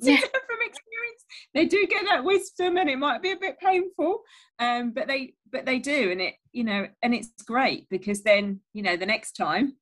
Yeah. 0.00 0.16
from 0.20 0.58
experience. 0.60 1.24
They 1.54 1.66
do 1.66 1.86
get 1.86 2.04
that 2.06 2.24
wisdom 2.24 2.76
and 2.76 2.88
it 2.90 2.98
might 2.98 3.22
be 3.22 3.32
a 3.32 3.36
bit 3.36 3.58
painful 3.58 4.22
um 4.58 4.92
but 4.92 5.08
they 5.08 5.34
but 5.50 5.66
they 5.66 5.78
do. 5.78 6.10
And 6.10 6.20
it 6.20 6.34
you 6.52 6.64
know 6.64 6.86
and 7.02 7.14
it's 7.14 7.30
great 7.46 7.88
because 7.90 8.22
then 8.22 8.60
you 8.72 8.82
know 8.82 8.96
the 8.96 9.06
next 9.06 9.32
time 9.32 9.76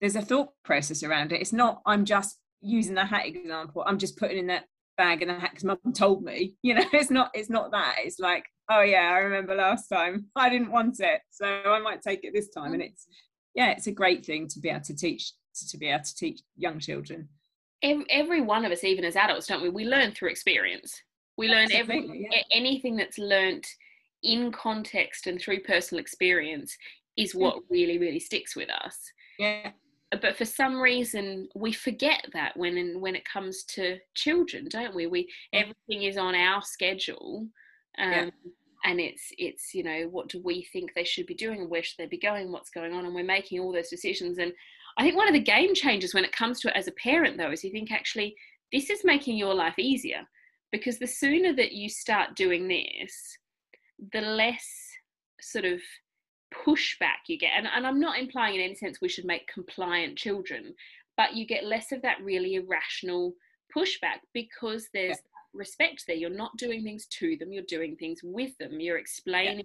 there's 0.00 0.16
a 0.16 0.22
thought 0.22 0.50
process 0.64 1.02
around 1.02 1.32
it. 1.32 1.40
It's 1.40 1.52
not 1.52 1.82
i'm 1.84 2.04
just 2.04 2.38
using 2.60 2.94
the 2.94 3.04
hat 3.04 3.26
example. 3.26 3.84
I'm 3.86 3.98
just 3.98 4.16
putting 4.16 4.38
in 4.38 4.46
that 4.48 4.64
bag 4.98 5.22
in 5.22 5.28
the 5.28 5.34
hat 5.34 5.50
because 5.50 5.64
mum 5.64 5.78
told 5.94 6.22
me 6.22 6.54
you 6.62 6.74
know 6.74 6.84
it's 6.92 7.10
not 7.10 7.30
it's 7.32 7.48
not 7.48 7.70
that 7.70 7.96
it's 8.04 8.18
like 8.18 8.44
oh 8.70 8.82
yeah 8.82 9.10
i 9.14 9.18
remember 9.18 9.54
last 9.54 9.88
time 9.88 10.26
i 10.36 10.50
didn't 10.50 10.70
want 10.70 11.00
it 11.00 11.20
so 11.30 11.46
i 11.46 11.78
might 11.78 12.02
take 12.02 12.20
it 12.24 12.32
this 12.34 12.50
time 12.50 12.74
and 12.74 12.82
it's 12.82 13.06
yeah 13.54 13.70
it's 13.70 13.86
a 13.86 13.92
great 13.92 14.26
thing 14.26 14.46
to 14.46 14.60
be 14.60 14.68
able 14.68 14.80
to 14.80 14.94
teach 14.94 15.32
to 15.70 15.78
be 15.78 15.88
able 15.88 16.04
to 16.04 16.14
teach 16.14 16.40
young 16.56 16.78
children 16.78 17.28
Every, 17.82 18.40
one 18.40 18.64
of 18.64 18.72
us, 18.72 18.82
even 18.82 19.04
as 19.04 19.14
adults, 19.14 19.46
don't 19.46 19.62
we? 19.62 19.68
We 19.68 19.84
learn 19.84 20.10
through 20.10 20.30
experience. 20.30 21.00
We 21.36 21.48
learn 21.48 21.70
every 21.72 21.98
Absolutely, 21.98 22.28
yeah. 22.30 22.42
anything 22.50 22.96
that's 22.96 23.18
learnt 23.18 23.66
in 24.24 24.50
context 24.50 25.28
and 25.28 25.40
through 25.40 25.60
personal 25.60 26.00
experience 26.00 26.76
is 27.16 27.36
what 27.36 27.60
really, 27.70 27.98
really 27.98 28.18
sticks 28.18 28.56
with 28.56 28.68
us. 28.70 28.98
yeah 29.38 29.70
but 30.10 30.36
for 30.36 30.44
some 30.44 30.76
reason 30.80 31.48
we 31.54 31.72
forget 31.72 32.24
that 32.32 32.56
when 32.56 33.00
when 33.00 33.14
it 33.14 33.24
comes 33.24 33.64
to 33.64 33.98
children 34.14 34.66
don't 34.68 34.94
we? 34.94 35.06
We 35.06 35.28
everything 35.52 36.04
is 36.04 36.16
on 36.16 36.34
our 36.34 36.62
schedule 36.62 37.46
um, 37.98 38.10
Yeah. 38.12 38.30
and 38.84 39.00
it's 39.00 39.32
it's 39.36 39.74
you 39.74 39.82
know 39.82 40.08
what 40.10 40.28
do 40.28 40.40
we 40.42 40.62
think 40.72 40.94
they 40.94 41.04
should 41.04 41.26
be 41.26 41.34
doing? 41.34 41.60
And 41.60 41.70
where 41.70 41.82
should 41.82 41.98
they 41.98 42.06
be 42.06 42.18
going? 42.18 42.50
What's 42.50 42.70
going 42.70 42.92
on? 42.94 43.04
And 43.04 43.14
we're 43.14 43.24
making 43.24 43.60
all 43.60 43.72
those 43.72 43.90
decisions. 43.90 44.38
And 44.38 44.52
i 44.96 45.02
think 45.02 45.16
one 45.16 45.28
of 45.28 45.34
the 45.34 45.40
game 45.40 45.74
changers 45.74 46.14
when 46.14 46.24
it 46.24 46.32
comes 46.32 46.58
to 46.60 46.68
it 46.68 46.76
as 46.76 46.88
a 46.88 46.92
parent 46.92 47.36
though 47.36 47.50
is 47.52 47.62
you 47.62 47.70
think 47.70 47.92
actually 47.92 48.34
this 48.72 48.90
is 48.90 49.04
making 49.04 49.36
your 49.36 49.54
life 49.54 49.78
easier. 49.78 50.22
Because 50.72 50.98
the 50.98 51.06
sooner 51.06 51.54
that 51.54 51.72
you 51.72 51.88
start 51.88 52.34
doing 52.36 52.68
this 52.68 53.38
the 54.12 54.20
less 54.20 54.66
sort 55.40 55.64
of 55.64 55.80
pushback 56.54 57.26
you 57.26 57.38
get 57.38 57.50
and, 57.56 57.66
and 57.74 57.86
i'm 57.86 58.00
not 58.00 58.18
implying 58.18 58.54
in 58.54 58.60
any 58.60 58.74
sense 58.74 59.00
we 59.00 59.08
should 59.08 59.24
make 59.24 59.46
compliant 59.52 60.16
children 60.16 60.74
but 61.16 61.34
you 61.34 61.46
get 61.46 61.64
less 61.64 61.92
of 61.92 62.00
that 62.02 62.22
really 62.22 62.54
irrational 62.54 63.34
pushback 63.76 64.20
because 64.32 64.88
there's 64.94 65.16
that 65.16 65.22
respect 65.52 66.04
there. 66.06 66.16
You're 66.16 66.30
not 66.30 66.56
doing 66.56 66.82
things 66.82 67.06
to 67.06 67.36
them 67.36 67.52
you're 67.52 67.62
doing 67.64 67.96
things 67.96 68.20
with 68.22 68.56
them. 68.58 68.80
You're 68.80 68.98
explaining 68.98 69.64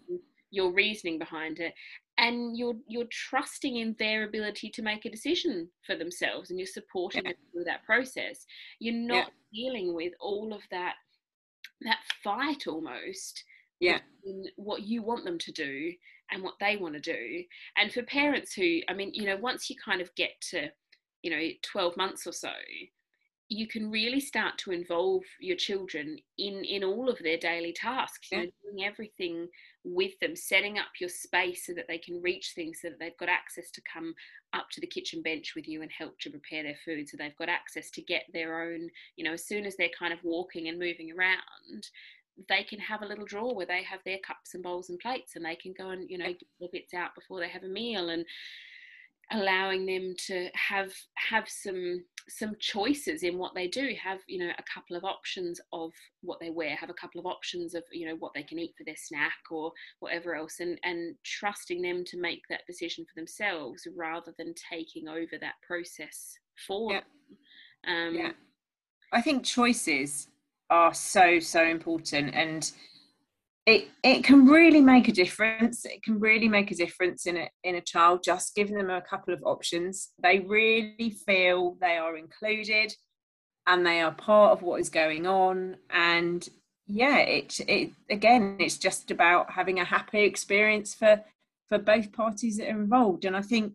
your 0.52 0.72
reasoning 0.72 1.18
behind 1.18 1.60
it 1.60 1.74
and 2.18 2.58
you're 2.58 2.76
you're 2.88 3.08
trusting 3.12 3.78
in 3.78 3.96
their 3.98 4.24
ability 4.24 4.70
to 4.70 4.82
make 4.82 5.06
a 5.06 5.10
decision 5.10 5.68
for 5.86 5.96
themselves 5.96 6.50
and 6.50 6.60
you're 6.60 6.68
supporting 6.68 7.24
Yeah. 7.26 7.32
them 7.32 7.40
through 7.52 7.64
that 7.66 7.84
process. 7.84 8.46
You're 8.80 8.94
not 8.94 9.32
dealing 9.54 9.94
with 9.94 10.14
all 10.20 10.54
of 10.54 10.62
that 10.72 10.96
that 11.82 12.00
fight 12.24 12.68
almost 12.68 13.44
Yeah. 13.80 14.00
what 14.56 14.84
you 14.84 15.02
want 15.02 15.26
them 15.26 15.38
to 15.40 15.52
do 15.52 15.94
and 16.34 16.44
what 16.44 16.56
they 16.60 16.76
want 16.76 16.96
to 16.96 17.00
do. 17.00 17.44
And 17.78 17.94
for 17.94 18.04
parents 18.04 18.54
who 18.54 18.80
i 18.90 18.94
mean 18.94 19.12
you 19.14 19.26
know 19.26 19.38
once 19.38 19.70
you 19.70 19.76
kind 19.84 20.02
of 20.02 20.14
get 20.16 20.32
to 20.42 20.68
you 21.22 21.32
know 21.32 21.50
12 21.64 21.98
months 21.98 22.28
or 22.28 22.34
so 22.34 22.52
you 23.50 23.68
can 23.68 23.92
really 23.92 24.20
start 24.20 24.58
to 24.58 24.72
involve 24.72 25.22
your 25.40 25.56
children 25.56 26.18
in 26.38 26.64
in 26.64 26.84
all 26.84 27.10
of 27.10 27.20
their 27.20 27.38
daily 27.38 27.74
tasks 27.74 28.30
you 28.32 28.38
know, 28.38 28.46
doing 28.64 28.86
everything 28.86 29.48
with 29.84 30.18
them 30.22 30.36
setting 30.36 30.80
up 30.80 30.88
your 31.00 31.10
space 31.10 31.66
so 31.66 31.74
that 31.74 31.86
they 31.88 31.98
can 31.98 32.22
reach 32.22 32.54
things 32.56 32.80
so 32.82 32.90
that 32.90 33.00
they've 33.00 33.18
got 33.18 33.30
access 33.30 33.70
to 33.70 33.82
come 33.82 34.14
up 34.54 34.68
to 34.72 34.80
the 34.80 34.88
kitchen 34.88 35.22
bench 35.22 35.54
with 35.56 35.68
you 35.68 35.82
and 35.82 35.92
help 35.92 36.18
to 36.20 36.30
prepare 36.30 36.64
their 36.64 36.78
food 36.86 37.08
so 37.08 37.18
they've 37.18 37.38
got 37.38 37.50
access 37.50 37.92
to 37.92 38.02
get 38.02 38.24
their 38.34 38.64
own 38.64 38.90
you 39.18 39.24
know 39.24 39.34
as 39.34 39.46
soon 39.46 39.66
as 39.66 39.76
they're 39.76 39.90
kind 39.98 40.14
of 40.14 40.20
walking 40.24 40.70
and 40.70 40.80
moving 40.80 41.12
around 41.12 41.88
they 42.50 42.64
can 42.64 42.80
have 42.80 43.02
a 43.02 43.06
little 43.06 43.26
drawer 43.26 43.56
where 43.56 43.66
they 43.66 43.84
have 43.84 44.00
their 44.06 44.18
cups 44.26 44.54
and 44.54 44.64
bowls 44.64 44.90
and 44.90 45.00
plates 45.00 45.36
and 45.36 45.46
they 45.46 45.56
can 45.56 45.74
go 45.78 45.90
and 45.90 46.10
you 46.10 46.18
know 46.18 46.26
get 46.26 46.48
their 46.60 46.70
bits 46.72 46.94
out 46.94 47.16
before 47.16 47.40
they 47.40 47.48
have 47.48 47.64
a 47.64 47.68
meal 47.68 48.10
and 48.10 48.26
allowing 49.32 49.86
them 49.86 50.14
to 50.18 50.50
have 50.54 50.94
have 51.16 51.48
some 51.48 52.04
some 52.30 52.56
choices 52.60 53.24
in 53.24 53.38
what 53.38 53.54
they 53.54 53.68
do. 53.68 53.94
Have 54.02 54.20
you 54.28 54.40
know 54.40 54.52
a 54.58 54.64
couple 54.74 54.96
of 54.96 55.04
options 55.04 55.60
of 55.72 55.92
what 56.22 56.40
they 56.40 56.50
wear. 56.50 56.76
Have 56.76 56.90
a 56.90 56.96
couple 56.96 57.20
of 57.20 57.26
options 57.26 57.74
of 57.74 57.84
you 57.92 58.08
know 58.08 58.16
what 58.16 58.34
they 58.34 58.44
can 58.44 58.60
eat 58.60 58.74
for 58.78 58.84
their 58.84 58.96
snack 58.98 59.40
or 59.52 59.72
whatever 60.00 60.36
else 60.36 60.60
and 60.60 60.80
and 60.84 61.16
trusting 61.24 61.82
them 61.82 62.04
to 62.06 62.18
make 62.18 62.42
that 62.50 62.66
decision 62.68 63.06
for 63.06 63.20
themselves 63.20 63.88
rather 63.96 64.34
than 64.38 64.54
taking 64.72 65.08
over 65.08 65.38
that 65.40 65.56
process 65.66 66.38
for 66.68 66.94
yeah. 66.94 67.00
them. 67.86 68.08
Um, 68.08 68.16
yeah. 68.16 68.32
I 69.12 69.22
think 69.22 69.44
choices 69.44 70.28
are 70.74 70.94
so 70.94 71.40
so 71.40 71.64
important 71.64 72.34
and 72.34 72.72
it 73.66 73.88
it 74.04 74.24
can 74.24 74.46
really 74.46 74.82
make 74.82 75.08
a 75.08 75.14
difference. 75.14 75.86
It 75.86 76.04
can 76.04 76.20
really 76.20 76.50
make 76.50 76.72
a 76.72 76.76
difference 76.76 77.28
in 77.28 77.38
a 77.38 77.50
in 77.64 77.76
a 77.76 77.82
child 77.82 78.22
just 78.24 78.56
giving 78.56 78.76
them 78.76 78.90
a 78.90 79.02
couple 79.02 79.34
of 79.34 79.44
options. 79.46 80.10
They 80.22 80.40
really 80.40 81.16
feel 81.26 81.78
they 81.80 81.98
are 81.98 82.18
included 82.18 82.94
and 83.68 83.86
they 83.86 84.02
are 84.02 84.12
part 84.12 84.52
of 84.52 84.64
what 84.64 84.82
is 84.82 84.90
going 84.90 85.26
on. 85.28 85.78
And 85.92 86.48
yeah 86.88 87.20
it 87.20 87.60
it 87.68 87.92
again 88.10 88.58
it's 88.60 88.78
just 88.78 89.10
about 89.12 89.50
having 89.50 89.80
a 89.80 89.86
happy 89.86 90.24
experience 90.24 90.94
for 90.94 91.24
for 91.70 91.78
both 91.78 92.12
parties 92.12 92.58
that 92.58 92.68
are 92.68 92.82
involved. 92.82 93.24
And 93.24 93.38
i 93.38 93.42
think 93.42 93.74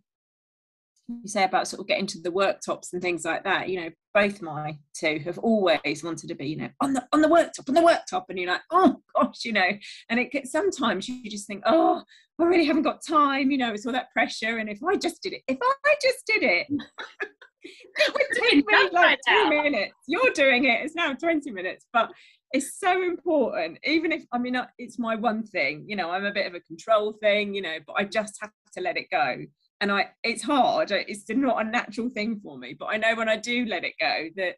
you 1.08 1.26
say 1.26 1.44
about 1.44 1.66
sort 1.66 1.80
of 1.80 1.86
getting 1.86 2.06
to 2.06 2.20
the 2.20 2.30
worktops 2.30 2.92
and 2.92 3.00
things 3.00 3.24
like 3.24 3.42
that 3.44 3.68
you 3.68 3.80
know 3.80 3.90
both 4.12 4.42
my 4.42 4.76
two 4.94 5.18
have 5.20 5.38
always 5.38 6.04
wanted 6.04 6.28
to 6.28 6.34
be 6.34 6.48
you 6.48 6.56
know 6.56 6.68
on 6.80 6.92
the 6.92 7.06
on 7.12 7.22
the 7.22 7.28
worktop 7.28 7.68
on 7.68 7.74
the 7.74 7.80
worktop 7.80 8.24
and 8.28 8.38
you're 8.38 8.50
like 8.50 8.60
oh 8.70 8.96
gosh 9.16 9.44
you 9.44 9.52
know. 9.52 9.68
And 10.10 10.20
it 10.20 10.30
gets 10.30 10.52
sometimes 10.52 11.08
you 11.08 11.30
just 11.30 11.46
think 11.46 11.62
oh 11.66 12.02
i 12.38 12.44
really 12.44 12.66
haven't 12.66 12.82
got 12.82 13.04
time 13.04 13.50
you 13.50 13.58
know 13.58 13.72
it's 13.72 13.86
all 13.86 13.92
that 13.92 14.12
pressure 14.12 14.58
and 14.58 14.68
if 14.68 14.82
i 14.84 14.96
just 14.96 15.22
did 15.22 15.32
it 15.32 15.42
if 15.48 15.58
i 15.62 15.94
just 16.02 16.26
did 16.26 16.42
it 16.42 16.66
it 17.62 18.14
would 18.14 18.40
take 18.40 18.66
me 18.66 18.90
like 18.92 19.18
two 19.26 19.48
minutes. 19.48 19.94
You're 20.06 20.30
doing 20.32 20.64
it 20.64 20.84
it's 20.84 20.94
now 20.94 21.12
20 21.14 21.50
minutes 21.50 21.86
but 21.92 22.10
it's 22.52 22.78
so 22.78 23.02
important 23.02 23.78
even 23.84 24.10
if 24.10 24.24
i 24.32 24.38
mean 24.38 24.58
it's 24.78 24.98
my 24.98 25.14
one 25.14 25.42
thing 25.42 25.84
you 25.86 25.96
know 25.96 26.10
i'm 26.10 26.24
a 26.24 26.32
bit 26.32 26.46
of 26.46 26.54
a 26.54 26.60
control 26.60 27.12
thing 27.12 27.54
you 27.54 27.60
know 27.60 27.76
but 27.86 27.94
i 27.98 28.04
just 28.04 28.38
have 28.40 28.50
to 28.72 28.80
let 28.80 28.96
it 28.96 29.06
go 29.10 29.36
and 29.80 29.92
I 29.92 30.06
it's 30.24 30.42
hard 30.42 30.90
it's 30.90 31.28
not 31.28 31.64
a 31.64 31.68
natural 31.68 32.08
thing 32.08 32.40
for 32.42 32.58
me 32.58 32.74
but 32.78 32.86
I 32.86 32.96
know 32.96 33.14
when 33.14 33.28
I 33.28 33.36
do 33.36 33.64
let 33.66 33.84
it 33.84 33.94
go 34.00 34.28
that 34.36 34.56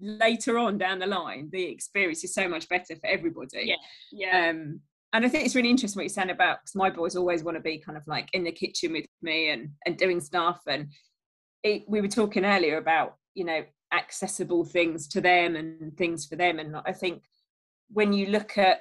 later 0.00 0.58
on 0.58 0.78
down 0.78 0.98
the 0.98 1.06
line 1.06 1.48
the 1.52 1.64
experience 1.64 2.24
is 2.24 2.34
so 2.34 2.48
much 2.48 2.68
better 2.68 2.96
for 2.96 3.06
everybody. 3.06 3.64
Yeah 3.64 3.76
yeah. 4.12 4.50
Um 4.50 4.80
and 5.12 5.24
I 5.24 5.28
think 5.28 5.44
it's 5.44 5.54
really 5.54 5.70
interesting 5.70 6.00
what 6.00 6.04
you're 6.04 6.08
saying 6.08 6.30
about 6.30 6.58
because 6.60 6.74
my 6.74 6.90
boys 6.90 7.14
always 7.14 7.44
want 7.44 7.56
to 7.56 7.62
be 7.62 7.78
kind 7.78 7.96
of 7.96 8.04
like 8.08 8.28
in 8.32 8.42
the 8.42 8.52
kitchen 8.52 8.92
with 8.92 9.06
me 9.22 9.50
and 9.50 9.70
and 9.86 9.96
doing 9.96 10.20
stuff 10.20 10.60
and 10.66 10.88
it, 11.62 11.84
we 11.88 12.00
were 12.00 12.08
talking 12.08 12.44
earlier 12.44 12.78
about 12.78 13.14
you 13.34 13.44
know 13.44 13.62
accessible 13.92 14.64
things 14.64 15.06
to 15.08 15.20
them 15.20 15.54
and 15.54 15.96
things 15.96 16.26
for 16.26 16.36
them 16.36 16.58
and 16.58 16.76
I 16.84 16.92
think 16.92 17.22
when 17.88 18.12
you 18.12 18.26
look 18.26 18.58
at 18.58 18.80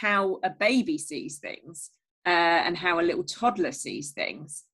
how 0.00 0.38
a 0.44 0.50
baby 0.50 0.98
sees 0.98 1.38
things 1.38 1.90
uh, 2.26 2.30
and 2.64 2.76
how 2.76 3.00
a 3.00 3.02
little 3.02 3.24
toddler 3.24 3.72
sees 3.72 4.12
things, 4.12 4.64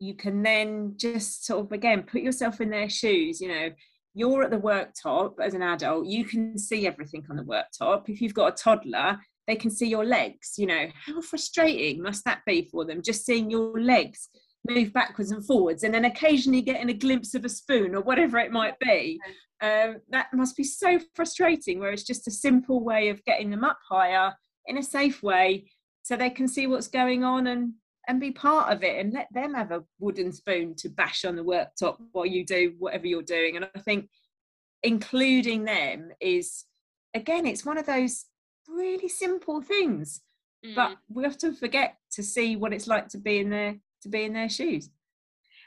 you 0.00 0.14
can 0.14 0.42
then 0.42 0.94
just 0.96 1.46
sort 1.46 1.64
of 1.64 1.72
again 1.72 2.02
put 2.02 2.22
yourself 2.22 2.60
in 2.60 2.70
their 2.70 2.88
shoes. 2.88 3.40
You 3.40 3.48
know, 3.48 3.70
you're 4.14 4.42
at 4.42 4.50
the 4.50 4.58
worktop 4.58 5.34
as 5.40 5.54
an 5.54 5.62
adult, 5.62 6.06
you 6.06 6.24
can 6.24 6.58
see 6.58 6.86
everything 6.86 7.24
on 7.30 7.36
the 7.36 7.42
worktop. 7.42 8.08
If 8.08 8.20
you've 8.20 8.34
got 8.34 8.52
a 8.52 8.62
toddler, 8.62 9.18
they 9.46 9.56
can 9.56 9.70
see 9.70 9.88
your 9.88 10.04
legs. 10.04 10.54
You 10.58 10.66
know, 10.66 10.86
how 11.06 11.20
frustrating 11.20 12.02
must 12.02 12.24
that 12.24 12.40
be 12.46 12.68
for 12.70 12.84
them 12.84 13.02
just 13.02 13.24
seeing 13.24 13.50
your 13.50 13.80
legs 13.80 14.28
move 14.68 14.92
backwards 14.92 15.30
and 15.30 15.44
forwards 15.44 15.82
and 15.82 15.94
then 15.94 16.04
occasionally 16.04 16.60
getting 16.60 16.90
a 16.90 16.94
glimpse 16.94 17.34
of 17.34 17.44
a 17.44 17.48
spoon 17.48 17.94
or 17.94 18.02
whatever 18.02 18.38
it 18.38 18.52
might 18.52 18.78
be. 18.80 19.20
Um, 19.60 19.96
that 20.10 20.28
must 20.32 20.56
be 20.56 20.64
so 20.64 21.00
frustrating 21.14 21.80
where 21.80 21.90
it's 21.90 22.04
just 22.04 22.28
a 22.28 22.32
simple 22.32 22.84
way 22.84 23.08
of 23.08 23.24
getting 23.24 23.50
them 23.50 23.64
up 23.64 23.78
higher 23.88 24.32
in 24.66 24.78
a 24.78 24.82
safe 24.82 25.22
way 25.22 25.70
so 26.08 26.16
they 26.16 26.30
can 26.30 26.48
see 26.48 26.66
what's 26.66 26.88
going 26.88 27.22
on 27.22 27.48
and 27.48 27.74
and 28.08 28.18
be 28.18 28.30
part 28.30 28.72
of 28.72 28.82
it 28.82 28.98
and 28.98 29.12
let 29.12 29.28
them 29.30 29.52
have 29.52 29.70
a 29.70 29.84
wooden 29.98 30.32
spoon 30.32 30.74
to 30.74 30.88
bash 30.88 31.26
on 31.26 31.36
the 31.36 31.44
worktop 31.44 31.98
while 32.12 32.24
you 32.24 32.46
do 32.46 32.74
whatever 32.78 33.06
you're 33.06 33.20
doing 33.20 33.56
and 33.56 33.68
i 33.76 33.78
think 33.80 34.08
including 34.82 35.64
them 35.64 36.10
is 36.18 36.64
again 37.12 37.44
it's 37.44 37.66
one 37.66 37.76
of 37.76 37.84
those 37.84 38.24
really 38.66 39.08
simple 39.08 39.60
things 39.60 40.22
mm. 40.64 40.74
but 40.74 40.96
we 41.12 41.26
often 41.26 41.54
forget 41.54 41.96
to 42.10 42.22
see 42.22 42.56
what 42.56 42.72
it's 42.72 42.86
like 42.86 43.08
to 43.08 43.18
be 43.18 43.40
in 43.40 43.50
their 43.50 43.76
to 44.00 44.08
be 44.08 44.24
in 44.24 44.32
their 44.32 44.48
shoes 44.48 44.88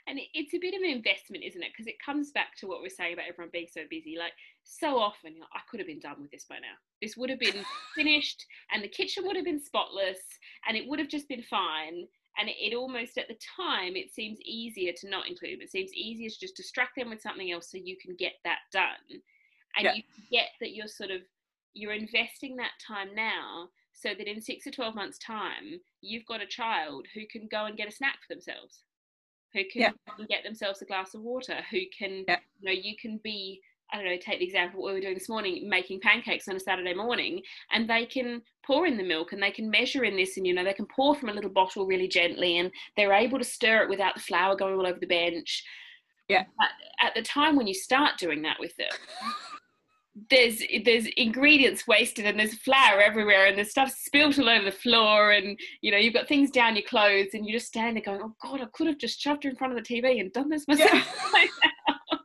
and 0.07 0.19
it's 0.33 0.53
a 0.53 0.59
bit 0.59 0.73
of 0.73 0.81
an 0.81 0.89
investment 0.89 1.43
isn't 1.43 1.61
it? 1.61 1.71
Because 1.71 1.87
it 1.87 2.03
comes 2.03 2.31
back 2.31 2.55
to 2.57 2.67
what 2.67 2.81
we're 2.81 2.89
saying 2.89 3.13
about 3.13 3.25
everyone 3.29 3.51
being 3.51 3.67
so 3.71 3.81
busy. 3.89 4.15
Like 4.17 4.33
so 4.63 4.97
often 4.97 5.33
you 5.33 5.39
know, 5.39 5.47
i 5.53 5.59
could 5.69 5.79
have 5.79 5.87
been 5.87 5.99
done 5.99 6.21
with 6.21 6.31
this 6.31 6.45
by 6.45 6.55
now. 6.55 6.75
This 7.01 7.17
would 7.17 7.29
have 7.29 7.39
been 7.39 7.63
finished 7.95 8.45
and 8.71 8.83
the 8.83 8.87
kitchen 8.87 9.25
would 9.25 9.35
have 9.35 9.45
been 9.45 9.63
spotless 9.63 10.19
and 10.67 10.77
it 10.77 10.87
would 10.87 10.99
have 10.99 11.09
just 11.09 11.27
been 11.27 11.43
fine. 11.43 12.07
And 12.39 12.47
it, 12.47 12.55
it, 12.59 12.73
almost 12.73 13.17
at 13.17 13.27
the 13.27 13.37
time 13.57 13.95
it 13.95 14.13
seems 14.13 14.39
easier 14.41 14.93
to 15.01 15.09
not 15.09 15.27
include 15.27 15.53
them. 15.53 15.61
It 15.61 15.71
seems 15.71 15.93
easier 15.93 16.29
to 16.29 16.39
just 16.39 16.55
distract 16.55 16.95
them 16.95 17.09
with 17.09 17.21
something 17.21 17.51
else 17.51 17.69
so 17.69 17.77
you 17.77 17.97
can 17.97 18.15
get 18.17 18.33
that 18.45 18.59
done. 18.71 19.21
And 19.75 19.85
yeah. 19.85 19.93
you 19.93 20.03
get 20.31 20.49
that 20.59 20.73
you're 20.73 20.87
sort 20.87 21.11
of 21.11 21.21
you're 21.73 21.93
investing 21.93 22.57
that 22.57 22.71
time 22.85 23.15
now 23.15 23.69
so 23.93 24.09
that 24.09 24.27
in 24.27 24.41
six 24.41 24.65
or 24.65 24.71
12 24.71 24.95
months 24.95 25.17
time 25.17 25.79
you've 26.01 26.25
got 26.25 26.41
a 26.41 26.47
child 26.47 27.05
who 27.13 27.21
can 27.31 27.47
go 27.49 27.65
and 27.65 27.77
get 27.77 27.87
a 27.87 27.91
snack 27.91 28.17
for 28.27 28.33
themselves 28.33 28.83
who 29.53 29.63
can 29.71 29.81
yeah. 29.81 30.25
get 30.29 30.43
themselves 30.43 30.81
a 30.81 30.85
glass 30.85 31.13
of 31.13 31.21
water, 31.21 31.57
who 31.69 31.79
can, 31.97 32.23
yeah. 32.27 32.37
you 32.59 32.65
know, 32.65 32.71
you 32.71 32.95
can 32.99 33.19
be, 33.23 33.61
I 33.91 33.97
don't 33.97 34.05
know, 34.05 34.17
take 34.17 34.39
the 34.39 34.45
example 34.45 34.79
of 34.79 34.83
what 34.83 34.93
we 34.93 34.99
were 34.99 35.01
doing 35.01 35.13
this 35.13 35.29
morning, 35.29 35.67
making 35.69 35.99
pancakes 35.99 36.47
on 36.47 36.55
a 36.55 36.59
Saturday 36.59 36.93
morning, 36.93 37.41
and 37.71 37.89
they 37.89 38.05
can 38.05 38.41
pour 38.65 38.87
in 38.87 38.97
the 38.97 39.03
milk 39.03 39.33
and 39.33 39.43
they 39.43 39.51
can 39.51 39.69
measure 39.69 40.05
in 40.05 40.15
this, 40.15 40.37
and 40.37 40.47
you 40.47 40.53
know, 40.53 40.63
they 40.63 40.73
can 40.73 40.87
pour 40.87 41.15
from 41.15 41.29
a 41.29 41.33
little 41.33 41.49
bottle 41.49 41.85
really 41.85 42.07
gently, 42.07 42.59
and 42.59 42.71
they're 42.95 43.13
able 43.13 43.37
to 43.37 43.43
stir 43.43 43.83
it 43.83 43.89
without 43.89 44.15
the 44.15 44.21
flour 44.21 44.55
going 44.55 44.75
all 44.75 44.87
over 44.87 44.99
the 44.99 45.07
bench. 45.07 45.63
Yeah. 46.29 46.45
But 46.57 46.69
at 47.05 47.13
the 47.13 47.21
time 47.21 47.57
when 47.57 47.67
you 47.67 47.73
start 47.73 48.17
doing 48.17 48.41
that 48.43 48.57
with 48.59 48.75
them, 48.77 48.87
there's 50.30 50.62
there's 50.84 51.07
ingredients 51.16 51.88
wasted 51.88 52.26
and 52.26 52.38
there's 52.38 52.55
flour 52.55 52.99
everywhere 52.99 53.45
and 53.45 53.57
there's 53.57 53.70
stuff 53.70 53.89
spilled 53.97 54.38
all 54.38 54.49
over 54.49 54.66
the 54.66 54.72
floor 54.72 55.32
and 55.32 55.57
you 55.82 55.89
know 55.89 55.97
you've 55.97 56.14
got 56.14 56.28
things 56.28 56.51
down 56.51 56.76
your 56.76 56.86
clothes 56.86 57.30
and 57.34 57.45
you 57.45 57.53
just 57.53 57.68
stand 57.68 57.95
there 57.95 58.03
going 58.03 58.20
oh 58.22 58.36
god 58.41 58.59
I 58.62 58.66
could 58.74 58.88
have 58.88 58.97
just 58.97 59.22
shoved 59.22 59.45
her 59.45 59.49
in 59.49 59.55
front 59.55 59.78
of 59.78 59.82
the 59.82 59.95
TV 59.95 60.20
and 60.20 60.32
done 60.34 60.49
this 60.49 60.68
myself 60.68 60.91
yeah. 61.34 61.47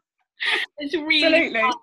it's 0.78 0.96
really 0.96 1.52
hard 1.52 1.74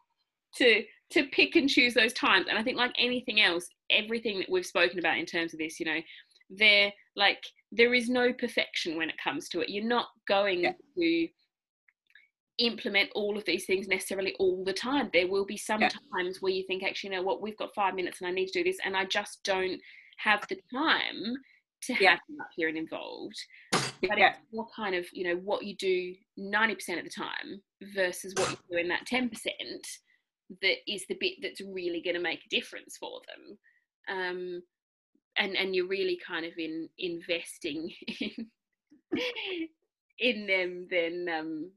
to 0.57 0.83
to 1.11 1.23
pick 1.27 1.55
and 1.55 1.69
choose 1.69 1.93
those 1.93 2.13
times 2.13 2.47
and 2.49 2.57
I 2.59 2.63
think 2.63 2.77
like 2.77 2.93
anything 2.99 3.39
else 3.39 3.65
everything 3.89 4.39
that 4.39 4.49
we've 4.49 4.65
spoken 4.65 4.99
about 4.99 5.17
in 5.17 5.25
terms 5.25 5.53
of 5.53 5.59
this 5.59 5.79
you 5.79 5.85
know 5.85 5.99
there 6.49 6.91
like 7.15 7.41
there 7.71 7.93
is 7.93 8.09
no 8.09 8.33
perfection 8.33 8.97
when 8.97 9.09
it 9.09 9.15
comes 9.23 9.47
to 9.49 9.61
it 9.61 9.69
you're 9.69 9.85
not 9.85 10.07
going 10.27 10.63
yeah. 10.63 10.73
to 10.97 11.27
implement 12.59 13.09
all 13.15 13.37
of 13.37 13.45
these 13.45 13.65
things 13.65 13.87
necessarily 13.87 14.35
all 14.39 14.63
the 14.63 14.73
time. 14.73 15.09
There 15.11 15.27
will 15.27 15.45
be 15.45 15.57
some 15.57 15.81
yeah. 15.81 15.89
times 16.13 16.41
where 16.41 16.51
you 16.51 16.63
think, 16.67 16.83
actually, 16.83 17.11
you 17.11 17.15
know 17.17 17.23
what, 17.23 17.41
we've 17.41 17.57
got 17.57 17.73
five 17.73 17.95
minutes 17.95 18.21
and 18.21 18.27
I 18.27 18.31
need 18.31 18.47
to 18.47 18.59
do 18.59 18.63
this, 18.63 18.79
and 18.85 18.95
I 18.95 19.05
just 19.05 19.43
don't 19.43 19.79
have 20.17 20.47
the 20.47 20.59
time 20.73 21.35
to 21.83 21.93
yeah. 21.99 22.11
have 22.11 22.19
them 22.27 22.39
up 22.39 22.49
here 22.55 22.69
and 22.69 22.77
involved. 22.77 23.37
But 23.71 24.17
yeah. 24.17 24.29
it's 24.29 24.39
more 24.51 24.67
kind 24.75 24.95
of, 24.95 25.05
you 25.13 25.23
know, 25.23 25.35
what 25.43 25.63
you 25.63 25.75
do 25.75 26.13
90% 26.39 26.97
of 26.97 27.03
the 27.03 27.09
time 27.09 27.61
versus 27.95 28.33
what 28.37 28.51
you 28.51 28.57
do 28.71 28.77
in 28.77 28.87
that 28.89 29.05
10% 29.11 29.29
that 30.61 30.75
is 30.87 31.05
the 31.07 31.17
bit 31.19 31.33
that's 31.41 31.61
really 31.61 32.01
going 32.01 32.15
to 32.15 32.21
make 32.21 32.41
a 32.45 32.49
difference 32.49 32.97
for 32.97 33.21
them. 33.27 33.57
Um, 34.17 34.63
and, 35.37 35.55
and 35.55 35.75
you're 35.75 35.87
really 35.87 36.19
kind 36.25 36.45
of 36.45 36.53
in 36.57 36.89
investing 36.97 37.91
in, 38.21 38.49
in 40.19 40.47
them 40.47 40.87
then 40.89 41.27
um, 41.33 41.71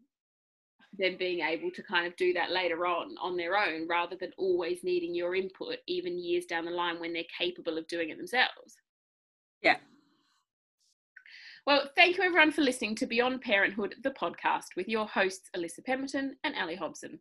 them 0.98 1.16
being 1.18 1.40
able 1.40 1.70
to 1.70 1.82
kind 1.82 2.06
of 2.06 2.16
do 2.16 2.32
that 2.32 2.50
later 2.50 2.86
on 2.86 3.14
on 3.20 3.36
their 3.36 3.56
own 3.56 3.86
rather 3.88 4.16
than 4.16 4.32
always 4.36 4.82
needing 4.82 5.14
your 5.14 5.34
input 5.34 5.76
even 5.86 6.18
years 6.18 6.46
down 6.46 6.64
the 6.64 6.70
line 6.70 6.98
when 7.00 7.12
they're 7.12 7.24
capable 7.36 7.78
of 7.78 7.86
doing 7.88 8.10
it 8.10 8.16
themselves 8.16 8.76
yeah 9.62 9.76
Well, 11.66 11.90
thank 11.96 12.16
you 12.16 12.22
everyone 12.22 12.52
for 12.52 12.62
listening 12.62 12.94
to 12.94 13.06
Beyond 13.06 13.40
Parenthood, 13.40 13.96
the 14.04 14.12
podcast, 14.12 14.76
with 14.76 14.88
your 14.88 15.04
hosts 15.08 15.50
Alissa 15.56 15.84
Pemberton 15.84 16.36
and 16.44 16.54
Ali 16.54 16.76
Hobson. 16.76 17.18